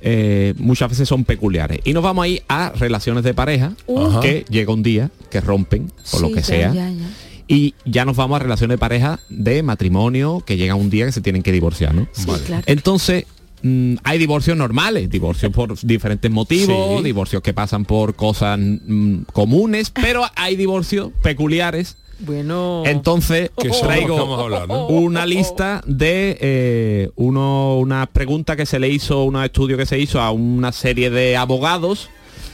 eh, 0.02 0.54
muchas 0.58 0.90
veces 0.90 1.08
son 1.10 1.24
peculiares. 1.26 1.80
Y 1.84 1.94
nos 1.94 2.04
vamos 2.04 2.24
a 2.26 2.28
ir 2.28 2.44
a 2.48 2.72
relaciones 2.76 3.24
de 3.24 3.34
pareja 3.34 3.74
Uh. 3.88 4.20
que 4.20 4.46
llega 4.50 4.72
un 4.72 4.84
día 4.84 5.10
que 5.32 5.42
rompen 5.42 5.92
por 6.12 6.22
lo 6.22 6.32
que 6.32 6.44
sea. 6.44 6.72
ya, 6.74 6.90
ya. 6.92 7.10
Y 7.48 7.74
ya 7.86 8.04
nos 8.06 8.16
vamos 8.18 8.36
a 8.36 8.44
relaciones 8.44 8.76
de 8.76 8.78
pareja 8.78 9.20
de 9.30 9.63
matrimonio 9.63 10.44
que 10.46 10.58
llega 10.58 10.76
un 10.76 10.90
día 10.90 11.06
que 11.06 11.13
se 11.13 11.22
tienen 11.22 11.44
que 11.44 11.52
divorciar, 11.54 11.96
¿no? 11.96 12.08
Sí, 12.12 12.26
claro. 12.46 12.63
Entonces, 12.68 13.26
mm, 13.62 13.96
hay 14.04 14.17
divorcios 14.17 14.58
normales, 14.58 15.10
divorcios 15.10 15.52
por 15.52 15.78
diferentes 15.82 16.30
motivos, 16.32 16.98
Sí. 17.00 17.04
divorcios 17.04 17.41
que 17.41 17.54
pasan 17.54 17.86
por 17.86 18.15
cosas 18.15 18.60
mm, 18.60 19.24
comunes, 19.34 19.89
pero 19.91 20.24
hay 20.36 20.56
divorcios 20.56 21.12
peculiares. 21.22 21.98
Bueno. 22.20 22.82
Entonces, 22.86 23.52
Que 23.58 23.70
que 23.70 23.80
traigo 23.80 24.88
una 24.88 25.26
lista 25.26 25.84
de 25.86 26.38
eh, 26.41 27.10
uno, 27.15 27.78
una 27.78 28.08
pregunta 28.08 28.56
que 28.56 28.65
se 28.65 28.80
le 28.80 28.89
hizo, 28.89 29.24
un 29.24 29.41
estudio 29.43 29.78
que 29.78 29.86
se 29.86 30.00
hizo 30.00 30.20
a 30.20 30.32
una 30.32 30.72
serie 30.72 31.10
de 31.10 31.38
abogados 31.38 32.10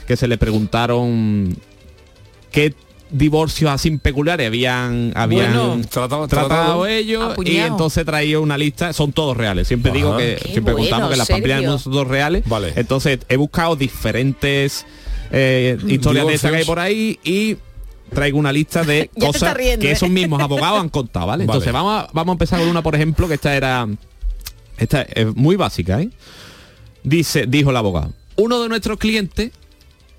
que 0.06 0.16
se 0.18 0.28
le 0.28 0.36
preguntaron 0.36 1.56
qué 2.50 2.74
divorcios 3.14 3.70
así 3.70 3.92
peculiares 3.96 4.48
habían, 4.48 5.12
habían 5.14 5.54
Bueno, 5.54 5.80
tratado- 5.88 6.26
tratado, 6.26 6.48
tratado. 6.48 6.86
ellos 6.86 7.34
y 7.44 7.56
entonces 7.58 8.04
traía 8.04 8.40
una 8.40 8.58
lista, 8.58 8.92
son 8.92 9.12
todos 9.12 9.36
reales. 9.36 9.68
Siempre 9.68 9.92
Ajá. 9.92 9.96
digo 9.98 10.16
que 10.16 10.36
Qué 10.42 10.48
siempre 10.50 10.74
bueno, 10.74 10.88
contamos 10.90 11.10
que 11.10 11.16
las 11.16 11.62
no 11.62 11.78
son 11.78 11.92
todos 11.92 12.08
reales. 12.08 12.42
Vale. 12.46 12.72
Entonces 12.74 13.20
he 13.28 13.36
buscado 13.36 13.76
diferentes 13.76 14.84
eh, 15.30 15.78
historias 15.86 16.26
de 16.26 16.34
estas 16.34 16.50
que 16.50 16.56
hay 16.58 16.64
por 16.64 16.78
ahí 16.80 17.18
y 17.22 17.56
traigo 18.12 18.38
una 18.38 18.52
lista 18.52 18.82
de 18.82 19.08
cosas 19.20 19.54
riendo, 19.54 19.82
que 19.82 19.90
¿eh? 19.90 19.92
esos 19.92 20.10
mismos 20.10 20.40
abogados 20.42 20.80
han 20.80 20.88
contado, 20.88 21.26
¿vale? 21.26 21.46
Vale. 21.46 21.52
Entonces 21.56 21.72
vamos 21.72 22.02
a, 22.04 22.08
vamos 22.12 22.32
a 22.32 22.34
empezar 22.34 22.58
con 22.60 22.68
una, 22.68 22.82
por 22.82 22.94
ejemplo, 22.96 23.28
que 23.28 23.34
esta 23.34 23.54
era 23.56 23.86
esta 24.76 25.02
es 25.02 25.34
muy 25.36 25.54
básica, 25.56 26.00
¿eh? 26.00 26.10
Dice, 27.04 27.46
dijo 27.46 27.70
el 27.70 27.76
abogado, 27.76 28.12
uno 28.36 28.60
de 28.62 28.68
nuestros 28.68 28.98
clientes 28.98 29.52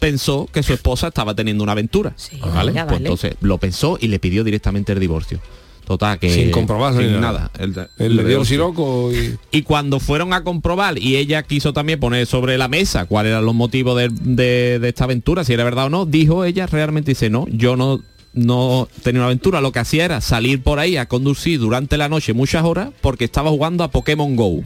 pensó 0.09 0.47
que 0.51 0.61
su 0.63 0.73
esposa 0.73 1.07
estaba 1.07 1.33
teniendo 1.35 1.63
una 1.63 1.71
aventura, 1.73 2.13
Sí, 2.15 2.37
¿vale? 2.39 2.73
ya, 2.73 2.83
Pues 2.85 2.97
vale. 2.99 3.05
entonces 3.05 3.35
lo 3.41 3.57
pensó 3.57 3.97
y 3.99 4.07
le 4.07 4.19
pidió 4.19 4.43
directamente 4.43 4.91
el 4.93 4.99
divorcio. 4.99 5.39
Total, 5.85 6.17
que 6.17 6.31
Sin 6.31 6.49
comprobarlo 6.49 6.99
ni 7.01 7.09
sin 7.09 7.21
nada. 7.21 7.51
nada. 7.59 7.89
Él 7.99 8.15
le 8.15 8.23
dio 8.25 8.39
el 8.41 8.45
siroco 8.47 9.11
y... 9.13 9.37
Y 9.51 9.61
cuando 9.61 9.99
fueron 9.99 10.33
a 10.33 10.43
comprobar 10.43 10.97
y 10.97 11.15
ella 11.17 11.43
quiso 11.43 11.73
también 11.73 11.99
poner 11.99 12.25
sobre 12.25 12.57
la 12.57 12.67
mesa 12.67 13.05
cuáles 13.05 13.29
eran 13.31 13.45
los 13.45 13.53
motivos 13.53 13.95
de, 13.97 14.09
de- 14.09 14.79
de 14.79 14.89
esta 14.89 15.03
aventura, 15.03 15.43
si 15.43 15.53
era 15.53 15.63
verdad 15.63 15.85
o 15.85 15.89
no, 15.89 16.05
dijo 16.07 16.43
ella 16.43 16.65
realmente 16.65 17.11
dice, 17.11 17.29
no, 17.29 17.45
yo 17.49 17.75
no 17.75 18.01
no 18.33 18.89
tenía 19.03 19.21
una 19.21 19.27
aventura, 19.27 19.61
lo 19.61 19.71
que 19.71 19.79
hacía 19.79 20.03
era 20.05 20.19
salir 20.21 20.61
por 20.61 20.79
ahí 20.79 20.97
a 20.97 21.05
conducir 21.07 21.57
durante 21.59 21.97
la 21.97 22.09
noche 22.09 22.33
muchas 22.33 22.65
horas 22.65 22.89
porque 22.99 23.23
estaba 23.23 23.49
jugando 23.49 23.83
a 23.83 23.91
Pokémon 23.91 24.35
Go. 24.35 24.61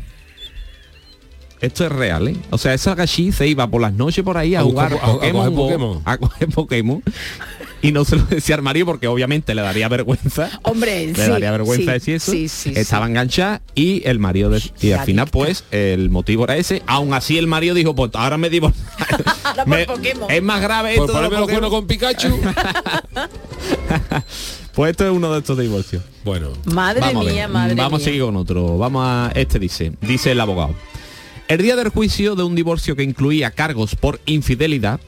Esto 1.61 1.85
es 1.85 1.91
real, 1.91 2.27
¿eh? 2.29 2.37
O 2.51 2.57
sea, 2.57 2.73
esa 2.73 2.95
gachí 2.95 3.31
se 3.33 3.45
iba 3.47 3.67
por 3.69 3.81
las 3.81 3.93
noches 3.93 4.23
por 4.23 4.37
ahí 4.37 4.55
a, 4.55 4.61
A 4.61 4.63
jugar 4.63 4.93
a- 4.93 4.95
a 4.95 5.11
Pokémon 5.13 5.43
coger 5.43 5.51
Go, 5.51 5.55
Pokémon. 5.65 6.01
a 6.05 6.17
coger 6.17 6.47
Pokémon. 6.49 7.03
Y 7.81 7.91
no 7.93 8.03
se 8.05 8.17
lo 8.17 8.23
decía 8.23 8.55
al 8.55 8.61
marido 8.61 8.85
porque 8.85 9.07
obviamente 9.07 9.55
le 9.55 9.61
daría 9.61 9.87
vergüenza. 9.87 10.49
Hombre, 10.63 11.07
Le 11.07 11.15
sí, 11.15 11.29
daría 11.31 11.51
vergüenza 11.51 11.85
sí, 11.85 11.91
decir 11.91 12.15
eso. 12.15 12.31
sí, 12.33 12.47
sí, 12.49 12.73
Estaba 12.75 13.07
enganchada 13.07 13.61
y 13.75 14.01
el 14.05 14.19
marido 14.19 14.49
de- 14.49 14.61
y 14.81 14.91
al 14.91 15.05
final 15.05 15.27
pues 15.31 15.63
el 15.71 16.09
motivo 16.09 16.43
era 16.45 16.57
ese. 16.57 16.81
Aún 16.87 17.13
así 17.13 17.37
el 17.37 17.47
marido 17.47 17.73
dijo, 17.75 17.95
pues 17.95 18.11
ahora 18.15 18.37
me 18.37 18.49
divo. 18.49 18.71
Me- 19.65 19.85
es 20.29 20.43
más 20.43 20.61
grave 20.61 20.95
Por 20.97 21.09
esto 21.09 21.21
de 21.21 21.29
ponerme 21.29 21.61
los 21.61 21.69
con 21.69 21.87
Pikachu. 21.87 22.39
Pues 24.73 24.91
esto 24.91 25.05
es 25.05 25.11
uno 25.11 25.33
de 25.33 25.39
estos 25.39 25.57
divorcios. 25.57 26.03
Bueno. 26.23 26.51
Madre 26.73 27.01
Vamos 27.01 27.27
a 27.27 27.29
mía, 27.29 27.47
madre 27.49 27.75
Vamos 27.75 27.99
mía. 27.99 28.05
a 28.05 28.05
seguir 28.05 28.21
con 28.21 28.37
otro. 28.37 28.77
Vamos 28.77 29.01
a. 29.05 29.31
Este 29.35 29.59
dice, 29.59 29.91
dice 30.01 30.31
el 30.31 30.39
abogado. 30.39 30.73
El 31.49 31.63
día 31.63 31.75
del 31.75 31.89
juicio 31.89 32.35
de 32.35 32.43
un 32.43 32.53
divorcio 32.53 32.95
que 32.95 33.01
incluía 33.03 33.49
cargos 33.49 33.95
por 33.95 34.21
infidelidad, 34.27 34.99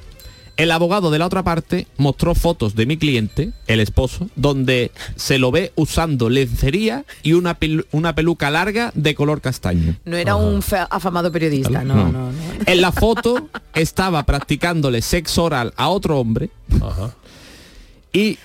el 0.58 0.72
abogado 0.72 1.12
de 1.12 1.20
la 1.20 1.28
otra 1.28 1.44
parte 1.44 1.86
mostró 1.98 2.34
fotos 2.34 2.74
de 2.76 2.88
mi 2.88 2.98
cliente, 2.98 3.52
el 3.68 3.80
esposo, 3.80 4.28
donde 4.36 4.92
se 5.16 5.38
lo 5.38 5.52
ve 5.52 5.72
usando 5.76 6.30
lencería 6.32 7.06
y 7.22 7.34
una, 7.34 7.60
pelu- 7.60 7.86
una 7.92 8.16
peluca 8.16 8.50
larga 8.50 8.92
de 8.96 9.14
color 9.14 9.40
castaño. 9.40 9.96
No 10.04 10.18
era 10.18 10.36
un 10.36 10.64
afamado 10.90 11.32
periodista, 11.32 11.84
no, 11.84 11.94
no, 11.94 12.12
no. 12.12 12.32
En 12.66 12.82
la 12.82 12.92
foto 12.92 13.48
estaba 13.76 14.24
practicándole 14.26 15.04
sexo 15.04 15.44
oral 15.44 15.74
a 15.78 15.90
otro 15.90 16.20
hombre 16.20 16.50
y, 18.14 18.40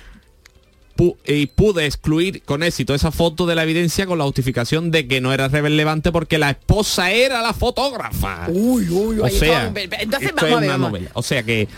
pu- 0.96 1.16
y 1.26 1.46
pude 1.46 1.84
excluir 1.86 2.42
con 2.42 2.62
éxito 2.62 2.94
esa 2.94 3.10
foto 3.10 3.46
de 3.46 3.54
la 3.54 3.62
evidencia 3.64 4.06
con 4.06 4.18
la 4.18 4.24
justificación 4.24 4.90
de 4.90 5.06
que 5.06 5.20
no 5.20 5.32
era 5.32 5.48
relevante 5.48 6.10
porque 6.12 6.38
la 6.38 6.50
esposa 6.50 7.10
era 7.10 7.42
la 7.42 7.52
fotógrafa. 7.52 8.46
Uy, 8.48 8.88
uy, 8.88 9.18
O 9.20 9.28
sea, 9.28 9.66
entonces 9.74 10.30
esto 10.30 10.46
vamos 10.46 10.50
es 10.50 10.52
a 10.52 10.56
ver. 10.60 10.64
una 10.64 10.72
vamos. 10.72 10.90
novela. 10.90 11.10
O 11.14 11.22
sea 11.22 11.42
que 11.42 11.68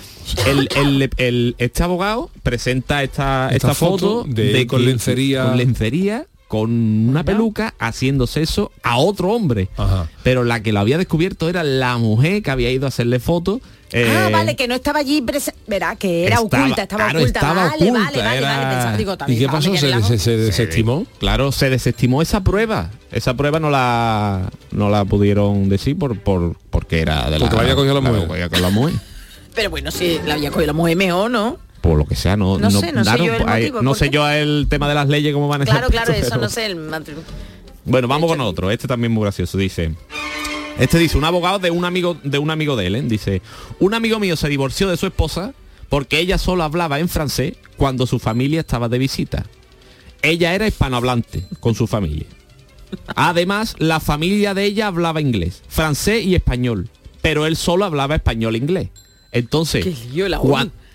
el, 0.46 0.68
el- 0.76 1.10
el- 1.16 1.54
este 1.58 1.82
abogado 1.82 2.30
presenta 2.42 3.02
esta, 3.02 3.46
Esta 3.46 3.56
esta, 3.56 3.74
foto, 3.74 4.22
foto 4.22 4.24
de 4.28 4.60
él 4.62 4.66
con 4.66 4.80
que- 4.80 4.86
lencería. 4.86 5.44
con 5.44 5.56
lencería 5.58 6.26
con 6.48 6.70
una 7.08 7.24
peluca 7.24 7.74
haciéndose 7.78 8.40
eso 8.42 8.72
a 8.82 8.96
otro 8.98 9.32
hombre. 9.32 9.68
Pero 10.22 10.44
la 10.44 10.60
que 10.62 10.72
lo 10.72 10.80
había 10.80 10.98
descubierto 10.98 11.48
era 11.48 11.62
la 11.62 11.96
mujer 11.98 12.42
que 12.42 12.50
había 12.50 12.70
ido 12.70 12.86
a 12.86 12.88
hacerle 12.88 13.20
fotos. 13.20 13.60
Ah, 13.90 14.28
eh, 14.28 14.30
vale, 14.32 14.54
que 14.56 14.68
no 14.68 14.74
estaba 14.74 14.98
allí, 14.98 15.24
verá, 15.66 15.96
que 15.96 16.26
era 16.26 16.36
estaba- 16.42 16.62
oculta, 16.64 16.82
estaba 16.82 17.04
claro, 17.04 17.18
oculta. 17.20 17.38
estaba 17.40 17.54
vale, 17.68 17.70
vale, 17.70 17.90
oculta, 17.90 18.24
vale, 18.24 18.38
era- 18.38 18.56
vale, 18.58 18.74
pensaba, 18.74 18.96
digo, 18.98 19.12
¿Y 19.12 19.16
también, 19.16 19.38
qué 19.38 19.46
vamos, 19.46 19.60
pasó? 19.64 19.72
que 19.72 19.78
¿Se, 19.78 19.86
relajo. 19.86 20.08
se- 20.08 20.18
se 20.18 20.36
desestimó? 20.36 21.06
Claro, 21.18 21.52
se 21.52 21.70
desestimó 21.70 22.20
esa 22.20 22.42
prueba. 22.44 22.90
Esa 23.12 23.34
prueba 23.34 23.60
no 23.60 23.70
la 23.70 24.50
no 24.72 24.90
la 24.90 25.04
pudieron 25.06 25.70
decir 25.70 25.98
por, 25.98 26.18
por 26.18 26.56
porque 26.68 27.00
era 27.00 27.30
de 27.30 27.38
la 27.38 27.46
Porque 27.46 27.56
la 27.56 27.62
había 27.62 27.74
cogido 27.76 27.94
la 27.94 28.00
mujer. 28.02 28.50
la 28.60 28.70
mujer. 28.70 28.94
Pero 29.54 29.70
bueno, 29.70 29.90
si 29.90 30.18
la 30.26 30.34
había 30.34 30.50
cogido 30.50 30.66
la 30.66 30.72
mujer 30.74 30.96
mejor, 30.96 31.30
¿no? 31.30 31.56
Por 31.80 31.96
lo 31.98 32.04
que 32.06 32.16
sea, 32.16 32.36
no, 32.36 32.58
No 32.58 32.70
sé, 32.70 32.92
no 32.92 33.04
sé 33.04 33.10
daron- 33.10 33.26
yo 33.26 33.34
el 33.34 33.48
hay- 33.48 33.62
motivo, 33.62 33.82
no 33.82 33.90
¿por 33.90 33.98
sé 33.98 34.10
yo 34.10 34.28
el 34.28 34.66
tema 34.68 34.88
de 34.88 34.94
las 34.94 35.08
leyes 35.08 35.32
cómo 35.32 35.48
van 35.48 35.62
a. 35.62 35.64
Claro, 35.64 35.88
claro, 35.90 36.12
eso 36.12 36.28
pero- 36.30 36.40
no 36.42 36.48
sé, 36.48 36.66
el 36.66 36.76
matrimonio. 36.76 37.28
Bueno, 37.84 38.08
vamos 38.08 38.28
con 38.30 38.40
otro. 38.40 38.70
Este 38.70 38.86
también 38.88 39.12
muy 39.12 39.22
gracioso. 39.22 39.56
Dice. 39.56 39.94
Este 40.78 40.98
dice, 40.98 41.16
un 41.18 41.24
abogado 41.24 41.58
de 41.58 41.70
un 41.70 41.84
amigo 41.84 42.16
de 42.22 42.38
un 42.38 42.50
amigo 42.50 42.76
de 42.76 42.86
él, 42.86 42.94
¿eh? 42.96 43.02
dice, 43.02 43.42
un 43.80 43.94
amigo 43.94 44.18
mío 44.20 44.36
se 44.36 44.48
divorció 44.48 44.88
de 44.88 44.96
su 44.96 45.06
esposa 45.06 45.52
porque 45.88 46.20
ella 46.20 46.38
solo 46.38 46.62
hablaba 46.64 47.00
en 47.00 47.08
francés 47.08 47.54
cuando 47.76 48.06
su 48.06 48.18
familia 48.18 48.60
estaba 48.60 48.88
de 48.88 48.98
visita. 48.98 49.46
Ella 50.22 50.54
era 50.54 50.66
hispanohablante 50.66 51.44
con 51.60 51.74
su 51.74 51.86
familia. 51.86 52.26
Además, 53.14 53.74
la 53.78 54.00
familia 54.00 54.54
de 54.54 54.64
ella 54.64 54.86
hablaba 54.88 55.20
inglés, 55.20 55.62
francés 55.68 56.24
y 56.24 56.34
español, 56.34 56.88
pero 57.22 57.46
él 57.46 57.56
solo 57.56 57.84
hablaba 57.84 58.14
español 58.16 58.54
e 58.54 58.58
inglés. 58.58 58.88
Entonces, 59.32 59.84
lío. 60.12 60.26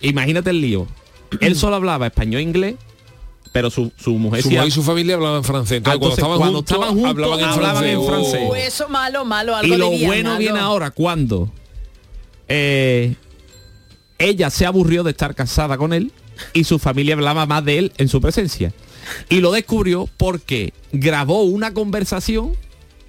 Imagínate 0.09 0.49
el 0.51 0.61
lío. 0.61 0.87
Él 1.39 1.55
solo 1.55 1.75
hablaba 1.75 2.07
español 2.07 2.39
e 2.39 2.43
inglés, 2.43 2.75
pero 3.51 3.69
su, 3.69 3.91
su 3.97 4.11
mujer 4.13 4.41
Su 4.41 4.49
sí 4.49 4.55
mujer 4.55 4.67
y 4.67 4.71
su 4.71 4.83
familia 4.83 5.15
hablaban 5.15 5.43
francés. 5.43 5.77
Entonces, 5.77 5.95
entonces, 5.95 6.23
cuando, 6.23 6.39
cuando 6.39 6.59
estaban, 6.59 6.97
estaban 6.97 7.13
juntos, 7.13 7.25
juntos, 7.25 7.25
hablaban 7.25 7.39
en 7.39 7.45
hablaban 7.45 7.83
francés. 7.83 7.93
en 7.93 7.97
Oh. 7.97 8.07
francés. 8.07 8.49
Uh, 8.49 8.55
eso 8.55 8.89
malo, 8.89 9.25
malo, 9.25 9.55
algo 9.55 9.73
Y 9.73 9.77
lo 9.77 9.89
bueno 9.89 10.37
viene 10.37 10.59
ahora 10.59 10.91
cuando 10.91 11.51
eh, 12.47 13.15
ella 14.17 14.49
se 14.49 14.65
aburrió 14.65 15.03
de 15.03 15.11
estar 15.11 15.35
casada 15.35 15.77
con 15.77 15.93
él 15.93 16.11
y 16.53 16.63
su 16.63 16.79
familia 16.79 17.15
hablaba 17.15 17.45
más 17.45 17.63
de 17.65 17.79
él 17.79 17.93
en 17.97 18.09
su 18.09 18.21
presencia. 18.21 18.73
Y 19.29 19.41
lo 19.41 19.51
descubrió 19.51 20.07
porque 20.17 20.73
grabó 20.91 21.43
una 21.43 21.73
conversación 21.73 22.55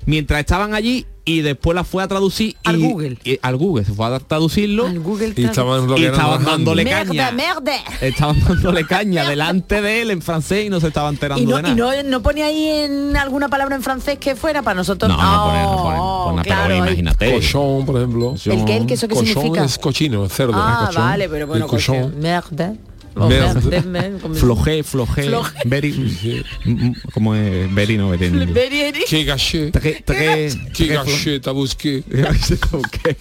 mientras 0.07 0.41
estaban 0.41 0.75
allí 0.75 1.07
y 1.27 1.41
después 1.41 1.75
la 1.75 1.85
fue 1.85 2.03
a 2.03 2.09
traducir 2.09 2.55
Al 2.65 2.79
y- 2.79 2.83
Google. 2.83 3.19
y- 3.25 3.39
al 3.41 3.57
Google 3.57 3.85
se 3.87 3.95
fue 3.95 4.05
a 4.07 4.19
traducirlo 4.19 4.87
Google 5.01 5.33
Y 5.35 5.45
estaban 5.45 5.89
y 5.91 5.95
que 5.95 6.07
estaban 6.09 6.45
dándole 6.45 6.85
Merde, 6.85 7.07
caña 7.17 7.31
merde. 7.33 7.77
estaban 8.03 8.39
dándole 8.47 8.85
caña 8.87 9.27
delante 9.27 9.81
de 9.81 10.03
él 10.03 10.11
en 10.11 10.21
francés 10.21 10.67
y 10.67 10.69
no 10.69 10.81
se 10.81 10.89
estaba 10.89 11.09
enterando 11.09 11.43
Y 11.43 11.47
no, 11.47 11.57
de 11.57 11.63
nada 11.63 11.75
y 11.75 11.77
no, 11.77 12.11
no 12.11 12.23
pone 12.23 12.43
ahí 12.43 12.67
en 12.69 13.17
alguna 13.17 13.49
palabra 13.49 13.75
en 13.75 13.83
francés 13.83 14.19
que 14.19 14.37
fuera 14.37 14.61
para 14.61 14.75
nosotros. 14.75 15.11
No, 15.11 15.17
no 15.17 15.45
pone, 15.47 15.63
no 15.63 15.77
pone, 15.83 15.97
Oh, 15.99 16.25
pone, 16.31 16.43
pero 16.43 16.55
claro, 16.57 16.75
imagínate. 16.77 17.33
Cochón, 17.33 17.87
por 17.87 17.97
ejemplo. 17.97 18.35
¿El 18.45 18.65
qué? 18.67 18.77
¿El 18.77 18.87
qué? 18.87 18.95
¿Eso 18.95 19.09
qué 19.09 19.15
Cochón 19.15 19.27
significa? 19.35 19.65
es 19.65 19.79
cochino, 19.79 20.25
es 20.27 20.33
cerdo. 20.35 20.53
Ah, 20.57 20.85
Cochón. 20.89 21.03
vale, 21.03 21.29
pero 21.31 21.47
bueno, 21.47 21.67
cochón. 21.67 22.21
merde. 22.21 22.77
O 23.17 23.29
como- 24.21 24.35
Flojé, 24.35 24.83
flojé, 24.83 25.23
Flojé. 25.25 25.53
very, 25.67 26.45
como 27.13 27.35
es 27.35 27.73
very 27.73 27.97
no 27.97 28.13
very. 28.13 28.29
Very, 28.31 28.79
very- 28.79 29.05
Qué 29.09 29.25
gâché. 29.25 29.71
Très- 29.71 30.03
très- 30.05 30.51
Qué 30.73 30.87
très 30.87 30.97
flo- 30.99 31.05
gâché 31.05 31.41
t'as 31.41 31.53
busqué. 31.53 32.03
Ok. 32.73 33.17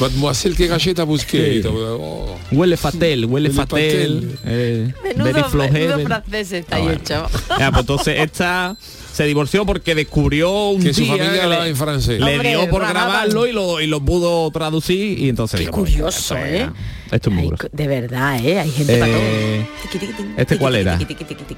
Mademoiselle, 0.00 0.54
qué 0.56 0.66
gâché 0.66 0.92
t'as 0.94 1.04
busqué. 1.04 1.62
Oh. 1.66 2.36
Huele 2.52 2.76
fatel, 2.76 3.24
huele 3.26 3.48
Huele 3.48 3.50
fatel. 3.50 4.20
fatel. 4.20 4.38
eh, 4.44 4.92
very 5.04 5.16
Menudo, 5.18 5.44
flojé, 5.50 5.70
menudo 5.72 5.96
very- 5.96 6.04
francés 6.06 6.52
está 6.52 6.76
Ah, 6.76 6.78
ahí 6.80 6.88
hecho. 6.96 7.26
Ya, 7.58 7.70
pues 7.70 7.80
entonces 7.80 8.20
esta 8.20 8.76
se 9.16 9.24
divorció 9.24 9.64
porque 9.64 9.94
descubrió 9.94 10.68
un 10.68 10.82
Que 10.82 10.92
su 10.92 11.00
día 11.00 11.12
familia 11.12 11.32
que 11.32 11.40
hablaba 11.40 11.64
le, 11.64 11.70
en 11.70 11.76
francés. 11.76 12.20
le 12.20 12.32
Hombre, 12.34 12.50
dio 12.50 12.68
por 12.68 12.86
grabarlo 12.86 13.46
y 13.46 13.52
lo, 13.52 13.80
y 13.80 13.86
lo 13.86 14.00
pudo 14.04 14.50
traducir 14.50 15.18
y 15.18 15.30
entonces 15.30 15.58
Qué 15.58 15.64
digo, 15.66 15.72
curioso, 15.78 16.36
¿eh? 16.36 16.68
Esto 17.10 17.30
es 17.30 17.34
muy 17.36 17.44
Ay, 17.44 17.68
de 17.72 17.86
verdad, 17.86 18.44
¿eh? 18.44 18.60
Hay 18.60 18.70
gente 18.70 18.98
para 18.98 19.12
todo. 19.12 19.22
Eh, 19.22 19.66
tiqui, 19.90 20.08
¿Este 20.36 20.58
cuál 20.58 20.74
era? 20.74 20.98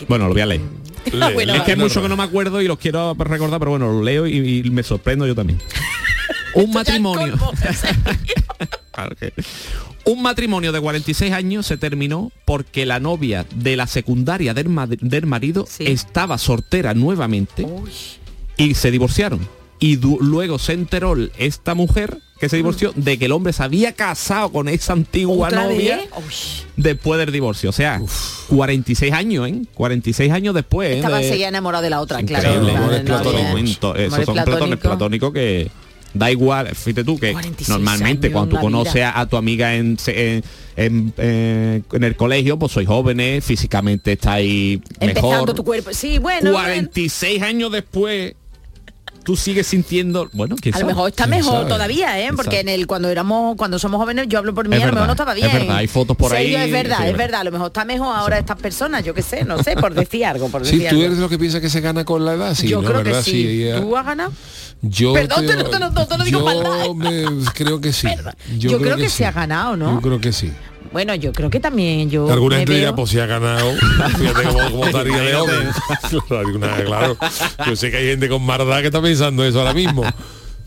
Bueno, 0.06 0.28
lo 0.28 0.34
voy 0.34 0.42
a 0.42 0.46
leer. 0.46 0.61
Ah, 1.20 1.30
bueno, 1.32 1.54
es 1.54 1.62
que 1.62 1.70
hay 1.72 1.76
mucho 1.78 2.02
que 2.02 2.09
no 2.09 2.16
me 2.16 2.22
acuerdo 2.22 2.61
y 2.61 2.68
los 2.68 2.78
quiero 2.78 3.14
recordar, 3.14 3.59
pero 3.59 3.70
bueno, 3.70 3.90
lo 3.90 4.02
leo 4.02 4.26
y, 4.26 4.62
y 4.64 4.70
me 4.70 4.82
sorprendo 4.82 5.26
yo 5.26 5.34
también. 5.34 5.59
Un 6.54 6.70
matrimonio. 6.72 7.34
Claro 8.92 9.14
que- 9.16 9.32
Un 10.11 10.22
matrimonio 10.22 10.72
de 10.72 10.80
46 10.80 11.32
años 11.32 11.66
se 11.66 11.76
terminó 11.76 12.32
porque 12.44 12.86
la 12.86 12.98
novia 12.98 13.44
de 13.54 13.76
la 13.76 13.86
secundaria 13.86 14.54
del, 14.54 14.68
ma- 14.68 14.86
del 14.86 15.26
marido 15.26 15.66
estaba 15.80 16.38
soltera 16.38 16.94
nuevamente 16.94 17.66
y 18.56 18.74
se 18.74 18.90
divorciaron. 18.90 19.46
Y 19.80 19.96
luego 19.96 20.59
se 20.59 20.72
enteró 20.72 21.14
esta 21.38 21.74
mujer 21.74 22.18
que 22.40 22.48
se 22.48 22.56
divorció 22.56 22.92
de 22.96 23.18
que 23.18 23.26
el 23.26 23.32
hombre 23.32 23.52
se 23.52 23.62
había 23.62 23.92
casado 23.92 24.50
con 24.50 24.68
esa 24.68 24.92
antigua 24.92 25.48
¿Otra 25.48 25.64
novia 25.64 26.00
después 26.76 27.18
del 27.20 27.30
divorcio. 27.30 27.70
O 27.70 27.72
sea, 27.72 28.00
46 28.48 29.12
años, 29.12 29.46
¿eh? 29.48 29.62
46 29.74 30.32
años 30.32 30.54
después. 30.54 30.90
¿eh? 30.90 30.96
Estaba 30.96 31.18
de- 31.18 31.28
seguía 31.28 31.48
enamorado 31.48 31.82
de 31.84 31.90
la 31.90 32.00
otra, 32.00 32.22
claro. 32.22 32.48
Increíble. 32.62 33.04
claro, 33.04 33.32
no. 33.32 33.94
Esos 33.94 34.24
son 34.24 34.34
platónicos 34.78 35.32
que 35.32 35.70
da 36.14 36.30
igual, 36.30 36.74
fíjate 36.74 37.04
tú 37.04 37.18
que 37.18 37.32
46 37.32 37.68
normalmente 37.68 38.26
años, 38.28 38.34
cuando 38.36 38.56
tú 38.56 38.61
conoces 38.62 38.94
vida. 38.94 39.18
a, 39.18 39.26
tu 39.26 39.36
amiga 39.36 39.74
en, 39.76 39.96
en, 40.06 40.42
en, 40.76 41.12
eh, 41.18 41.82
en 41.92 42.04
el 42.04 42.16
colegio, 42.16 42.59
pues 42.59 42.72
sois 42.72 42.86
jóvenes, 42.88 43.44
físicamente 43.44 44.12
estáis 44.12 44.80
Empezando 45.00 45.30
mejor. 45.30 45.54
tu 45.54 45.64
cuerpo. 45.64 45.90
Sí, 45.92 46.18
bueno. 46.18 46.52
bueno. 46.52 46.66
46 46.66 47.42
años 47.42 47.72
después, 47.72 48.34
tú 49.29 49.37
sigues 49.37 49.66
sintiendo, 49.66 50.31
bueno, 50.33 50.57
quién 50.59 50.74
A 50.74 50.79
lo 50.79 50.87
mejor 50.87 51.11
está 51.11 51.24
¿Quién 51.24 51.37
mejor 51.41 51.53
sabe? 51.59 51.68
todavía, 51.68 52.18
¿eh? 52.18 52.22
¿Quién 52.22 52.37
Porque 52.37 52.61
en 52.61 52.70
el 52.70 52.87
cuando 52.87 53.11
éramos, 53.11 53.57
cuando 53.57 53.79
somos 53.79 54.01
jóvenes, 54.01 54.24
yo 54.26 54.39
hablo 54.39 54.55
por 54.55 54.66
mí, 54.70 54.76
Es 54.76 54.83
a 54.83 54.87
lo 54.87 54.93
mejor 54.95 55.07
no 55.07 55.12
estaba 55.12 55.33
es 55.35 55.37
bien. 55.43 55.53
verdad, 55.53 55.76
hay 55.76 55.87
fotos 55.87 56.16
por 56.16 56.35
ahí, 56.35 56.55
Es 56.55 56.72
verdad, 56.72 56.97
sí, 56.97 57.05
es 57.05 57.11
es 57.11 57.16
verdad. 57.18 57.41
A 57.43 57.45
lo 57.45 57.53
mejor 57.53 57.66
está 57.66 57.85
mejor 57.85 58.16
ahora 58.16 58.39
estas 58.39 58.57
personas, 58.57 59.05
yo 59.05 59.12
qué 59.12 59.20
sé, 59.20 59.45
no 59.45 59.62
sé, 59.62 59.76
por 59.76 59.93
decir 59.95 60.24
algo, 60.24 60.49
por 60.49 60.64
Sí, 60.64 60.76
decir 60.79 60.89
tú 60.89 60.95
algo. 60.95 61.05
eres 61.05 61.16
de 61.18 61.22
lo 61.24 61.29
que 61.29 61.39
piensa 61.39 61.61
que 61.61 61.68
se 61.68 61.83
gana 61.83 62.07
con 62.07 62.24
la 62.24 62.33
edad, 62.33 62.55
sí, 62.55 62.68
yo 62.68 62.81
¿no? 62.81 62.89
creo 62.89 63.05
¿verdad? 63.05 63.22
que 63.22 63.31
sí. 63.31 63.47
ella- 63.47 63.83
¿Tú 63.83 63.95
has 63.99 64.07
ganado? 64.07 64.33
Yo 64.81 65.12
Perdón, 65.12 65.47
te- 65.47 65.57
digo 66.24 66.51
yo 66.51 66.95
me- 66.95 67.45
creo 67.53 67.83
que 67.83 67.93
sí. 67.93 68.09
Yo, 68.59 68.79
creo, 68.81 68.97
que, 68.97 69.11
sí. 69.11 69.16
se 69.18 69.26
ha 69.26 69.33
ganado, 69.33 69.76
¿no? 69.76 69.93
Yo 69.97 70.01
creo 70.01 70.20
que 70.22 70.33
sí. 70.33 70.51
Bueno, 70.93 71.14
yo 71.14 71.32
creo 71.32 71.51
que 71.51 71.61
también 71.61 72.09
yo. 72.11 72.30
Alguna 72.32 72.57
veo- 72.64 72.95
pues 72.97 73.11
si 73.11 73.18
ha 73.18 73.26
ganado, 73.26 73.72
fíjate 74.18 74.43
cómo, 74.45 74.70
cómo 74.70 74.86
estaría 74.86 75.20
de 75.20 75.32
joven. 75.34 75.68
Claro, 76.28 76.47
alguna- 76.47 76.84
claro. 76.84 77.16
Yo 77.66 77.76
sé 77.76 77.91
que 77.91 77.97
hay 77.99 78.07
gente 78.09 78.28
con 78.28 78.43
maldad 78.45 78.80
que 78.80 78.86
está 78.86 79.01
pensando 79.03 79.45
eso 79.45 79.59
ahora 79.61 79.74
mismo. 79.74 80.03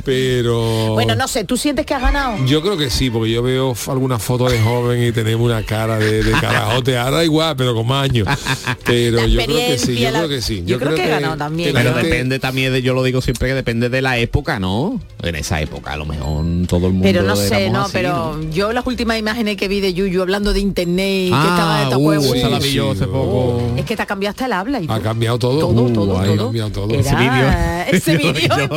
Pero... 0.04 0.94
Bueno, 0.94 1.16
no 1.16 1.28
sé, 1.28 1.44
¿tú 1.44 1.58
sientes 1.58 1.86
que 1.86 1.94
has 1.94 2.02
ganado? 2.02 2.44
Yo 2.46 2.62
creo 2.62 2.78
que 2.78 2.90
sí, 2.90 3.10
porque 3.10 3.32
yo 3.32 3.42
veo 3.44 3.74
algunas 3.88 4.22
fotos 4.22 4.52
de 4.52 4.60
joven 4.62 5.04
y 5.04 5.12
tenemos 5.12 5.46
una 5.46 5.64
cara 5.64 5.98
de, 5.98 6.24
de 6.24 6.32
carajote, 6.32 6.98
ahora 6.98 7.24
igual, 7.24 7.56
pero 7.56 7.74
con 7.74 7.88
más 7.88 8.10
años. 8.10 8.28
Pero 8.86 9.26
yo 9.26 9.42
creo 9.44 9.58
que 9.58 9.78
sí, 9.78 9.96
yo 10.00 10.12
la- 10.12 10.20
creo 10.20 10.30
que 10.30 10.42
sí. 10.42 10.64
yo 10.66 10.80
creo 10.80 10.96
que 10.96 11.06
he 11.06 11.08
ganado 11.08 11.38
también, 11.38 11.72
Pero 11.74 11.94
depende 11.94 12.40
también 12.40 12.74
de, 12.74 12.82
yo 12.82 12.94
lo 12.94 13.04
digo 13.04 13.22
siempre 13.22 13.50
que 13.50 13.54
depende 13.54 13.90
de 13.90 14.02
la 14.02 14.18
época, 14.18 14.60
¿no? 14.60 15.00
En 15.22 15.36
esa 15.36 15.62
época 15.62 15.94
a 15.94 15.98
lo 15.98 16.06
mejor 16.06 16.44
todo 16.68 16.88
el 16.88 16.94
mundo 16.94 17.04
Pero 17.08 17.24
no 17.24 17.36
sé, 17.36 17.70
no, 17.70 17.84
así, 17.84 17.92
pero 17.94 18.40
yo 18.52 18.74
las 18.74 18.86
últimas 18.86 19.18
imágenes 19.18 19.56
que 19.58 19.68
vi 19.68 19.80
de 19.80 19.94
Yuyu 19.94 20.22
hablando 20.22 20.52
de 20.54 20.60
internet 20.60 21.28
y 21.28 21.30
que 21.30 21.36
estaba 21.36 21.82
Ah, 21.82 21.90
de 21.90 21.96
uh, 21.96 22.92
hace 22.92 23.06
poco. 23.08 23.62
es 23.78 23.86
que 23.86 23.96
te 23.96 24.02
ha 24.02 24.06
cambiado 24.06 24.32
hasta 24.32 24.46
el 24.46 24.54
habla 24.54 24.82
y 24.82 24.88
Ha 24.90 25.00
cambiado 25.00 25.38
todo. 25.40 25.60
Todo, 25.60 25.82
Uh, 25.84 25.94
todo, 25.94 26.20
ha 26.20 26.26
todo. 26.26 26.38
cambiado 26.46 26.70
todo. 26.72 26.94
Era- 26.94 27.02
ese 27.02 27.16
vídeo 27.16 27.48
ese 27.92 28.18
vídeo 28.18 28.56
que 28.56 28.68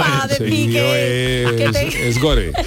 es, 1.15 1.73
te- 1.73 2.09
es 2.09 2.21
gore. 2.21 2.53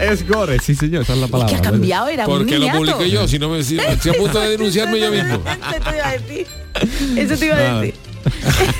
Es 0.00 0.26
gore, 0.26 0.58
sí 0.58 0.74
señor, 0.74 1.02
esa 1.02 1.12
es 1.12 1.18
la 1.20 1.28
palabra. 1.28 1.52
que 1.52 1.58
ha 1.60 1.62
cambiado, 1.70 2.08
era 2.08 2.26
un 2.26 2.38
Porque 2.38 2.58
lo 2.58 2.68
publiqué 2.72 3.08
yo, 3.10 3.28
si 3.28 3.38
no 3.38 3.48
me 3.50 3.62
si, 3.62 3.78
estoy 3.78 4.10
a 4.12 4.14
punto 4.14 4.40
de 4.40 4.48
denunciarme 4.50 4.98
yo 4.98 5.10
mismo. 5.12 5.34
Eso 5.46 5.84
te 5.84 5.96
iba 5.96 6.08
a 6.08 6.12
decir. 6.12 6.46
Eso 7.16 7.36
te 7.36 7.46
iba 7.46 7.54
a 7.56 7.80
decir. 7.80 7.94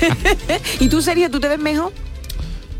¿Y 0.81 0.87
tú, 0.89 1.01
Sergio, 1.01 1.29
tú 1.31 1.39
te 1.39 1.47
ves 1.47 1.59
mejor? 1.59 1.93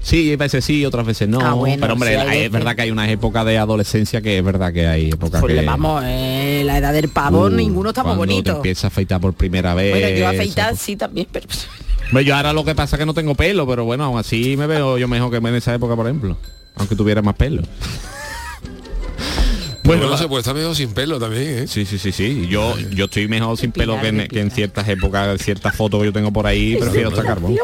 Sí, 0.02 0.34
a 0.34 0.38
veces 0.38 0.66
sí, 0.66 0.86
otras 0.86 1.06
veces 1.06 1.30
no. 1.30 1.40
Ah, 1.40 1.54
bueno, 1.54 1.78
pero 1.80 1.94
hombre, 1.94 2.18
sí, 2.30 2.38
es 2.40 2.52
verdad 2.52 2.76
que 2.76 2.82
hay 2.82 2.92
unas 2.92 3.10
épocas 3.10 3.46
de 3.46 3.58
adolescencia 3.58 4.22
que 4.22 4.38
es 4.38 4.44
verdad 4.44 4.74
que 4.74 4.88
hay 4.88 5.12
épocas 5.12 5.40
Pues 5.40 5.56
que... 5.58 5.66
vamos, 5.66 6.04
eh, 6.06 6.64
la 6.66 6.80
edad 6.80 6.92
del 6.92 7.08
pavo, 7.10 7.46
Uh, 7.46 7.50
ninguno 7.50 7.90
está 7.90 8.04
muy 8.04 8.16
cuando 8.18 8.26
te 8.26 8.34
bonito. 8.34 8.56
empiezas 8.58 8.84
a 8.86 8.88
afeitar 8.88 9.22
por 9.22 9.34
primera 9.34 9.74
vez. 9.74 9.92
Bueno, 9.92 10.10
yo 10.18 10.28
afeitar 10.28 10.76
sí 10.76 10.98
también, 10.98 11.28
pero 11.32 11.48
yo 12.22 12.36
ahora 12.36 12.54
lo 12.54 12.64
que 12.66 12.76
pasa 12.76 12.96
es 12.96 13.00
que 13.00 13.06
no 13.06 13.14
tengo 13.14 13.36
pelo, 13.36 13.68
pero 13.68 13.86
bueno, 13.86 14.04
aún 14.04 14.20
así 14.20 14.56
me 14.58 14.68
veo 14.68 14.98
yo 14.98 15.08
mejor 15.08 15.32
que 15.32 15.38
en 15.38 15.56
esa 15.56 15.74
época, 15.74 15.96
por 15.96 16.06
ejemplo. 16.06 16.38
Aunque 16.76 16.96
tuviera 16.96 17.22
más 17.22 17.36
pelo. 17.36 17.64
Bueno, 19.86 20.10
no 20.10 20.18
se 20.18 20.30
puede 20.30 20.40
estar 20.40 20.56
mejor 20.56 20.74
sin 20.76 20.94
pelo 20.94 21.20
también, 21.20 21.60
¿eh? 21.60 21.68
Sí, 21.68 21.86
sí, 21.86 21.98
sí, 21.98 22.14
sí. 22.14 22.48
Yo, 22.48 22.78
yo 22.92 23.06
estoy 23.06 23.28
mejor 23.28 23.58
sin 23.58 23.74
pelo 23.74 24.00
que 24.00 24.08
en, 24.08 24.28
que 24.30 24.40
en 24.40 24.50
ciertas 24.50 24.88
épocas, 24.88 25.28
en 25.28 25.40
ciertas 25.40 25.76
fotos 25.76 26.00
que 26.00 26.06
yo 26.06 26.14
tengo 26.14 26.32
por 26.32 26.48
ahí, 26.48 26.78
prefiero 26.78 27.10
estar 27.10 27.26
carbón. 27.26 27.58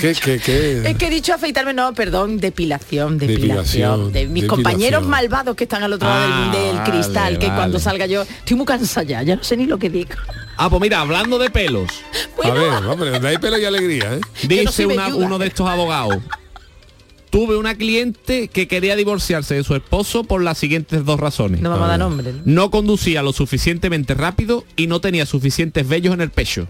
¿Qué, 0.00 0.14
qué, 0.14 0.38
qué? 0.38 0.82
Es 0.90 0.96
que 0.96 1.06
he 1.06 1.10
dicho 1.10 1.34
afeitarme, 1.34 1.74
no, 1.74 1.92
perdón, 1.94 2.38
depilación, 2.38 3.18
Depilación, 3.18 3.48
depilación. 3.48 4.12
de 4.12 4.26
mis 4.26 4.42
depilación. 4.42 4.48
compañeros 4.48 5.06
malvados 5.06 5.56
que 5.56 5.64
están 5.64 5.82
al 5.82 5.92
otro 5.92 6.08
lado 6.08 6.26
Ah, 6.32 6.50
del, 6.52 6.62
del 6.66 6.76
vale, 6.76 6.90
cristal, 6.90 7.38
que 7.38 7.46
vale. 7.46 7.58
cuando 7.58 7.78
salga 7.80 8.06
yo, 8.06 8.22
estoy 8.22 8.56
muy 8.56 8.66
cansada 8.66 9.04
ya, 9.04 9.22
ya 9.22 9.36
no 9.36 9.42
sé 9.42 9.56
ni 9.56 9.66
lo 9.66 9.78
que 9.78 9.90
digo. 9.90 10.10
Ah, 10.56 10.70
pues 10.70 10.80
mira, 10.80 11.00
hablando 11.00 11.38
de 11.38 11.50
pelos, 11.50 11.88
A 12.44 12.50
ver, 12.50 12.84
hombre, 12.86 13.10
donde 13.10 13.28
hay 13.28 13.38
pelo 13.38 13.58
y 13.58 13.64
alegría, 13.64 14.14
¿eh? 14.14 14.20
dice 14.46 14.86
una- 14.86 15.14
uno 15.14 15.38
de 15.38 15.46
estos 15.48 15.68
abogados. 15.68 16.18
Tuve 17.30 17.56
una 17.58 17.74
cliente 17.74 18.48
que 18.48 18.66
quería 18.68 18.96
divorciarse 18.96 19.54
de 19.54 19.62
su 19.62 19.74
esposo 19.74 20.24
por 20.24 20.42
las 20.42 20.56
siguientes 20.56 21.04
dos 21.04 21.20
razones. 21.20 21.60
No 21.60 21.68
vamos 21.70 21.84
a 21.84 21.88
dar 21.90 21.98
nombre. 21.98 22.32
¿no? 22.32 22.40
No 22.44 22.70
conducía 22.70 23.22
lo 23.22 23.34
suficientemente 23.34 24.14
rápido 24.14 24.64
y 24.76 24.86
no 24.86 25.00
tenía 25.02 25.26
suficientes 25.26 25.86
vellos 25.86 26.14
en 26.14 26.22
el 26.22 26.30
pecho. 26.30 26.66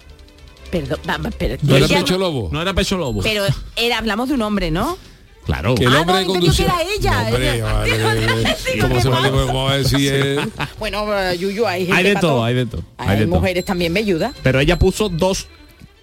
Perdón, 0.70 0.98
vamos, 1.06 1.34
pero, 1.38 1.56
¿No 1.62 1.76
era 1.76 1.88
pecho 1.88 2.18
lobo? 2.18 2.48
No 2.52 2.60
era 2.62 2.74
pecho 2.74 2.96
lobo. 2.98 3.22
pero 3.22 3.44
era, 3.76 3.98
hablamos 3.98 4.28
de 4.28 4.34
un 4.34 4.42
hombre, 4.42 4.70
¿no? 4.70 4.98
Claro. 5.46 5.74
Que 5.74 5.84
el 5.84 5.96
Ah, 5.96 6.00
hombre 6.00 6.12
no, 6.12 6.18
de 6.18 6.24
entendió 6.26 6.52
que 6.54 6.62
era 6.62 6.74
ella. 6.82 7.22
Hombre, 7.26 7.54
Ella- 7.54 7.64
vale, 7.64 8.80
¿Cómo 8.82 8.94
¿qué 8.96 9.00
se 9.00 9.08
vale? 9.08 9.30
pasa? 9.30 9.44
Vamos 9.46 9.72
a 9.72 9.76
es... 9.78 10.40
Bueno, 10.78 11.32
Yuyu, 11.34 11.66
hay 11.66 11.86
gente 11.86 11.96
Hay 11.96 12.04
de 12.04 12.16
todo, 12.16 12.44
hay 12.44 12.54
de 12.54 12.66
todo. 12.66 12.82
Hay, 12.98 13.08
Hay 13.08 13.18
de 13.20 13.24
todo. 13.26 13.34
mujeres 13.36 13.64
también 13.64 13.94
velludas. 13.94 14.34
Pero 14.42 14.60
ella 14.60 14.78
puso 14.78 15.08
dos, 15.08 15.46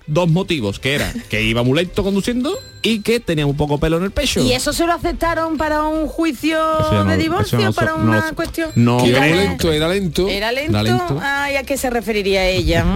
dos 0.08 0.30
motivos, 0.30 0.80
que 0.80 0.94
era 0.96 1.12
que 1.30 1.42
iba 1.44 1.64
muy 1.64 1.78
lento 1.80 2.04
conduciendo 2.04 2.58
y 2.84 3.00
que 3.00 3.20
tenía 3.20 3.46
un 3.46 3.58
poco 3.58 3.80
pelo 3.80 3.98
en 3.98 4.04
el 4.04 4.12
pecho. 4.12 4.42
¿Y 4.42 4.52
eso 4.54 4.72
se 4.74 4.86
lo 4.86 4.94
aceptaron 4.94 5.58
para 5.58 5.84
un 5.84 6.08
juicio 6.08 6.58
no- 6.92 7.06
de 7.06 7.18
divorcio? 7.18 7.60
no 7.60 7.74
¿Para 7.74 7.92
no 7.98 8.04
una 8.04 8.32
cuestión? 8.34 8.70
no 8.76 8.98
Que 9.04 9.10
era 9.10 9.26
lento, 9.26 9.72
era 9.72 9.88
lento. 9.90 10.28
¿Era 10.28 10.52
lento? 10.52 10.72
Era 10.80 10.84
lento. 10.84 11.20
Ay, 11.22 11.56
¿a 11.56 11.64
qué 11.64 11.78
se 11.78 11.90
referiría 11.90 12.48
ella? 12.48 12.84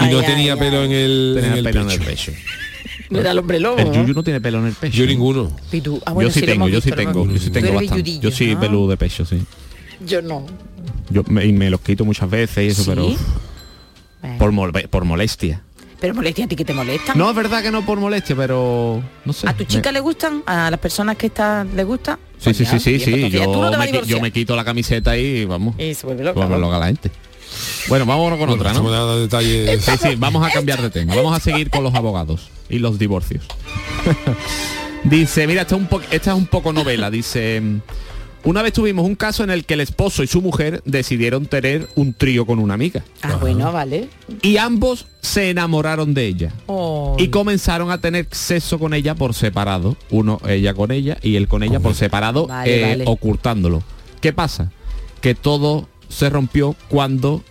Mm, 0.00 0.08
Y 0.08 0.12
no 0.12 0.18
ay, 0.20 0.26
tenía 0.26 0.52
ay. 0.54 0.58
pelo 0.58 0.84
en 0.84 0.92
el, 0.92 1.32
Tenía 1.36 1.50
en 1.52 1.58
el 1.58 1.64
pelo 1.64 1.80
en 1.82 1.86
pecho. 1.88 2.00
el 2.02 2.06
pecho. 2.06 2.32
Era 3.10 3.30
el 3.32 3.38
hombre 3.38 3.60
lobo. 3.60 3.78
El 3.78 3.92
Yuyu 3.92 4.14
no 4.14 4.22
tiene 4.22 4.40
pelo 4.40 4.58
en 4.58 4.66
el 4.66 4.72
pecho. 4.74 4.96
Yo 4.96 5.06
ninguno. 5.06 5.56
Tú, 5.82 6.00
ah, 6.06 6.12
bueno, 6.12 6.28
yo 6.30 6.34
sí, 6.34 6.42
tengo, 6.46 6.68
yo 6.68 6.80
sí 6.80 6.90
tengo, 6.92 7.26
yo 7.26 7.38
sí 7.38 7.50
tengo 7.50 7.72
bastante. 7.74 8.18
Yo 8.18 8.30
sí 8.30 8.54
¿no? 8.54 8.60
peludo 8.60 8.88
de 8.90 8.96
pecho, 8.96 9.24
sí. 9.24 9.40
Yo 10.04 10.22
no. 10.22 10.46
Yo 11.10 11.22
me, 11.28 11.44
y 11.44 11.52
me 11.52 11.70
los 11.70 11.80
quito 11.80 12.04
muchas 12.04 12.28
veces 12.30 12.64
y 12.64 12.68
eso, 12.68 12.82
¿Sí? 12.84 12.90
pero 14.22 14.36
por, 14.38 14.52
mol- 14.52 14.88
por 14.88 15.04
molestia. 15.04 15.62
Pero 16.00 16.14
molestia 16.14 16.46
a 16.46 16.48
ti 16.48 16.56
que 16.56 16.64
te 16.64 16.72
molestan. 16.72 17.18
No, 17.18 17.28
es 17.28 17.36
verdad 17.36 17.62
que 17.62 17.70
no 17.70 17.84
por 17.84 17.98
molestia, 17.98 18.34
pero 18.34 19.02
no 19.24 19.32
sé. 19.32 19.48
¿A 19.48 19.54
tu 19.54 19.64
chica 19.64 19.92
le 19.92 20.00
gustan? 20.00 20.42
¿A 20.46 20.70
las 20.70 20.80
personas 20.80 21.16
que 21.16 21.26
están 21.26 21.76
le 21.76 21.84
gusta? 21.84 22.18
Sí, 22.38 22.54
sí, 22.54 22.64
sí, 22.64 22.80
sí, 22.80 22.98
sí. 22.98 23.12
No 23.12 23.70
Yo 23.70 23.78
me, 23.78 24.06
yo 24.06 24.20
me 24.20 24.32
quito 24.32 24.56
la 24.56 24.64
camiseta 24.64 25.16
y 25.16 25.44
vamos. 25.44 25.78
Y 25.78 25.94
se 25.94 26.06
vuelve 26.06 26.24
loca. 26.24 26.46
Loca 26.46 26.78
la 26.78 26.86
gente. 26.86 27.10
Bueno, 27.88 28.06
vámonos 28.06 28.38
con 28.38 28.48
otra, 28.48 28.72
¿no? 28.72 29.18
detalles. 29.18 29.84
Sí, 29.84 29.92
sí, 30.00 30.14
vamos 30.16 30.46
a 30.46 30.50
cambiar 30.50 30.80
de 30.80 30.90
tema. 30.90 31.14
Vamos 31.14 31.36
a 31.36 31.40
seguir 31.40 31.68
con 31.68 31.84
los 31.84 31.94
abogados 31.94 32.48
y 32.68 32.78
los 32.78 32.98
divorcios. 32.98 33.44
dice, 35.04 35.46
mira, 35.46 35.62
esta 35.62 35.76
es, 35.76 35.80
un 35.80 35.88
esta 36.10 36.30
es 36.30 36.36
un 36.36 36.46
poco 36.46 36.72
novela. 36.72 37.10
Dice, 37.10 37.62
una 38.44 38.62
vez 38.62 38.72
tuvimos 38.72 39.04
un 39.04 39.14
caso 39.14 39.44
en 39.44 39.50
el 39.50 39.64
que 39.64 39.74
el 39.74 39.80
esposo 39.80 40.22
y 40.22 40.26
su 40.26 40.40
mujer 40.40 40.82
decidieron 40.84 41.46
tener 41.46 41.88
un 41.94 42.12
trío 42.14 42.46
con 42.46 42.58
una 42.58 42.74
amiga. 42.74 43.04
Ah, 43.22 43.36
bueno, 43.40 43.70
vale. 43.72 44.08
Y 44.42 44.56
ambos 44.56 45.06
se 45.20 45.50
enamoraron 45.50 46.14
de 46.14 46.26
ella. 46.26 46.52
Oh. 46.66 47.16
Y 47.18 47.28
comenzaron 47.28 47.90
a 47.90 48.00
tener 48.00 48.26
sexo 48.30 48.78
con 48.78 48.94
ella 48.94 49.14
por 49.14 49.34
separado. 49.34 49.96
Uno 50.10 50.40
ella 50.48 50.74
con 50.74 50.90
ella 50.90 51.18
y 51.22 51.36
él 51.36 51.48
con 51.48 51.62
ella 51.62 51.80
por 51.80 51.94
separado, 51.94 52.46
Vale, 52.46 52.78
eh, 52.78 52.88
vale. 52.88 53.04
ocultándolo. 53.06 53.82
¿Qué 54.20 54.32
pasa? 54.32 54.70
Que 55.20 55.34
todo 55.34 55.88
se 56.08 56.30
rompió 56.30 56.74
cuando 56.88 57.42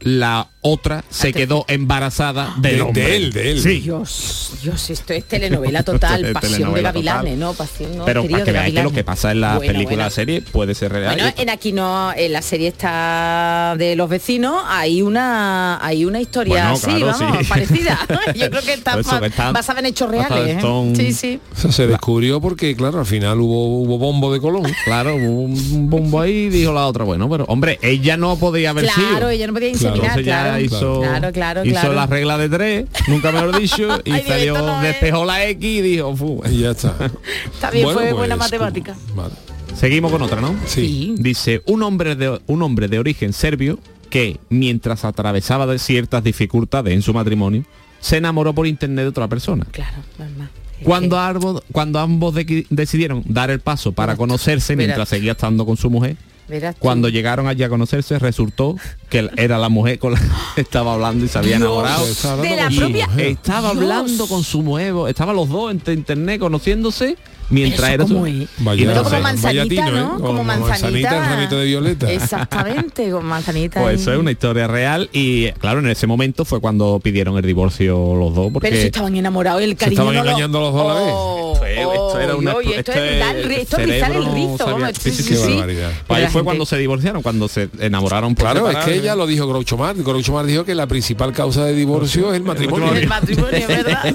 la 0.00 0.48
otra 0.60 1.04
se 1.08 1.32
quedó 1.32 1.64
embarazada 1.68 2.54
del 2.58 2.76
De- 2.76 2.82
hombre. 2.82 3.02
de 3.04 3.16
él, 3.16 3.32
de 3.32 3.50
él. 3.52 3.60
Sí. 3.62 3.80
Dios, 3.80 4.52
Dios, 4.62 4.90
esto 4.90 5.12
es 5.12 5.24
telenovela 5.24 5.82
total, 5.82 6.24
Es 6.26 6.32
pasión 6.32 6.52
telenovela 6.52 6.88
de 6.92 6.92
gavilanes, 7.02 7.22
total. 7.34 7.38
¿no? 7.40 7.54
Pasión, 7.54 7.96
¿no? 7.98 8.04
Pero 8.04 8.26
para 8.28 8.44
que 8.44 8.52
veáis 8.52 8.74
que 8.74 8.82
lo 8.82 8.92
que 8.92 9.04
pasa 9.04 9.30
en 9.32 9.40
la 9.40 9.56
Bueno, 9.56 9.72
película, 9.72 9.96
bueno. 9.96 10.04
la 10.04 10.10
serie, 10.10 10.42
puede 10.42 10.74
ser 10.74 10.92
real. 10.92 11.14
Bueno, 11.16 11.32
en 11.36 11.50
aquí 11.50 11.72
no, 11.72 12.12
en 12.14 12.32
la 12.32 12.42
serie 12.42 12.68
está 12.68 13.74
de 13.78 13.96
los 13.96 14.08
vecinos, 14.08 14.62
hay 14.66 15.00
una 15.02 15.78
hay 15.84 16.04
una 16.04 16.20
historia 16.20 16.54
Bueno, 16.54 16.70
así, 16.70 16.86
claro, 16.86 17.06
vamos, 17.18 17.38
sí. 17.40 17.44
parecida. 17.48 17.98
Yo 18.34 18.50
creo 18.50 18.62
que 18.62 18.72
está 18.74 18.98
eso 18.98 19.24
está- 19.24 19.52
basada 19.52 19.80
en 19.80 19.86
hechos 19.86 20.10
reales. 20.10 20.62
¿eh? 20.62 20.92
Sí, 20.96 21.12
sí. 21.12 21.40
Eso 21.56 21.72
se 21.72 21.86
descubrió 21.86 22.40
porque, 22.40 22.74
claro, 22.76 23.00
al 23.00 23.06
final 23.06 23.40
hubo, 23.40 23.80
hubo 23.82 23.98
bombo 23.98 24.32
de 24.32 24.40
Colón. 24.40 24.70
Claro, 24.84 25.14
hubo 25.14 25.42
un 25.42 25.88
bombo 25.88 26.20
ahí 26.20 26.32
y 26.32 26.48
dijo 26.48 26.72
la 26.72 26.86
otra, 26.86 27.04
bueno, 27.04 27.28
pero 27.28 27.44
hombre, 27.48 27.78
ella 27.82 28.16
no 28.16 28.36
podía 28.36 28.70
haber 28.70 28.88
sido. 28.90 29.08
Claro, 29.10 29.28
ella 29.30 29.46
no 29.46 29.52
podía 29.54 29.68
Entonces 29.94 30.24
ya 30.24 30.42
claro. 30.44 30.60
hizo, 30.60 31.00
Claro, 31.00 31.32
claro, 31.32 31.64
hizo 31.64 31.72
claro. 31.80 31.92
la 31.94 32.06
regla 32.06 32.38
de 32.38 32.48
tres, 32.48 32.86
nunca 33.08 33.32
me 33.32 33.40
lo 33.42 33.56
he 33.56 33.60
dicho, 33.60 33.88
y 34.04 34.10
Ay, 34.12 34.24
salió, 34.26 34.76
es. 34.76 34.82
despejó 34.82 35.24
la 35.24 35.44
X 35.46 35.64
y 35.64 35.80
dijo, 35.82 36.16
fu. 36.16 36.42
Y 36.50 36.58
ya 36.60 36.70
está. 36.72 36.94
Bueno, 37.72 37.92
fue 37.92 38.12
buena 38.12 38.36
pues, 38.36 38.50
matemática. 38.50 38.94
Vale. 39.14 39.34
Seguimos 39.76 40.10
con 40.10 40.22
otra, 40.22 40.40
¿no? 40.40 40.54
Sí. 40.66 41.14
Dice, 41.18 41.62
un 41.66 41.82
hombre 41.82 42.16
de 42.16 42.40
un 42.46 42.62
hombre 42.62 42.88
de 42.88 42.98
origen 42.98 43.32
serbio 43.32 43.78
que 44.10 44.38
mientras 44.48 45.04
atravesaba 45.04 45.66
de 45.66 45.78
ciertas 45.78 46.24
dificultades 46.24 46.94
en 46.94 47.02
su 47.02 47.12
matrimonio, 47.14 47.64
se 48.00 48.16
enamoró 48.16 48.54
por 48.54 48.66
internet 48.66 49.04
de 49.04 49.08
otra 49.10 49.28
persona. 49.28 49.66
Claro, 49.70 49.98
normal. 50.18 50.48
Cuando, 50.82 51.16
arbos- 51.18 51.62
cuando 51.72 51.98
ambos 51.98 52.34
de- 52.34 52.64
decidieron 52.70 53.22
dar 53.26 53.50
el 53.50 53.60
paso 53.60 53.92
para 53.92 54.16
conocerse 54.16 54.74
verás. 54.76 54.86
mientras 54.88 55.08
seguía 55.08 55.32
estando 55.32 55.66
con 55.66 55.76
su 55.76 55.90
mujer, 55.90 56.16
Verás 56.48 56.74
tú. 56.74 56.80
cuando 56.80 57.08
llegaron 57.08 57.46
allí 57.46 57.62
a 57.62 57.68
conocerse 57.68 58.18
resultó 58.18 58.76
que 59.10 59.28
era 59.36 59.58
la 59.58 59.68
mujer 59.68 59.98
con 59.98 60.12
la 60.14 60.20
que 60.54 60.60
estaba 60.62 60.94
hablando 60.94 61.24
y 61.24 61.28
se 61.28 61.38
había 61.38 61.56
Dios, 61.58 61.68
enamorado. 61.68 62.06
Estaba 62.06 62.42
de 62.42 62.48
hablando 62.48 62.62
la 62.62 62.64
con 62.68 62.72
su 62.74 62.80
propia- 62.80 63.06
mujer. 63.08 63.26
Estaba 63.26 63.60
Dios. 63.72 63.82
hablando 63.82 64.26
con 64.26 64.44
su 64.44 64.62
mujer, 64.62 64.94
estaban 65.08 65.36
los 65.36 65.48
dos 65.48 65.70
en 65.70 65.82
internet 65.94 66.40
conociéndose 66.40 67.16
mientras 67.50 67.90
era 67.90 68.06
su... 68.06 68.20
Vaya, 68.58 68.86
Pero 68.86 69.02
como 69.04 69.16
sé, 69.16 69.22
manzanita, 69.22 69.68
tino, 69.68 69.90
¿no? 69.90 69.98
¿eh? 69.98 70.08
Como 70.16 70.26
Como 70.26 70.44
manzanita. 70.44 71.10
manzanita, 71.10 71.34
ramito 71.36 71.58
de 71.58 71.64
violeta. 71.66 72.10
Exactamente, 72.12 73.10
con 73.10 73.24
manzanita. 73.26 73.80
Pues 73.80 74.00
eso 74.00 74.12
es 74.12 74.18
una 74.18 74.30
historia 74.30 74.66
real 74.66 75.08
y 75.12 75.50
claro, 75.52 75.80
en 75.80 75.88
ese 75.88 76.06
momento 76.06 76.44
fue 76.44 76.60
cuando 76.60 77.00
pidieron 77.02 77.36
el 77.36 77.44
divorcio 77.44 78.14
los 78.14 78.34
dos 78.34 78.50
porque 78.52 78.68
Pero 78.68 78.80
si 78.80 78.86
estaban 78.88 79.16
enamorados, 79.16 79.62
el 79.62 79.70
Se 79.70 79.76
cariño 79.76 80.00
estaban 80.02 80.14
no 80.14 80.22
lo- 80.24 80.28
engañando 80.30 80.60
los 80.60 80.72
dos 80.72 80.82
a 80.82 80.94
la 80.94 81.00
vez. 81.00 81.12
Oh, 81.14 81.52
Esto 81.54 81.64
es- 81.66 81.78
esto 81.78 82.20
era 82.20 82.36
una- 82.36 82.52
oh, 82.54 82.60
esto 82.60 82.92
es 82.92 83.18
dar 83.20 83.36
ri- 83.36 83.58
esto 83.58 83.76
es 83.78 83.86
rizar 83.88 84.12
el 84.12 84.24
rizo, 84.32 84.56
sabía- 84.58 84.92
sí, 84.94 85.10
sí, 85.10 85.22
sí, 85.22 85.34
sí. 85.36 85.60
Pues 86.06 86.18
ahí 86.18 86.24
fue 86.24 86.24
gente- 86.32 86.44
cuando 86.44 86.66
se 86.66 86.76
divorciaron, 86.78 87.22
cuando 87.22 87.48
se 87.48 87.68
enamoraron 87.80 88.34
por 88.34 88.50
Claro, 88.50 88.70
es 88.70 88.76
que 88.84 88.94
ella 88.96 89.14
lo 89.14 89.26
dijo 89.26 89.46
Groucho 89.46 89.76
Marx. 89.76 90.02
Groucho 90.02 90.32
Marx 90.32 90.48
dijo 90.48 90.64
que 90.64 90.74
la 90.74 90.86
principal 90.86 91.32
causa 91.32 91.64
de 91.64 91.74
divorcio 91.74 92.30
es 92.32 92.36
el 92.36 92.42
matrimonio. 92.44 92.92
El 92.94 93.06
matrimonio, 93.08 93.66
¿verdad? 93.68 94.14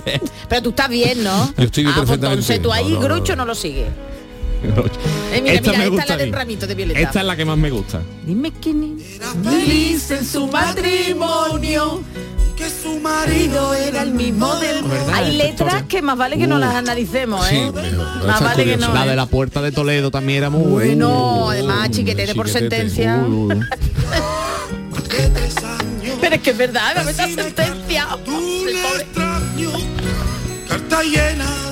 Pero 0.50 0.62
tú 0.62 0.70
estás 0.70 0.90
bien, 0.90 1.24
¿no? 1.24 1.54
Yo 1.58 1.64
estoy 1.66 1.84
ah, 1.86 1.92
pues 1.96 2.06
perfectamente 2.06 2.42
entonces 2.42 2.62
tú 2.62 2.72
ahí. 2.74 2.96
No, 3.30 3.36
no, 3.38 3.46
lo 3.46 3.56
sigue. 3.56 3.86
Eh, 5.34 5.42
mira, 5.42 5.56
esta 5.56 5.72
mira, 5.72 5.78
me 5.80 5.84
esta 5.84 5.90
gusta 5.90 6.04
es 6.04 6.10
la 6.10 6.18
del 6.18 6.32
ramito 6.32 6.68
de 6.68 6.76
violeta. 6.76 7.00
Esta 7.00 7.20
es 7.22 7.26
la 7.26 7.36
que 7.36 7.44
más 7.44 7.58
me 7.58 7.70
gusta. 7.72 8.02
Dime 8.26 8.54
quién 8.62 8.98
es. 8.98 9.20
Feliz 9.44 10.12
en 10.12 10.24
su 10.26 10.48
matrimonio, 10.48 12.02
que 12.56 12.70
su 12.70 12.98
marido 13.00 13.74
era 13.74 14.04
el 14.04 14.12
mismo 14.14 14.56
del- 14.60 14.86
hay 15.12 15.36
letras 15.36 15.84
que 15.84 16.02
más 16.04 16.16
vale 16.18 16.38
que 16.38 16.46
no 16.48 16.60
las 16.60 16.76
analicemos, 16.76 17.46
¿eh? 17.52 17.72
más 18.26 18.36
Esa 18.38 18.46
vale 18.46 18.64
que 18.64 18.78
no. 18.78 18.94
La 18.94 19.06
¿eh? 19.06 19.10
de 19.10 19.16
la 19.18 19.26
puerta 19.26 19.62
de 19.62 19.72
Toledo 19.74 20.12
también 20.12 20.38
era 20.38 20.50
muy 20.52 20.72
Bueno, 20.72 21.50
además 21.50 21.90
chiquetete 21.92 22.34
por 22.36 22.46
chiquetete. 22.48 22.78
sentencia. 22.90 23.26
Uy, 23.28 23.34
uy, 23.34 23.56
uy. 23.56 23.60
Pero 26.22 26.36
es 26.36 26.42
que 26.42 26.52
es 26.52 26.58
verdad, 26.58 27.04
me 27.04 27.12
esa 27.12 27.26
sentencia. 27.28 28.08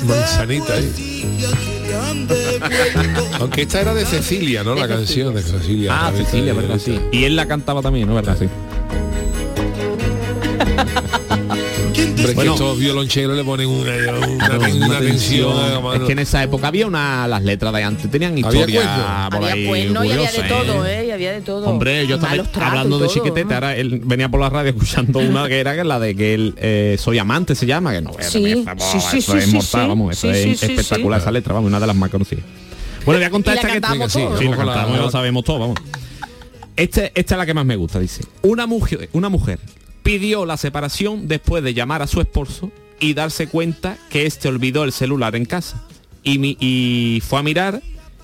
Manzanita 0.06 0.74
ahí. 0.74 0.92
Aunque 3.40 3.64
esta 3.64 3.82
era 3.82 3.94
de 3.94 4.06
Cecilia, 4.06 4.64
¿no? 4.64 4.76
La 4.76 4.88
canción 4.88 5.34
de 5.34 5.42
Cecilia. 5.42 5.92
Ah, 5.94 6.06
También 6.06 6.26
Cecilia, 6.26 6.52
está- 6.52 6.62
verdad, 6.62 6.80
sí. 6.84 7.00
Y 7.12 7.24
él 7.26 7.36
la 7.36 7.48
cantaba 7.48 7.82
también, 7.82 8.08
¿no? 8.08 8.16
¿Verdad? 8.16 8.38
Sí. 8.40 8.48
Hombre, 12.22 12.32
es 12.32 12.36
Bueno. 12.36 12.52
que 12.52 12.64
estos 12.64 12.80
violoncheros 12.80 13.36
le 13.38 13.44
ponen 13.44 13.68
una, 13.68 13.92
una, 13.92 14.38
Claro, 14.38 14.60
una 14.62 14.86
una 14.88 15.00
tensión. 15.00 15.54
tensión. 15.54 15.96
Es 15.96 16.02
que 16.02 16.12
en 16.14 16.20
esa 16.20 16.44
época 16.44 16.68
había 16.68 16.88
una 16.88 17.28
las 17.28 17.44
letras 17.44 17.74
de 17.74 17.84
antes 17.84 18.10
tenían 18.12 18.32
Había 18.34 18.48
historia 18.48 18.82
cuento. 18.82 19.30
por 19.40 19.50
Había 19.50 19.54
ahí 19.54 19.68
bueno 19.68 20.06
y 20.06 20.12
había 20.12 20.32
de 20.32 20.44
todo, 20.44 20.86
¿eh? 20.88 21.06
Y 21.08 21.12
había 21.12 21.32
de 21.34 21.42
todo. 21.42 21.66
Hombre, 21.68 22.08
yo 22.08 22.20
tratos 22.20 22.48
hablando 22.62 23.00
de 23.00 23.06
todo, 23.06 23.14
chiquetete, 23.14 23.44
vamos. 23.44 23.54
ahora 23.54 23.76
él 23.76 24.02
venía 24.06 24.30
por 24.30 24.40
la 24.40 24.50
radio 24.50 24.70
escuchando 24.78 25.20
una 25.20 25.48
que 25.48 25.60
era 25.60 25.76
que 25.76 25.84
la 25.84 26.00
de 26.00 26.16
que 26.16 26.34
él 26.34 26.54
eh, 26.58 26.96
soy 27.00 27.18
amante 27.20 27.56
se 27.56 27.66
llama, 27.66 27.92
que 27.94 28.02
no 28.02 28.12
Sí, 28.20 28.40
sí, 28.40 28.42
sí, 29.12 29.18
eso 29.20 29.32
sí, 29.34 29.38
es 29.40 29.46
sí, 29.46 29.52
mortal, 29.56 29.88
vamos, 29.88 30.12
eso 30.18 30.30
es 30.32 30.62
espectacular 30.64 31.20
sí. 31.20 31.24
esa 31.24 31.32
letra, 31.32 31.54
vamos, 31.54 31.68
una 31.70 31.80
de 31.80 31.88
las 31.88 31.96
más 31.96 32.10
conocidas. 32.10 32.44
Bueno, 33.06 33.20
voy 33.20 33.26
a 33.26 33.30
contar 33.32 33.56
esta 33.56 33.68
que 33.68 33.74
cantamos 33.82 34.12
sí, 34.12 34.20
todos. 34.20 34.38
sí, 34.40 34.46
la 34.48 34.56
con 34.56 34.66
la- 34.68 34.74
cantamos, 34.74 35.00
lo 35.00 35.12
sabemos 35.12 35.44
todos, 35.44 35.60
vamos. 35.60 35.78
Este, 36.76 37.12
esta 37.16 37.36
es 37.36 37.38
la 37.38 37.46
que 37.46 37.54
más 37.54 37.66
me 37.66 37.76
gusta, 37.76 38.00
dice. 38.00 38.24
Una 38.44 38.66
mujer, 38.68 39.10
una 39.14 39.30
mujer 39.30 39.60
pidió 40.04 40.46
la 40.46 40.58
separación 40.58 41.28
después 41.28 41.64
de 41.64 41.74
llamar 41.74 42.02
a 42.02 42.08
su 42.08 42.22
esposo 42.22 42.72
y 43.00 43.14
darse 43.14 43.48
cuenta 43.48 43.98
que 44.10 44.26
este 44.26 44.48
olvidó 44.48 44.84
el 44.84 44.92
celular 44.92 45.36
en 45.36 45.46
casa. 45.46 45.84
Y, 46.24 46.38
mi- 46.38 46.58
y 46.60 47.22
fue 47.28 47.40
a 47.40 47.44
mirar 47.44 47.82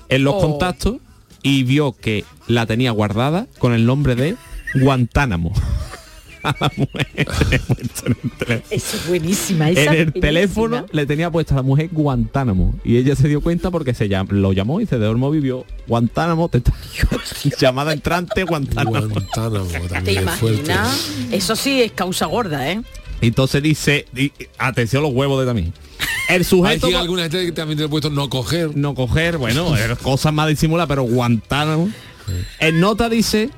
en 0.08 0.24
los 0.24 0.34
Oh. 0.34 0.40
contactos 0.40 0.96
y 1.42 1.62
vio 1.64 1.92
que 1.92 2.24
la 2.46 2.66
tenía 2.66 2.90
guardada 2.92 3.46
con 3.58 3.72
el 3.74 3.86
nombre 3.86 4.14
de 4.14 4.36
Guantánamo. 4.74 5.52
A 6.42 6.56
la 6.60 6.72
mujer 6.76 7.06
le 7.50 7.56
he 7.56 7.58
puesto 7.58 8.06
en 8.06 8.16
el 8.22 8.30
teléfono. 8.30 8.62
Eso 8.70 8.96
es 8.96 9.08
buenísima. 9.08 9.70
esa 9.70 9.80
En 9.82 9.88
el 9.88 9.96
buenísima. 9.96 10.20
teléfono 10.20 10.86
le 10.92 11.06
tenía 11.06 11.30
puesta 11.30 11.54
a 11.54 11.56
la 11.58 11.62
mujer 11.62 11.88
Guantánamo 11.92 12.74
y 12.84 12.96
ella 12.96 13.16
se 13.16 13.28
dio 13.28 13.40
cuenta 13.40 13.70
porque 13.70 13.94
se 13.94 14.08
llam- 14.08 14.28
lo 14.30 14.52
llamó 14.52 14.80
y 14.80 14.86
se 14.86 14.98
de 14.98 15.14
móvil 15.14 15.40
vio 15.40 15.64
Guantánamo 15.86 16.48
te 16.48 16.58
está 16.58 16.72
llamada 17.60 17.92
entrante 17.92 18.44
Guantánamo. 18.44 19.08
Guantánamo 19.08 19.66
¿Te 20.04 20.12
imaginas? 20.12 21.08
Eso 21.30 21.56
sí 21.56 21.82
es 21.82 21.92
causa 21.92 22.26
gorda, 22.26 22.70
¿eh? 22.70 22.80
Entonces 23.20 23.62
dice, 23.62 24.06
y- 24.16 24.32
atención 24.58 25.02
los 25.02 25.12
huevos 25.12 25.40
de 25.40 25.46
también. 25.46 25.72
El 26.28 26.36
Hay 26.38 26.44
sujeto 26.44 26.86
quien 26.86 27.00
alguna 27.00 27.22
gente 27.22 27.44
que 27.46 27.52
también 27.52 27.78
te 27.78 27.84
he 27.84 27.88
puesto 27.88 28.10
no 28.10 28.28
coger. 28.28 28.76
no 28.76 28.94
coger, 28.94 29.38
bueno, 29.38 29.72
cosas 30.02 30.32
más 30.32 30.48
disimuladas, 30.48 30.88
pero 30.88 31.02
Guantánamo. 31.02 31.90
En 32.60 32.78
nota 32.78 33.08
dice, 33.08 33.50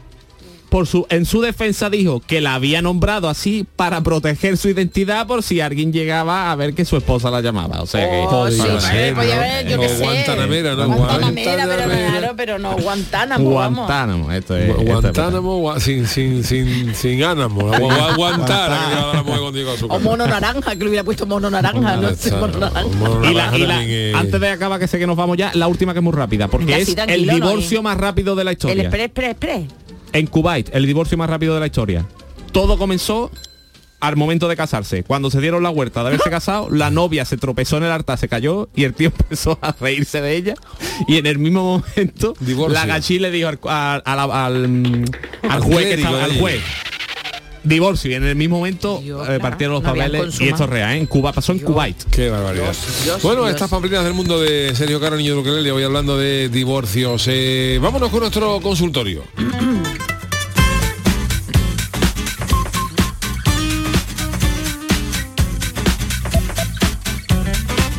por 0.70 0.86
su, 0.86 1.06
en 1.10 1.26
su 1.26 1.40
defensa 1.42 1.90
dijo 1.90 2.20
que 2.26 2.40
la 2.40 2.54
había 2.54 2.80
nombrado 2.80 3.28
así 3.28 3.66
para 3.76 4.00
proteger 4.00 4.56
su 4.56 4.68
identidad 4.68 5.26
por 5.26 5.42
si 5.42 5.60
alguien 5.60 5.92
llegaba 5.92 6.50
a 6.50 6.54
ver 6.56 6.72
que 6.74 6.84
su 6.84 6.96
esposa 6.96 7.30
la 7.30 7.40
llamaba. 7.40 7.82
O 7.82 7.86
sea 7.86 8.08
que 8.08 8.20
Oh, 8.26 8.48
sí, 8.50 8.56
ser, 8.80 9.14
¿no? 9.14 9.20
haber, 9.20 9.68
yo 9.68 9.76
O 9.76 9.80
qué 9.80 9.88
sé. 9.88 10.04
Guantanamera, 10.04 10.74
¿no? 10.76 10.86
Guantanamera, 10.88 11.52
pero 11.52 11.66
Guantanamera. 11.66 12.10
claro, 12.18 12.34
pero 12.36 12.58
no 12.58 12.76
Guantánamo, 12.76 13.54
vamos. 13.54 13.78
Guantánamo, 13.86 14.32
esto 14.32 14.56
es, 14.56 14.68
Gu- 14.68 14.70
esto 14.70 14.82
es 14.82 14.88
Guantánamo 14.88 15.60
gua- 15.62 15.80
sin, 15.80 16.06
sin, 16.06 16.44
sin, 16.44 16.94
sin 16.94 17.24
ánamo. 17.24 17.60
Gua- 17.62 17.78
gua- 17.80 18.16
Guantara, 18.16 18.78
que 18.88 18.94
llevaba 18.94 19.14
la 19.14 19.22
mujer 19.24 19.40
contigo 19.40 19.70
a 19.72 19.76
su 19.76 19.86
O 19.86 19.98
mono 19.98 20.26
naranja, 20.26 20.70
que 20.72 20.78
le 20.84 20.86
hubiera 20.88 21.04
puesto 21.04 21.26
mono 21.26 21.50
naranja, 21.50 21.96
no 21.96 22.10
mono 22.38 22.58
naranja. 22.58 22.84
Mono 22.96 23.30
Y 23.30 23.34
la- 23.34 23.58
y 23.58 23.66
la- 23.66 23.84
es- 23.84 24.14
antes 24.14 24.40
de 24.40 24.48
acabar 24.48 24.78
que 24.78 24.86
sé 24.88 24.98
que 24.98 25.06
nos 25.06 25.16
vamos 25.16 25.36
ya, 25.36 25.50
la 25.54 25.66
última 25.68 25.92
que 25.92 25.98
es 25.98 26.02
muy 26.04 26.12
rápida, 26.12 26.48
porque 26.48 26.78
es 26.80 26.88
sí, 26.88 26.94
el 27.08 27.26
no, 27.26 27.34
divorcio 27.34 27.80
eh. 27.80 27.82
más 27.82 27.96
rápido 27.96 28.36
de 28.36 28.44
la 28.44 28.50
El 28.52 28.56
historia. 28.56 28.82
express, 28.84 29.04
express, 29.06 29.30
express. 29.30 29.62
En 30.12 30.26
Kuwait, 30.26 30.68
el 30.74 30.86
divorcio 30.86 31.16
más 31.18 31.30
rápido 31.30 31.54
de 31.54 31.60
la 31.60 31.66
historia. 31.66 32.06
Todo 32.52 32.78
comenzó 32.78 33.30
al 34.00 34.16
momento 34.16 34.48
de 34.48 34.56
casarse. 34.56 35.04
Cuando 35.04 35.30
se 35.30 35.40
dieron 35.40 35.62
la 35.62 35.70
huerta 35.70 36.00
de 36.02 36.08
haberse 36.08 36.30
casado, 36.30 36.68
la 36.70 36.90
novia 36.90 37.24
se 37.24 37.36
tropezó 37.36 37.76
en 37.76 37.84
el 37.84 37.90
altar, 37.92 38.18
se 38.18 38.28
cayó 38.28 38.68
y 38.74 38.84
el 38.84 38.94
tío 38.94 39.12
empezó 39.18 39.58
a 39.62 39.74
reírse 39.78 40.20
de 40.20 40.36
ella. 40.36 40.54
Y 41.06 41.18
en 41.18 41.26
el 41.26 41.38
mismo 41.38 41.62
momento, 41.80 42.34
Divorcio. 42.40 42.74
la 42.74 42.86
gachí 42.86 43.18
le 43.18 43.30
dijo 43.30 43.48
al, 43.48 44.02
al, 44.04 45.60
juez 45.60 45.86
que 45.86 45.94
estaba, 45.94 46.24
al 46.24 46.30
ahí. 46.32 46.40
juez. 46.40 46.60
Divorcio 47.62 48.10
y 48.10 48.14
en 48.14 48.24
el 48.24 48.36
mismo 48.36 48.56
momento 48.56 49.00
Dios, 49.02 49.28
eh, 49.28 49.38
partieron 49.38 49.74
los 49.74 49.82
no 49.82 49.90
papeles 49.90 50.40
y 50.40 50.48
esto 50.48 50.64
es 50.64 50.70
real, 50.70 50.92
¿eh? 50.94 50.96
en 50.96 51.04
Cuba 51.04 51.30
pasó 51.34 51.52
en 51.52 51.58
Kuwait. 51.58 52.04
Qué 52.10 52.30
barbaridad. 52.30 52.74
Dios, 53.04 53.22
bueno, 53.22 53.42
Dios. 53.42 53.54
estas 53.54 53.68
pamplinas 53.68 54.02
del 54.02 54.14
mundo 54.14 54.40
de 54.40 54.74
Sergio 54.74 54.98
Caro 54.98 55.16
Niño 55.16 55.34
de 55.34 55.40
Ukelele, 55.40 55.70
hoy 55.70 55.82
hablando 55.82 56.16
de 56.16 56.48
divorcios. 56.48 57.26
Eh, 57.28 57.78
vámonos 57.82 58.08
con 58.08 58.20
nuestro 58.20 58.60
consultorio. 58.62 59.24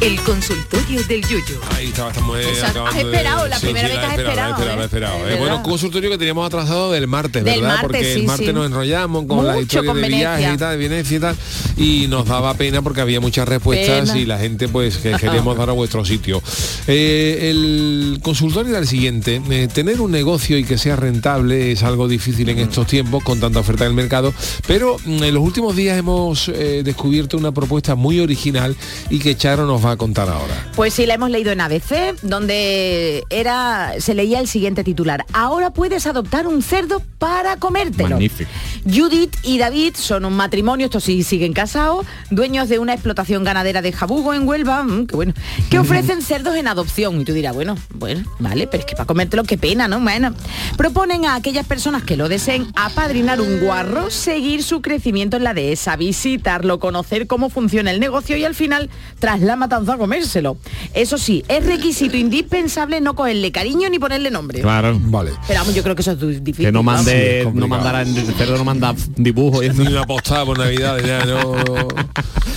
El 0.02 0.20
consultorio 0.22 1.04
del 1.04 1.22
Yuyo. 1.28 1.62
Ahí 1.76 1.88
estaba, 1.90 2.10
estamos 2.10 2.36
eh, 2.40 2.52
Esa- 2.52 2.68
has 2.88 2.96
de- 2.96 3.02
esperado, 3.02 3.48
la 3.48 3.60
primera 3.60 3.88
vez 3.88 3.96
la 3.98 4.02
que 4.02 4.08
has 4.08 4.18
esperado, 4.18 4.66
la 4.66 4.84
esperado, 4.84 5.20
la 5.26 5.30
¿eh? 5.32 5.36
eh. 5.36 5.38
Bueno, 5.40 5.62
consultorio 5.62 6.10
que 6.10 6.18
teníamos 6.18 6.48
atrasado 6.48 6.92
del 6.92 7.08
martes, 7.08 7.44
Del 7.44 7.62
¿verdad? 7.62 7.76
martes, 7.76 7.84
porque 7.84 8.14
el 8.14 8.20
sí, 8.22 8.26
martes 8.26 8.48
sí. 8.48 8.54
nos 8.54 8.66
enrollamos 8.66 9.26
con 9.26 9.46
las 9.46 9.56
Mucho 9.58 9.64
historias 9.66 9.94
con 9.94 10.02
de 10.02 10.08
viajes 10.08 10.54
y 10.56 10.58
tal, 10.58 10.72
de 10.80 10.90
Venecia 10.90 11.18
y 11.18 11.20
tal, 11.20 11.36
y 11.78 12.08
nos 12.08 12.26
daba 12.26 12.52
pena 12.56 12.82
porque 12.82 13.02
había 13.02 13.20
muchas 13.20 13.48
respuestas 13.48 14.10
Pena. 14.10 14.18
y 14.20 14.26
la 14.26 14.40
gente 14.40 14.68
pues 14.68 14.98
que 14.98 15.12
queríamos 15.12 15.56
dar 15.56 15.70
a 15.70 15.74
vuestro 15.74 16.04
sitio. 16.04 16.42
Eh, 16.88 17.50
el 17.52 18.20
consultorio 18.24 18.72
era 18.72 18.80
el 18.80 18.88
siguiente, 18.88 19.40
eh, 19.52 19.68
tener 19.72 20.02
un 20.02 20.10
negocio 20.10 20.58
y 20.58 20.64
que 20.64 20.80
sea 20.80 20.96
rentable 20.96 21.72
es 21.74 21.84
algo 21.84 22.08
difícil 22.08 22.50
en 22.50 22.58
estos 22.58 22.88
tiempos 22.88 23.24
con 23.24 23.40
tanta 23.40 23.60
oferta 23.60 23.84
en 23.86 23.92
el 23.92 23.96
mercado, 23.96 24.34
pero 24.66 24.98
mm, 25.06 25.24
en 25.26 25.34
los 25.36 25.44
últimos 25.44 25.76
días 25.76 25.96
hemos 26.00 26.48
eh, 26.50 26.82
descubierto 26.84 27.38
una 27.38 27.52
propuesta 27.52 27.94
muy 27.94 28.20
original 28.20 28.76
y 29.12 29.20
que 29.20 29.38
Charo 29.38 29.68
nos 29.68 29.86
va 29.86 29.91
a 29.92 29.98
contar 29.98 30.30
ahora. 30.30 30.54
Pues 30.76 30.94
sí, 30.94 31.06
la 31.06 31.16
hemos 31.16 31.30
leído 31.30 31.52
en 31.52 31.62
ABC, 31.62 32.20
donde 32.22 33.24
era 33.30 33.94
se 34.00 34.14
leía 34.14 34.40
el 34.40 34.48
siguiente 34.48 34.84
titular. 34.84 35.26
Ahora 35.34 35.72
puedes 35.72 36.06
adoptar 36.08 36.48
un 36.48 36.62
cerdo 36.62 37.02
para 37.18 37.58
comértelo. 37.58 38.10
Magnífico. 38.12 38.50
Judith 38.86 39.36
y 39.44 39.58
David 39.58 39.96
son 39.96 40.26
un 40.26 40.34
matrimonio, 40.34 40.86
estos 40.86 41.04
sí 41.04 41.24
siguen 41.24 41.54
casados, 41.54 42.06
dueños 42.30 42.70
de 42.70 42.80
una 42.80 42.94
explotación 42.94 43.44
ganadera 43.44 43.82
de 43.82 43.92
Jabugo 43.92 44.34
en 44.34 44.48
Huelva, 44.48 44.84
mm, 44.84 45.08
qué 45.08 45.16
bueno, 45.16 45.34
que 45.70 45.80
ofrecen 45.80 46.22
cerdos 46.22 46.56
en 46.56 46.68
adopción. 46.68 47.22
Y 47.22 47.26
tú 47.26 47.34
dirás, 47.34 47.54
bueno, 47.54 47.78
bueno, 47.94 48.24
vale, 48.40 48.68
pero 48.68 48.82
es 48.82 48.86
que 48.86 48.96
para 48.96 49.06
comértelo 49.06 49.44
qué 49.44 49.58
pena, 49.58 49.88
¿no? 49.88 50.00
Bueno, 50.00 50.34
proponen 50.78 51.26
a 51.26 51.36
aquellas 51.36 51.66
personas 51.66 52.04
que 52.04 52.18
lo 52.18 52.30
deseen 52.30 52.68
apadrinar 52.76 53.42
un 53.42 53.60
guarro, 53.60 54.10
seguir 54.10 54.64
su 54.64 54.82
crecimiento 54.82 55.38
en 55.38 55.44
la 55.44 55.54
dehesa, 55.54 55.96
visitarlo, 55.96 56.80
conocer 56.80 57.28
cómo 57.28 57.50
funciona 57.50 57.92
el 57.92 58.00
negocio 58.00 58.38
y 58.38 58.46
al 58.46 58.56
final, 58.56 58.90
tras 59.20 59.42
la 59.42 59.56
matanza, 59.82 59.98
comérselo. 59.98 60.58
Eso 60.94 61.18
sí, 61.18 61.44
es 61.48 61.66
requisito 61.66 62.18
indispensable 62.18 63.02
no 63.02 63.16
cogerle 63.16 63.52
cariño 63.52 63.90
ni 63.90 64.00
ponerle 64.00 64.32
nombre. 64.32 64.62
Claro. 64.62 65.00
Vale. 65.04 65.32
Pero 65.48 65.60
vamos, 65.60 65.76
yo 65.76 65.84
creo 65.84 65.96
que 65.96 66.02
eso 66.02 66.12
es 66.12 66.44
difícil. 66.44 66.66
Que 66.66 66.72
no 66.72 66.84
mande, 66.84 67.40
no 67.40 67.46
complicado. 67.46 67.68
mandara 67.70 68.02
el 68.02 68.34
cerdo 68.36 68.58
no 68.58 68.64
manda 68.66 68.96
dibujo 69.16 69.64
y 69.64 69.68
eso. 69.68 69.82
Ni 69.82 69.88
una 69.90 70.04
postada 70.06 70.46
por 70.46 70.58
Navidad, 70.58 70.98
ya 71.06 71.26
no. 71.26 71.56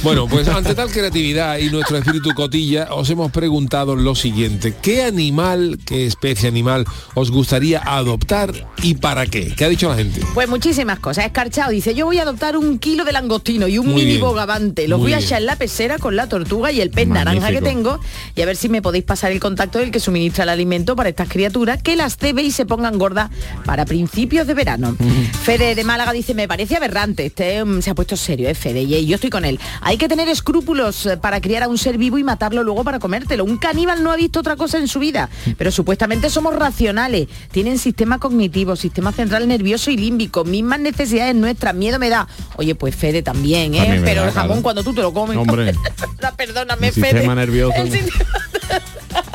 Bueno, 0.02 0.26
pues 0.28 0.46
ante 0.48 0.74
tal 0.74 0.90
creatividad 0.90 1.56
y 1.58 1.70
nuestro 1.70 1.96
espíritu 1.96 2.30
cotilla, 2.34 2.88
os 2.92 3.08
hemos 3.08 3.30
preguntado 3.32 3.96
lo 3.96 4.14
siguiente. 4.14 4.74
¿Qué 4.82 5.02
animal, 5.02 5.78
qué 5.86 6.06
especie 6.06 6.48
animal 6.48 6.84
os 7.14 7.30
gustaría 7.30 7.80
adoptar 7.80 8.52
y 8.82 8.94
para 8.96 9.26
qué? 9.26 9.54
¿Qué 9.56 9.64
ha 9.64 9.68
dicho 9.70 9.88
la 9.88 9.96
gente? 9.96 10.20
Pues 10.34 10.46
muchísimas 10.48 10.98
cosas. 10.98 11.24
Escarchado 11.24 11.70
dice, 11.70 11.94
yo 11.94 12.04
voy 12.04 12.18
a 12.18 12.22
adoptar 12.22 12.56
un 12.58 12.78
kilo 12.78 13.04
de 13.04 13.12
langostino 13.12 13.66
y 13.66 13.78
un 13.78 13.86
Muy 13.86 13.94
mini 13.96 14.06
bien. 14.06 14.20
bogavante. 14.20 14.88
Los 14.88 14.98
Muy 14.98 15.06
voy 15.06 15.12
a 15.14 15.18
bien. 15.18 15.26
echar 15.26 15.40
en 15.40 15.46
la 15.46 15.56
pecera 15.56 15.98
con 15.98 16.16
la 16.16 16.28
tortuga 16.28 16.70
y 16.70 16.80
el 16.82 16.90
pez 16.90 17.08
naranja 17.14 17.50
que 17.50 17.62
tengo 17.62 18.00
y 18.34 18.42
a 18.42 18.46
ver 18.46 18.56
si 18.56 18.68
me 18.68 18.82
podéis 18.82 19.04
pasar 19.04 19.32
el 19.32 19.40
contacto 19.40 19.78
del 19.78 19.90
que 19.90 20.00
suministra 20.00 20.44
el 20.44 20.50
alimento 20.50 20.96
para 20.96 21.08
estas 21.08 21.28
criaturas 21.28 21.82
que 21.82 21.96
las 21.96 22.16
cebe 22.16 22.42
y 22.42 22.50
se 22.50 22.66
pongan 22.66 22.98
gordas 22.98 23.30
para 23.64 23.84
principios 23.84 24.46
de 24.46 24.54
verano. 24.54 24.96
Fede 25.42 25.74
de 25.74 25.84
Málaga 25.84 26.12
dice, 26.12 26.34
me 26.34 26.48
parece 26.48 26.76
aberrante. 26.76 27.26
Este 27.26 27.64
mm, 27.64 27.82
se 27.82 27.90
ha 27.90 27.94
puesto 27.94 28.16
serio, 28.16 28.48
¿eh, 28.48 28.54
Fede? 28.54 28.82
Y 28.82 29.06
yo 29.06 29.14
estoy 29.14 29.30
con 29.30 29.44
él. 29.44 29.58
Hay 29.80 29.96
que 29.96 30.08
tener 30.08 30.28
escrúpulos 30.28 31.06
eh, 31.06 31.16
para 31.16 31.40
criar 31.40 31.62
a 31.62 31.68
un 31.68 31.78
ser 31.78 31.98
vivo 31.98 32.18
y 32.18 32.24
matarlo 32.24 32.62
luego 32.62 32.84
para 32.84 32.98
comértelo. 32.98 33.44
Un 33.44 33.56
caníbal 33.56 34.02
no 34.02 34.10
ha 34.10 34.16
visto 34.16 34.40
otra 34.40 34.56
cosa 34.56 34.78
en 34.78 34.88
su 34.88 34.98
vida. 34.98 35.28
Pero 35.56 35.70
supuestamente 35.70 36.30
somos 36.30 36.54
racionales. 36.54 37.28
Tienen 37.50 37.78
sistema 37.78 38.18
cognitivo, 38.18 38.76
sistema 38.76 39.12
central 39.12 39.46
nervioso 39.48 39.90
y 39.90 39.96
límbico. 39.96 40.44
Mismas 40.44 40.80
necesidades 40.80 41.34
nuestras. 41.34 41.74
Miedo 41.74 41.98
me 41.98 42.08
da. 42.08 42.26
Oye, 42.56 42.74
pues 42.74 42.94
Fede 42.94 43.22
también, 43.22 43.74
¿eh? 43.74 44.00
Pero 44.04 44.24
el 44.24 44.32
jamón 44.32 44.62
cuando 44.62 44.82
tú 44.82 44.94
te 44.94 45.02
lo 45.02 45.12
comes. 45.12 45.36
Hombre. 45.36 45.74
Perdóname, 46.36 46.92
Fede. 46.92 47.03
Sistema 47.12 47.34
nervioso. 47.34 47.74
El 47.76 47.90
sistema- 47.92 48.24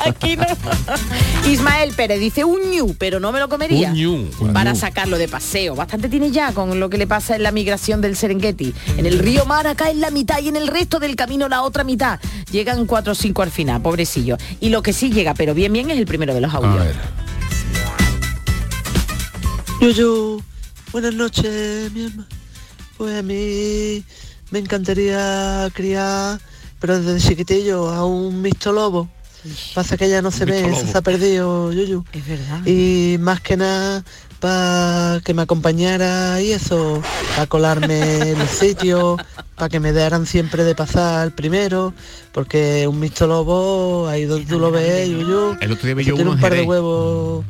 Aquí 0.06 0.36
no. 0.36 0.44
Ismael 1.48 1.92
Pérez 1.94 2.20
dice 2.20 2.44
un 2.44 2.70
ñu, 2.70 2.94
pero 2.98 3.18
no 3.20 3.32
me 3.32 3.38
lo 3.40 3.48
comería. 3.48 3.90
Un 3.90 3.94
ñu, 3.96 4.30
un 4.40 4.52
para 4.52 4.72
ñu. 4.72 4.78
sacarlo 4.78 5.16
de 5.18 5.28
paseo. 5.28 5.74
Bastante 5.74 6.08
tiene 6.08 6.30
ya 6.30 6.52
con 6.52 6.78
lo 6.80 6.90
que 6.90 6.98
le 6.98 7.06
pasa 7.06 7.36
en 7.36 7.42
la 7.42 7.50
migración 7.50 8.00
del 8.00 8.16
Serengeti. 8.16 8.74
En 8.98 9.06
el 9.06 9.18
río 9.18 9.44
Maraca 9.46 9.90
en 9.90 10.00
la 10.00 10.10
mitad 10.10 10.40
y 10.40 10.48
en 10.48 10.56
el 10.56 10.68
resto 10.68 10.98
del 11.00 11.16
camino 11.16 11.48
la 11.48 11.62
otra 11.62 11.84
mitad. 11.84 12.18
Llegan 12.50 12.86
cuatro 12.86 13.12
o 13.12 13.14
cinco 13.14 13.42
al 13.42 13.50
final, 13.50 13.80
pobrecillo. 13.80 14.36
Y 14.60 14.68
lo 14.70 14.82
que 14.82 14.92
sí 14.92 15.10
llega, 15.10 15.34
pero 15.34 15.54
bien 15.54 15.72
bien, 15.72 15.90
es 15.90 15.98
el 15.98 16.06
primero 16.06 16.34
de 16.34 16.40
los 16.42 16.52
audios. 16.54 16.86
Yuyu, 19.80 20.42
buenas 20.92 21.14
noches, 21.14 21.90
mi 21.92 22.04
hermano. 22.04 22.26
Pues 22.98 23.18
a 23.18 23.22
mí 23.22 24.04
me 24.50 24.58
encantaría 24.58 25.68
criar, 25.72 26.38
pero 26.80 27.00
desde 27.00 27.28
chiquitillo, 27.28 27.90
a 27.90 28.04
un 28.04 28.42
mixto 28.42 28.72
lobo. 28.72 29.08
Pasa 29.74 29.96
que 29.96 30.08
ya 30.08 30.20
no 30.20 30.30
se 30.30 30.44
ve, 30.44 30.74
se 30.74 30.96
ha 30.96 31.00
perdido, 31.00 31.72
Yuyu. 31.72 32.04
Es 32.12 32.26
verdad. 32.26 32.66
Y 32.66 33.16
más 33.20 33.40
que 33.40 33.56
nada 33.56 34.04
para 34.38 35.20
que 35.22 35.34
me 35.34 35.42
acompañara 35.42 36.40
y 36.40 36.52
eso, 36.52 37.02
para 37.34 37.46
colarme 37.46 38.30
en 38.30 38.38
los 38.38 38.50
sitios, 38.60 39.20
para 39.54 39.68
que 39.68 39.80
me 39.80 39.92
dieran 39.92 40.26
siempre 40.26 40.64
de 40.64 40.74
pasar 40.74 41.34
primero, 41.34 41.92
porque 42.32 42.86
un 42.88 42.98
mixto 42.98 43.26
lobo, 43.26 44.08
ahí 44.08 44.24
donde 44.24 44.46
tú 44.46 44.58
lo 44.58 44.70
ves, 44.70 45.08
Yuyu, 45.08 45.56
El 45.60 45.72
otro 45.72 45.86
día 45.86 45.94
vi 45.94 46.02
eso 46.02 46.10
yo 46.10 46.16
tiene 46.16 46.30
un 46.30 46.40
par 46.40 46.52
de 46.52 46.62
huevos 46.62 47.44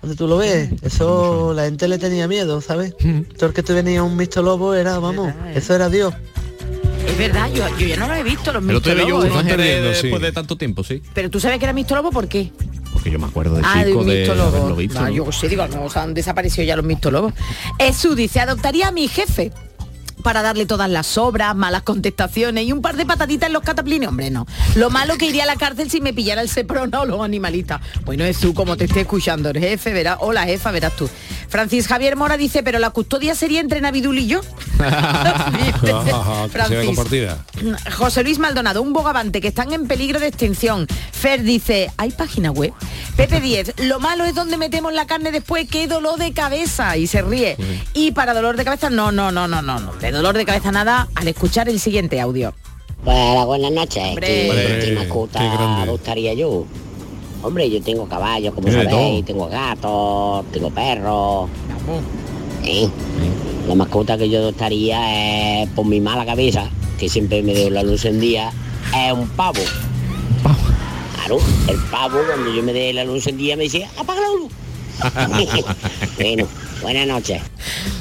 donde 0.00 0.16
tú 0.16 0.26
lo 0.26 0.38
ves, 0.38 0.70
eso 0.82 1.52
la 1.52 1.64
gente 1.64 1.86
le 1.86 1.98
tenía 1.98 2.26
miedo, 2.26 2.60
¿sabes? 2.60 2.94
Todo 3.36 3.46
el 3.46 3.52
que 3.52 3.62
te 3.62 3.74
venía 3.74 4.02
un 4.02 4.16
mixto 4.16 4.42
lobo 4.42 4.74
era, 4.74 4.98
vamos, 4.98 5.34
eso 5.54 5.74
era 5.74 5.88
Dios. 5.88 6.14
Es 7.06 7.18
verdad, 7.18 7.50
yo, 7.52 7.66
yo 7.78 7.86
ya 7.86 7.96
no 7.96 8.06
lo 8.08 8.14
he 8.14 8.22
visto, 8.22 8.52
los 8.52 8.62
El 8.66 8.76
otro 8.76 8.94
día 8.94 9.04
vi 9.04 9.10
yo 9.10 9.18
mixtolobos, 9.18 9.44
uno 9.54 9.62
¿eh? 9.62 9.80
Después 9.80 10.22
de 10.22 10.32
tanto 10.32 10.56
tiempo, 10.56 10.84
sí. 10.84 11.02
Pero 11.14 11.30
tú 11.30 11.40
sabes 11.40 11.58
que 11.58 11.64
era 11.64 11.72
mixtolobo, 11.72 12.10
¿por 12.10 12.28
qué? 12.28 12.50
Porque 12.92 13.10
yo 13.10 13.18
me 13.18 13.26
acuerdo 13.26 13.56
de 13.56 13.62
Ah, 13.64 13.80
de 13.84 13.90
chico 13.90 14.00
un 14.00 14.06
de 14.08 14.14
mixtólogo. 14.16 14.48
haberlo 14.48 14.76
visto. 14.76 14.98
Ah, 14.98 15.02
¿no? 15.08 15.10
yo 15.10 15.32
sé, 15.32 15.48
digo, 15.48 15.66
no, 15.68 15.84
o 15.84 15.90
sea, 15.90 16.02
han 16.02 16.14
desaparecido 16.14 16.64
ya 16.66 16.76
los 16.76 16.84
mixtólogos. 16.84 17.32
Esu 17.78 18.14
dice, 18.14 18.40
adoptaría 18.40 18.88
a 18.88 18.92
mi 18.92 19.08
jefe 19.08 19.52
para 20.20 20.42
darle 20.42 20.66
todas 20.66 20.90
las 20.90 21.18
obras, 21.18 21.54
malas 21.54 21.82
contestaciones 21.82 22.64
y 22.64 22.72
un 22.72 22.82
par 22.82 22.96
de 22.96 23.06
pataditas 23.06 23.48
en 23.48 23.52
los 23.52 23.62
cataplines. 23.62 24.08
Hombre, 24.08 24.30
no. 24.30 24.46
Lo 24.74 24.90
malo 24.90 25.16
que 25.18 25.26
iría 25.26 25.44
a 25.44 25.46
la 25.46 25.56
cárcel 25.56 25.90
si 25.90 26.00
me 26.00 26.12
pillara 26.12 26.42
el 26.42 26.48
seprona 26.48 27.00
o 27.00 27.06
los 27.06 27.20
animalistas. 27.20 27.80
Bueno, 28.04 28.24
Esu, 28.24 28.54
como 28.54 28.76
te 28.76 28.84
esté 28.84 29.00
escuchando 29.00 29.50
el 29.50 29.58
jefe, 29.58 29.92
verás, 29.92 30.18
o 30.20 30.32
la 30.32 30.44
jefa, 30.44 30.70
verás 30.70 30.94
tú. 30.96 31.08
Francis 31.48 31.88
Javier 31.88 32.16
Mora 32.16 32.36
dice, 32.36 32.62
pero 32.62 32.78
la 32.78 32.90
custodia 32.90 33.34
sería 33.34 33.60
entre 33.60 33.80
Navidul 33.80 34.18
y 34.18 34.26
yo. 34.26 34.40
José 37.96 38.22
Luis 38.22 38.38
Maldonado, 38.38 38.82
un 38.82 38.92
bogavante 38.92 39.40
que 39.40 39.48
están 39.48 39.72
en 39.72 39.86
peligro 39.86 40.20
de 40.20 40.28
extinción. 40.28 40.86
Fer 41.12 41.42
dice, 41.42 41.90
¿hay 41.96 42.10
página 42.10 42.50
web? 42.50 42.72
Pepe 43.16 43.40
10, 43.40 43.80
lo 43.84 44.00
malo 44.00 44.24
es 44.24 44.34
donde 44.34 44.56
metemos 44.56 44.92
la 44.92 45.06
carne 45.06 45.32
después, 45.32 45.68
qué 45.68 45.86
dolor 45.86 46.18
de 46.18 46.32
cabeza. 46.32 46.96
Y 46.96 47.06
se 47.06 47.22
ríe. 47.22 47.56
Y 47.94 48.12
para 48.12 48.34
dolor 48.34 48.56
de 48.56 48.64
cabeza, 48.64 48.90
no, 48.90 49.12
no, 49.12 49.30
no, 49.30 49.48
no, 49.48 49.62
no, 49.62 49.80
no. 49.80 49.92
De 50.10 50.16
dolor 50.16 50.36
de 50.36 50.44
cabeza 50.44 50.72
nada 50.72 51.06
al 51.14 51.28
escuchar 51.28 51.68
el 51.68 51.78
siguiente 51.78 52.20
audio. 52.20 52.52
Hola, 53.04 53.44
buenas 53.44 53.70
noches. 53.70 54.02
Hombre. 54.02 54.26
¿Qué, 54.26 54.50
Hombre, 54.50 54.78
qué 54.84 54.92
mascota 54.92 55.82
adoptaría 55.82 56.34
yo? 56.34 56.64
Hombre, 57.44 57.70
yo 57.70 57.80
tengo 57.80 58.08
caballos, 58.08 58.52
como 58.52 58.72
sabéis, 58.72 59.24
tengo 59.24 59.48
gatos, 59.48 60.46
tengo 60.50 60.68
perros. 60.70 61.48
La 63.68 63.74
mascota 63.76 64.18
que 64.18 64.28
yo 64.28 64.40
adoptaría 64.40 65.62
es, 65.62 65.68
por 65.76 65.86
mi 65.86 66.00
mala 66.00 66.26
cabeza, 66.26 66.68
que 66.98 67.08
siempre 67.08 67.44
me 67.44 67.54
dejo 67.54 67.70
la 67.70 67.84
luz 67.84 68.04
en 68.04 68.18
día, 68.18 68.52
es 68.92 69.12
un 69.12 69.28
pavo. 69.28 69.62
Claro, 71.14 71.38
el 71.68 71.78
pavo 71.88 72.18
cuando 72.26 72.52
yo 72.52 72.64
me 72.64 72.72
dé 72.72 72.92
la 72.92 73.04
luz 73.04 73.28
en 73.28 73.36
día 73.36 73.56
me 73.56 73.62
decía, 73.62 73.88
apaga 73.96 74.22
la 74.22 74.28
luz. 74.40 74.52
bueno, 76.16 76.48
buenas 76.82 77.06
noches. 77.06 77.42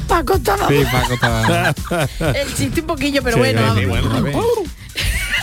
Paco 0.07 0.33
estaba... 0.35 0.67
Sí, 0.67 0.83
Paco 0.91 1.13
estaba- 1.13 1.73
El 2.35 2.53
chiste 2.55 2.81
un 2.81 2.87
poquillo, 2.87 3.21
pero 3.23 3.35
Sí, 3.35 3.39
bueno. 3.39 3.75
sí. 3.75 3.85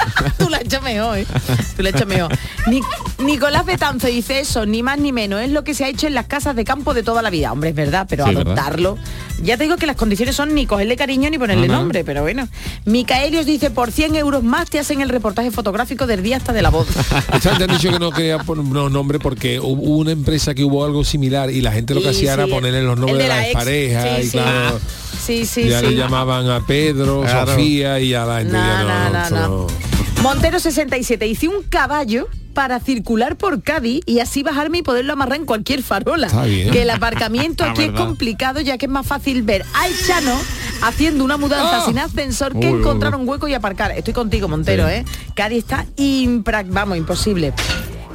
Tú 0.39 0.49
la 0.49 0.59
has 0.59 0.65
hecho 0.65 0.81
mejor, 0.83 1.19
¿eh? 1.19 1.27
Tú 1.77 1.83
la 1.83 1.91
has 1.91 1.95
hecho 1.97 2.07
mejor. 2.07 2.37
Ni- 2.67 2.83
Nicolás 3.25 3.65
Betanzo 3.65 4.07
dice 4.09 4.41
eso, 4.41 4.67
ni 4.67 4.83
más 4.83 4.99
ni 4.99 5.13
menos. 5.13 5.41
Es 5.41 5.51
lo 5.51 5.65
que 5.65 5.75
se 5.75 5.85
ha 5.85 5.89
hecho 5.89 6.07
en 6.07 6.15
las 6.15 6.27
casas 6.27 6.55
de 6.57 6.65
campo 6.65 6.95
de 6.95 7.03
toda 7.03 7.23
la 7.23 7.31
vida. 7.31 7.53
Hombre, 7.53 7.71
es 7.71 7.77
verdad, 7.77 8.07
pero 8.09 8.25
Sí, 8.27 8.35
¿verdad? 8.35 8.53
adoptarlo. 8.53 8.99
Ya 9.43 9.57
te 9.59 9.65
digo 9.65 9.77
que 9.77 9.87
las 9.87 9.97
condiciones 9.97 10.35
son 10.35 10.55
ni 10.55 10.67
cogerle 10.67 10.97
cariño 10.97 11.29
ni 11.29 11.39
ponerle 11.39 11.69
nombre, 11.69 12.05
pero 12.05 12.23
bueno. 12.23 12.49
Micaelios 12.87 13.45
dice, 13.47 13.71
por 13.71 13.93
100 13.93 14.15
euros 14.17 14.43
más 14.43 14.71
te 14.71 14.79
hacen 14.79 15.01
el 15.03 15.09
reportaje 15.11 15.51
fotográfico 15.51 16.07
del 16.07 16.23
día 16.23 16.37
hasta 16.39 16.53
de 16.53 16.63
la 16.63 16.71
voz. 16.71 16.87
Gente 17.43 17.65
han 17.65 17.71
dicho 17.71 17.91
que 17.91 17.99
no 17.99 18.11
quería 18.13 18.39
poner 18.39 18.65
los 18.65 18.91
nombres 18.91 19.21
porque 19.23 19.61
hubo 19.61 19.97
una 19.99 20.13
empresa 20.13 20.55
que 20.55 20.65
hubo 20.65 20.85
algo 20.85 21.05
similar 21.05 21.51
y 21.51 21.61
la 21.61 21.73
gente 21.73 21.95
lo 21.95 22.01
que 22.01 22.07
Y 22.07 22.11
hacía 22.11 22.33
era 22.35 22.45
sí, 22.47 22.51
ponerle 22.51 22.83
los 22.83 22.97
nombres 22.99 23.19
de 23.19 23.23
de 23.25 23.29
la 23.29 23.37
las 23.37 23.47
ex, 23.47 23.55
parejas 23.55 24.05
sí, 24.05 24.21
y 24.21 24.25
sí. 24.25 24.31
claro. 24.31 24.81
Sí, 25.27 25.47
sí, 25.47 25.69
ya 25.69 25.81
sí. 25.81 25.87
le 25.87 25.95
llamaban 25.97 26.49
a 26.49 26.61
Pedro, 26.65 27.23
Claro. 27.23 27.53
Sofía 27.53 27.99
y 28.01 28.15
a 28.15 28.25
la 28.25 28.39
gente 28.39 28.53
No, 28.53 28.85
no, 28.85 29.11
no, 29.11 29.31
no, 29.31 29.49
no. 29.49 29.67
Montero 30.27 30.59
67, 30.59 31.25
hice 31.29 31.47
un 31.47 31.63
caballo 31.63 32.27
para 32.53 32.81
circular 32.81 33.37
por 33.37 33.63
Cádiz 33.63 34.01
y 34.07 34.19
así 34.19 34.43
bajarme 34.43 34.79
y 34.79 34.83
poderlo 34.83 35.13
amarrar 35.13 35.39
en 35.39 35.47
cualquier 35.47 35.85
farola. 35.85 36.27
Que 36.73 36.83
el 36.83 36.91
aparcamiento 36.91 37.63
aquí 37.65 37.85
es 37.85 37.93
complicado 37.93 38.61
ya 38.61 38.77
que 38.77 38.87
es 38.87 38.91
más 38.91 39.07
fácil 39.07 39.45
ver 39.45 39.65
al 39.75 39.93
Chano 40.05 40.37
haciendo 40.83 41.23
una 41.25 41.37
mudanza 41.37 41.77
Ah. 41.81 41.85
sin 41.87 42.01
ascensor 42.01 42.59
que 42.59 42.69
uy, 42.73 42.81
encontrar 42.81 43.15
uy. 43.15 43.21
un 43.23 43.29
hueco 43.29 43.47
y 43.47 43.55
aparcar. 43.55 43.93
Estoy 43.93 44.15
contigo, 44.15 44.49
Montero, 44.49 44.89
Sí. 44.89 44.95
¿eh? 44.95 45.05
Cádiz 45.37 45.59
está 45.59 45.87
impra 45.95 46.65
vamos, 46.67 46.99
imposible. 46.99 47.53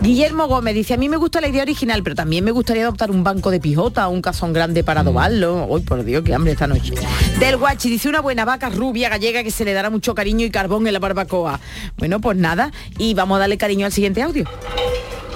Guillermo 0.02 0.47
Gómez 0.47 0.74
dice, 0.74 0.95
a 0.95 0.97
mí 0.97 1.10
me 1.10 1.18
gusta 1.18 1.41
la 1.41 1.47
idea 1.47 1.62
original, 1.62 2.02
pero 2.02 2.16
también 2.16 2.43
me 2.43 2.49
gustaría 2.49 2.84
adoptar 2.84 3.12
un 3.12 3.24
banco 3.24 3.52
de 3.52 3.60
pijota, 3.60 4.08
un 4.08 4.22
cazón 4.22 4.52
grande 4.52 4.82
Mm. 4.82 4.86
para 4.86 5.02
adobarlo. 5.02 5.68
Uy, 5.68 5.82
por 5.82 6.04
Dios, 6.04 6.24
qué 6.24 6.34
hambre 6.34 6.54
esta 6.54 6.66
noche. 6.66 6.95
Del 7.39 7.58
Guachi 7.58 7.88
dice 7.89 8.10
una 8.10 8.20
buena 8.20 8.43
vaca 8.43 8.70
rubia 8.70 9.10
gallega 9.10 9.43
que 9.43 9.52
se 9.52 9.64
le 9.64 9.74
dará 9.74 9.91
mucho 9.91 10.16
cariño 10.16 10.43
y 10.43 10.49
carbón 10.49 10.88
en 10.88 10.93
la 10.93 10.99
barbacoa. 10.99 11.60
Bueno, 11.99 12.20
pues 12.20 12.36
nada, 12.36 12.72
y 12.97 13.14
vamos 13.14 13.36
a 13.36 13.39
darle 13.41 13.58
cariño 13.60 13.86
al 13.86 13.91
siguiente 13.91 14.24
audio. 14.24 14.45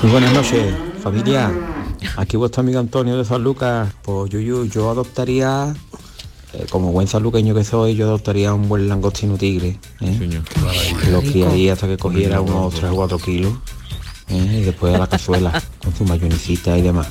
Muy 0.02 0.12
buenas 0.12 0.34
noches, 0.34 0.74
familia. 1.02 1.52
Aquí 2.18 2.36
vuestro 2.36 2.62
amigo 2.62 2.80
Antonio 2.80 3.18
de 3.18 3.26
San 3.26 3.44
Lucas. 3.44 3.94
Pues 4.02 4.32
yo, 4.32 4.40
yo, 4.40 4.66
yo 4.66 4.90
adoptaría, 4.90 5.76
eh, 6.54 6.66
como 6.72 6.92
buen 6.92 7.08
sanluqueño 7.08 7.54
que 7.54 7.64
soy, 7.64 7.96
yo 7.96 8.06
adoptaría 8.08 8.52
un 8.54 8.68
buen 8.68 8.90
langostino 8.90 9.38
tigre. 9.38 9.78
¿eh? 10.02 10.42
Lo 11.12 11.22
criaría 11.22 11.74
hasta 11.74 11.86
que 11.88 11.98
cogiera 11.98 12.42
unos 12.42 12.74
3 12.74 12.92
o 12.92 12.96
4 12.96 13.20
kilos. 13.20 13.54
¿Eh? 14.30 14.60
Y 14.62 14.64
después 14.64 14.94
a 14.96 15.00
la 15.00 15.08
cazuela, 15.08 15.62
con 15.84 15.96
su 15.96 16.06
mayonesita 16.06 16.78
y 16.78 16.82
demás. 16.82 17.08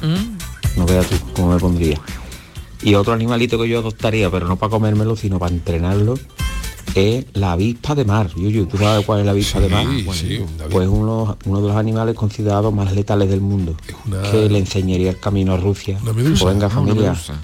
No 0.76 0.86
veas 0.86 1.06
tú 1.06 1.16
cómo 1.34 1.52
me 1.52 1.58
pondría. 1.58 2.00
Y 2.82 2.94
otro 2.94 3.12
animalito 3.14 3.58
que 3.58 3.68
yo 3.68 3.78
adoptaría, 3.78 4.30
pero 4.30 4.46
no 4.46 4.56
para 4.56 4.70
comérmelo, 4.70 5.16
sino 5.16 5.38
para 5.38 5.54
entrenarlo, 5.54 6.18
es 6.94 7.24
la 7.32 7.52
avispa 7.52 7.94
de 7.94 8.04
mar. 8.04 8.30
Yuyu, 8.36 8.66
¿tú 8.66 8.76
sabes 8.78 9.04
cuál 9.06 9.20
es 9.20 9.26
la 9.26 9.32
avispa 9.32 9.60
de 9.60 9.68
mar? 9.68 9.86
Pues 10.70 10.88
uno, 10.88 11.36
uno 11.44 11.60
de 11.60 11.68
los 11.68 11.76
animales 11.76 12.14
considerados 12.14 12.72
más 12.74 12.92
letales 12.92 13.30
del 13.30 13.40
mundo. 13.40 13.74
Que 14.30 14.48
le 14.48 14.58
enseñaría 14.58 15.10
el 15.10 15.18
camino 15.18 15.54
a 15.54 15.56
Rusia. 15.56 15.98
Pues 16.02 16.14
venga 16.44 16.66
una 16.66 16.70
familia. 16.70 17.12
medusa. 17.12 17.34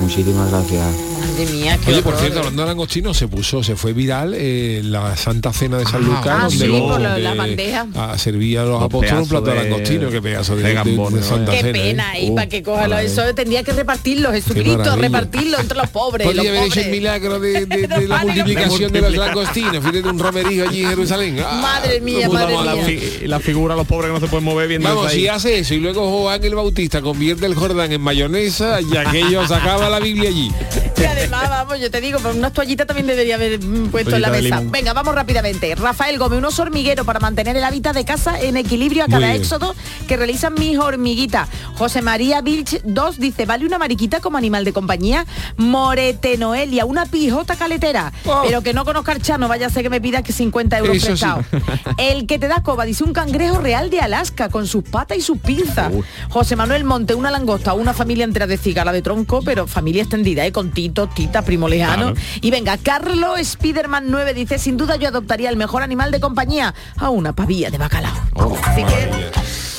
Muchísimas 0.00 0.50
gracias. 0.50 0.84
Madre 1.20 1.46
mía, 1.52 1.78
qué 1.84 1.92
Oye, 1.92 2.02
por 2.02 2.16
cierto, 2.16 2.38
hablando 2.40 2.62
de 2.62 2.68
langostino, 2.68 3.14
se 3.14 3.28
puso, 3.28 3.62
se 3.62 3.76
fue 3.76 3.92
viral 3.92 4.34
eh, 4.36 4.80
la 4.84 5.16
Santa 5.16 5.52
Cena 5.52 5.78
de 5.78 5.84
San 5.84 6.02
Ah, 6.02 6.06
Lucas, 6.06 6.26
ah, 6.26 6.42
donde, 6.48 6.56
sí, 6.58 6.66
los- 6.66 6.80
por 6.80 7.00
lo- 7.00 7.08
donde, 7.08 7.20
la 7.20 7.34
bandeja. 7.34 7.86
ah, 7.94 8.18
servía 8.18 8.62
a 8.62 8.64
los 8.64 8.74
Los 8.74 8.82
apóstoles 8.82 9.22
un 9.22 9.28
plato 9.28 9.44
de 9.46 9.52
de- 9.52 9.62
langostino, 9.70 10.10
qué 10.10 10.20
pedazo 10.20 10.56
de, 10.56 10.62
de 10.62 10.68
de- 10.70 10.74
gambón, 10.74 11.14
de. 11.14 11.22
Santa 11.22 11.52
Qué 11.52 11.60
Cena. 11.60 11.72
pena, 11.72 12.16
¿eh? 12.18 12.24
y 12.24 12.30
para 12.32 12.48
que 12.48 12.62
coja 12.62 12.88
Uh, 12.88 12.92
eso 12.94 13.22
tendría 13.34 13.62
que 13.62 13.72
repartirlo, 13.72 14.32
Jesucristo, 14.32 14.96
repartirlo 14.96 15.60
entre 15.60 15.78
los 15.78 15.88
pobres. 15.90 16.26
Podría 16.26 16.42
los 16.50 16.58
haber 16.58 16.68
hecho 16.68 16.80
el 16.80 16.90
milagro 16.90 17.38
de, 17.40 17.66
de- 17.66 17.86
de 17.86 18.08
la 18.08 18.18
multiplicación 18.18 18.92
de 18.92 19.00
los 19.02 19.16
langostinos, 19.16 19.78
fíjate 19.78 20.02
un 20.08 20.18
romerillo 20.18 20.68
allí 20.68 20.82
en 20.82 20.88
Jerusalén. 20.90 21.36
Ah, 21.46 21.60
Madre 21.62 22.00
mía, 22.00 22.28
madre 22.28 22.54
la, 22.64 22.74
mía. 22.74 22.84
fi- 22.84 23.26
la 23.28 23.38
figura 23.40 23.76
los 23.76 23.86
pobres 23.86 24.08
que 24.08 24.14
no 24.14 24.20
se 24.20 24.26
pueden 24.28 24.44
mover 24.44 24.66
viendo 24.68 24.88
Vamos, 24.88 25.06
ahí. 25.06 25.20
si 25.20 25.28
hace 25.28 25.58
eso 25.60 25.74
y 25.74 25.78
luego 25.78 26.10
Juan 26.22 26.42
el 26.42 26.54
Bautista 26.56 27.00
convierte 27.00 27.46
el 27.46 27.54
Jordán 27.54 27.92
en 27.92 28.00
mayonesa 28.00 28.80
y 28.80 28.96
aquello 28.96 29.46
sacaba 29.46 29.81
la 29.90 29.98
Biblia 30.00 30.28
allí. 30.28 30.52
Y 31.02 31.04
además, 31.04 31.48
vamos, 31.48 31.80
yo 31.80 31.90
te 31.90 32.00
digo, 32.00 32.20
pero 32.22 32.32
unas 32.32 32.52
toallitas 32.52 32.86
también 32.86 33.08
debería 33.08 33.34
haber 33.34 33.58
mm, 33.60 33.88
puesto 33.90 34.14
en 34.14 34.22
la 34.22 34.30
mesa. 34.30 34.62
Venga, 34.64 34.92
vamos 34.92 35.16
rápidamente. 35.16 35.74
Rafael 35.74 36.16
Gómez, 36.16 36.38
unos 36.38 36.56
hormigueros 36.60 37.04
para 37.04 37.18
mantener 37.18 37.56
el 37.56 37.64
hábitat 37.64 37.92
de 37.92 38.04
casa 38.04 38.40
en 38.40 38.56
equilibrio 38.56 39.02
a 39.02 39.08
cada 39.08 39.34
éxodo 39.34 39.74
que 40.06 40.16
realizan 40.16 40.54
mis 40.54 40.78
hormiguitas. 40.78 41.48
José 41.74 42.02
María 42.02 42.40
Vilch 42.40 42.82
2 42.84 43.18
dice, 43.18 43.46
¿vale 43.46 43.66
una 43.66 43.78
mariquita 43.78 44.20
como 44.20 44.38
animal 44.38 44.64
de 44.64 44.72
compañía? 44.72 45.26
Moretenoelia, 45.56 46.84
una 46.84 47.06
pijota 47.06 47.56
caletera. 47.56 48.12
Pero 48.44 48.62
que 48.62 48.72
no 48.72 48.84
conozca 48.84 49.10
al 49.12 49.20
Chano, 49.22 49.48
vaya 49.48 49.66
a 49.66 49.70
ser 49.70 49.82
que 49.82 49.90
me 49.90 50.00
pida 50.00 50.22
que 50.22 50.32
50 50.32 50.78
euros 50.78 50.96
Eso 50.96 51.06
sí. 51.06 51.12
prestados. 51.12 51.46
El 51.98 52.26
que 52.26 52.38
te 52.38 52.46
da 52.46 52.62
coba, 52.62 52.84
dice 52.84 53.02
un 53.02 53.12
cangrejo 53.12 53.58
real 53.58 53.90
de 53.90 54.00
Alaska, 54.00 54.48
con 54.50 54.68
sus 54.68 54.84
patas 54.84 55.18
y 55.18 55.20
sus 55.20 55.38
pinzas. 55.38 55.92
José 56.28 56.54
Manuel 56.54 56.84
Monte, 56.84 57.14
una 57.14 57.30
langosta, 57.30 57.72
una 57.72 57.92
familia 57.92 58.24
entera 58.24 58.46
de 58.46 58.56
cigala 58.56 58.92
de 58.92 59.02
tronco, 59.02 59.42
pero 59.42 59.66
familia 59.72 60.02
extendida, 60.02 60.46
¿eh? 60.46 60.52
con 60.52 60.70
Tito, 60.70 61.06
tostita, 61.06 61.42
primo 61.42 61.68
lejano. 61.68 62.12
Claro. 62.12 62.26
Y 62.40 62.50
venga, 62.50 62.76
Carlos 62.76 63.40
Spiderman 63.42 64.10
9 64.10 64.34
dice, 64.34 64.58
sin 64.58 64.76
duda 64.76 64.96
yo 64.96 65.08
adoptaría 65.08 65.50
el 65.50 65.56
mejor 65.56 65.82
animal 65.82 66.10
de 66.10 66.20
compañía, 66.20 66.74
a 66.96 67.10
una 67.10 67.32
pavilla 67.32 67.70
de 67.70 67.78
bacalao. 67.78 68.14
Así 68.62 68.84
que, 68.84 69.30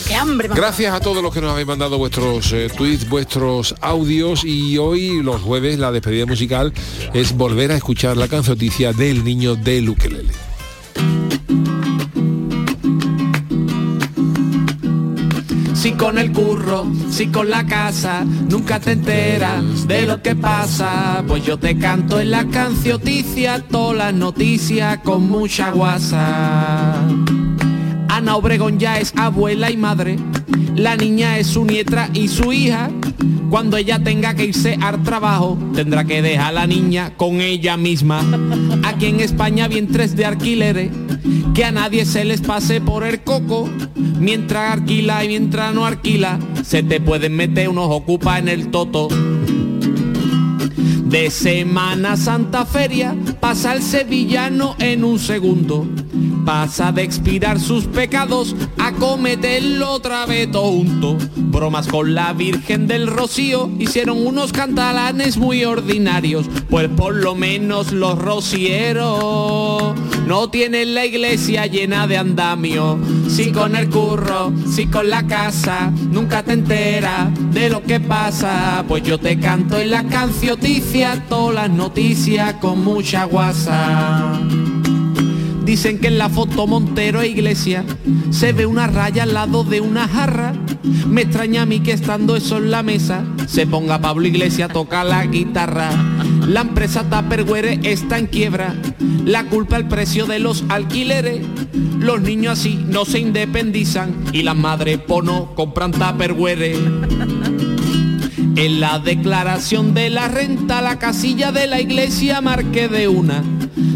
qué 0.08 0.16
hambre. 0.16 0.50
me 0.50 0.54
ha 0.54 0.58
Gracias 0.58 0.94
a 0.94 1.00
todos 1.00 1.24
los 1.24 1.34
que 1.34 1.42
nos 1.42 1.52
habéis 1.52 1.68
mandado 1.68 1.98
vuestros 1.98 2.52
eh, 2.54 2.70
tweets, 2.76 3.08
vuestros 3.08 3.76
audios 3.82 4.44
y 4.44 4.78
hoy 4.78 5.22
los 5.22 5.42
jueves 5.42 5.80
la 5.80 5.92
despedida 5.92 6.26
musical 6.26 6.74
es 7.14 7.36
volver 7.36 7.72
a 7.72 7.76
escuchar 7.76 8.18
la 8.18 8.28
canzoticia 8.28 8.94
del 8.94 9.24
niño 9.24 9.56
del 9.56 9.90
ukelele. 9.90 10.53
Si 15.84 15.92
con 15.92 16.18
el 16.18 16.32
curro, 16.32 16.86
si 17.10 17.28
con 17.28 17.50
la 17.50 17.66
casa, 17.66 18.24
nunca 18.24 18.80
te 18.80 18.94
enteras 18.94 19.86
de 19.86 20.06
lo 20.06 20.22
que 20.22 20.34
pasa. 20.34 21.22
Pues 21.28 21.44
yo 21.44 21.60
te 21.60 21.78
canto 21.78 22.22
en 22.22 22.32
la 22.32 22.48
cancioticia 22.48 23.62
todas 23.68 23.98
las 23.98 24.14
noticias 24.14 25.00
con 25.00 25.30
mucha 25.30 25.72
guasa. 25.72 27.02
Ana 28.14 28.36
Obregón 28.36 28.78
ya 28.78 29.00
es 29.00 29.12
abuela 29.18 29.72
y 29.72 29.76
madre, 29.76 30.18
la 30.76 30.96
niña 30.96 31.40
es 31.40 31.48
su 31.48 31.66
nieta 31.66 32.12
y 32.14 32.28
su 32.28 32.54
hija. 32.54 32.92
Cuando 33.50 33.76
ella 33.76 34.04
tenga 34.04 34.36
que 34.36 34.46
irse 34.46 34.78
al 34.80 35.02
trabajo, 35.02 35.58
tendrá 35.74 36.04
que 36.04 36.22
dejar 36.22 36.50
a 36.50 36.52
la 36.52 36.68
niña 36.68 37.18
con 37.18 37.42
ella 37.42 37.76
misma. 37.76 38.22
Aquí 38.84 39.08
en 39.08 39.20
España 39.20 39.68
vientres 39.68 40.16
de 40.16 40.26
alquileres, 40.26 40.92
que 41.56 41.66
a 41.66 41.72
nadie 41.72 42.06
se 42.06 42.24
les 42.24 42.42
pase 42.42 42.82
por 42.82 43.04
el 43.04 43.24
coco. 43.24 43.68
Mientras 43.96 44.74
alquila 44.74 45.26
y 45.26 45.30
mientras 45.30 45.74
no 45.74 45.84
alquila, 45.84 46.38
se 46.64 46.84
te 46.84 47.02
pueden 47.02 47.36
meter 47.36 47.68
unos 47.68 47.88
ocupa 47.90 48.38
en 48.38 48.48
el 48.48 48.70
toto. 48.70 49.08
De 51.14 51.30
Semana 51.30 52.18
Santa 52.18 52.66
Feria 52.66 53.16
pasa 53.40 53.76
el 53.76 53.84
sevillano 53.84 54.76
en 54.80 55.04
un 55.04 55.20
segundo. 55.20 55.86
Pasa 56.44 56.92
de 56.92 57.04
expirar 57.04 57.60
sus 57.60 57.86
pecados 57.86 58.56
a 58.80 58.92
cometerlo 58.94 59.92
otra 59.92 60.26
vez 60.26 60.50
todo 60.52 60.72
junto. 60.72 61.18
Bromas 61.36 61.88
con 61.88 62.16
la 62.16 62.34
Virgen 62.34 62.88
del 62.88 63.06
Rocío 63.06 63.70
hicieron 63.78 64.26
unos 64.26 64.52
cantalanes 64.52 65.38
muy 65.38 65.64
ordinarios. 65.64 66.48
Pues 66.68 66.90
por 66.90 67.14
lo 67.14 67.36
menos 67.36 67.92
los 67.92 68.18
rocieros 68.18 69.94
no 70.26 70.50
tienen 70.50 70.96
la 70.96 71.06
iglesia 71.06 71.68
llena 71.68 72.08
de 72.08 72.18
andamio. 72.18 72.98
Si 73.30 73.52
con 73.52 73.76
el 73.76 73.88
curro, 73.90 74.52
si 74.68 74.88
con 74.88 75.12
la 75.12 75.28
casa, 75.28 75.92
nunca 76.10 76.42
te 76.42 76.54
enteras 76.54 77.30
de 77.54 77.70
lo 77.70 77.84
que 77.84 78.00
pasa. 78.00 78.84
Pues 78.88 79.04
yo 79.04 79.20
te 79.20 79.40
canto 79.40 79.80
en 79.80 79.92
la 79.92 80.04
cancioticia 80.06 81.03
todas 81.12 81.56
las 81.56 81.70
noticias 81.70 82.54
con 82.56 82.84
mucha 82.84 83.26
guasa. 83.26 84.40
Dicen 85.66 86.00
que 86.00 86.08
en 86.08 86.18
la 86.18 86.30
foto 86.30 86.66
Montero 86.66 87.22
e 87.22 87.28
Iglesia 87.28 87.84
se 88.32 88.54
ve 88.54 88.66
una 88.66 88.88
raya 88.88 89.24
al 89.24 89.34
lado 89.34 89.64
de 89.64 89.82
una 89.82 90.08
jarra. 90.08 90.54
Me 91.08 91.22
extraña 91.22 91.64
a 91.64 91.66
mí 91.66 91.82
que 91.82 91.92
estando 91.92 92.36
eso 92.36 92.58
en 92.58 92.72
la 92.72 92.84
mesa 92.84 93.26
se 93.48 93.68
ponga 93.68 94.00
Pablo 94.00 94.28
Iglesias 94.28 94.70
a 94.70 94.74
tocar 94.74 95.06
la 95.06 95.26
guitarra. 95.26 95.90
La 96.48 96.62
empresa 96.62 97.04
Tupperware 97.10 97.80
está 97.84 98.18
en 98.18 98.28
quiebra. 98.28 98.76
La 99.26 99.46
culpa 99.46 99.78
el 99.78 99.88
precio 99.88 100.26
de 100.26 100.40
los 100.40 100.64
alquileres. 100.70 101.46
Los 102.00 102.22
niños 102.22 102.60
así 102.60 102.80
no 102.88 103.04
se 103.04 103.20
independizan 103.20 104.14
y 104.32 104.44
las 104.44 104.56
madres 104.56 105.00
pono 105.00 105.54
compran 105.56 105.92
Tupperware. 105.92 107.53
En 108.56 108.80
la 108.80 109.00
declaración 109.00 109.94
de 109.94 110.10
la 110.12 110.28
renta, 110.28 110.82
la 110.82 111.00
casilla 111.00 111.52
de 111.52 111.66
la 111.66 111.82
iglesia 111.82 112.40
marque 112.40 112.88
de 112.88 113.08
una. 113.08 113.44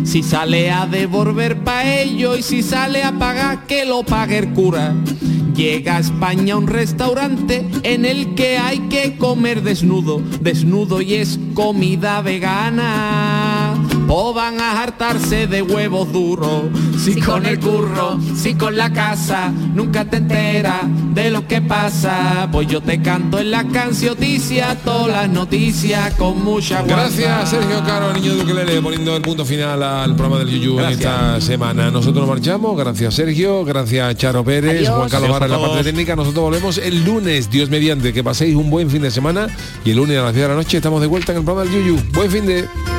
Si 0.03 0.23
sale 0.23 0.71
a 0.71 0.87
devolver 0.87 1.63
pa' 1.63 1.85
ello 1.85 2.35
y 2.35 2.41
si 2.41 2.63
sale 2.63 3.03
a 3.03 3.11
pagar, 3.11 3.67
que 3.67 3.85
lo 3.85 4.03
pague 4.03 4.39
el 4.39 4.53
cura. 4.53 4.95
Llega 5.55 5.97
a 5.97 5.99
España 5.99 6.55
un 6.55 6.67
restaurante 6.67 7.67
en 7.83 8.05
el 8.05 8.35
que 8.35 8.57
hay 8.57 8.79
que 8.89 9.17
comer 9.17 9.61
desnudo, 9.61 10.21
desnudo 10.41 11.01
y 11.01 11.15
es 11.15 11.39
comida 11.53 12.21
vegana. 12.21 13.66
O 14.09 14.33
van 14.33 14.59
a 14.61 14.81
hartarse 14.81 15.47
de 15.47 15.61
huevos 15.61 16.11
duros. 16.11 16.63
Si 16.97 17.19
con 17.21 17.45
el 17.45 17.59
curro, 17.59 18.17
si 18.35 18.55
con 18.55 18.75
la 18.75 18.91
casa, 18.91 19.51
nunca 19.73 20.05
te 20.05 20.17
enteras 20.17 20.81
de 21.13 21.29
lo 21.29 21.47
que 21.47 21.61
pasa. 21.61 22.47
Pues 22.51 22.67
yo 22.67 22.81
te 22.81 23.01
canto 23.01 23.39
en 23.39 23.51
la 23.51 23.65
cancioticia, 23.65 24.75
todas 24.83 25.07
las 25.07 25.29
noticias 25.29 26.13
con 26.15 26.43
mucha 26.43 26.81
guasa. 26.81 26.95
Gracias 26.95 27.49
Sergio 27.49 27.83
Caro, 27.85 28.13
niño 28.13 28.35
de 28.35 28.43
ukelele, 28.43 28.81
poniendo 28.81 29.15
el 29.15 29.21
punto 29.21 29.45
final 29.45 29.83
al 29.83 30.15
programa 30.15 30.39
del 30.39 30.49
Yuyu 30.49 30.79
en 30.79 30.85
esta 30.91 31.39
semana. 31.41 31.91
Nosotros 31.91 32.25
nos 32.25 32.29
marchamos, 32.29 32.77
gracias 32.77 33.13
Sergio, 33.13 33.63
gracias 33.65 34.15
Charo 34.15 34.43
Pérez, 34.43 34.79
Adiós. 34.79 34.95
Juan 34.95 35.09
Carlos 35.09 35.29
Vara 35.29 35.45
en 35.45 35.51
la 35.51 35.59
parte 35.59 35.83
técnica. 35.83 36.15
Nosotros 36.15 36.43
volvemos 36.43 36.77
el 36.77 37.03
lunes, 37.03 37.49
Dios 37.49 37.69
mediante, 37.69 38.13
que 38.13 38.23
paséis 38.23 38.55
un 38.55 38.69
buen 38.69 38.89
fin 38.89 39.01
de 39.01 39.11
semana 39.11 39.47
y 39.85 39.91
el 39.91 39.97
lunes 39.97 40.17
a 40.17 40.23
las 40.23 40.33
10 40.33 40.43
de 40.43 40.49
la 40.49 40.55
noche 40.55 40.77
estamos 40.77 41.01
de 41.01 41.07
vuelta 41.07 41.31
en 41.33 41.39
el 41.39 41.43
programa 41.43 41.69
del 41.69 41.83
Yuyu. 41.83 42.01
Buen 42.13 42.31
fin 42.31 42.45
de... 42.45 42.96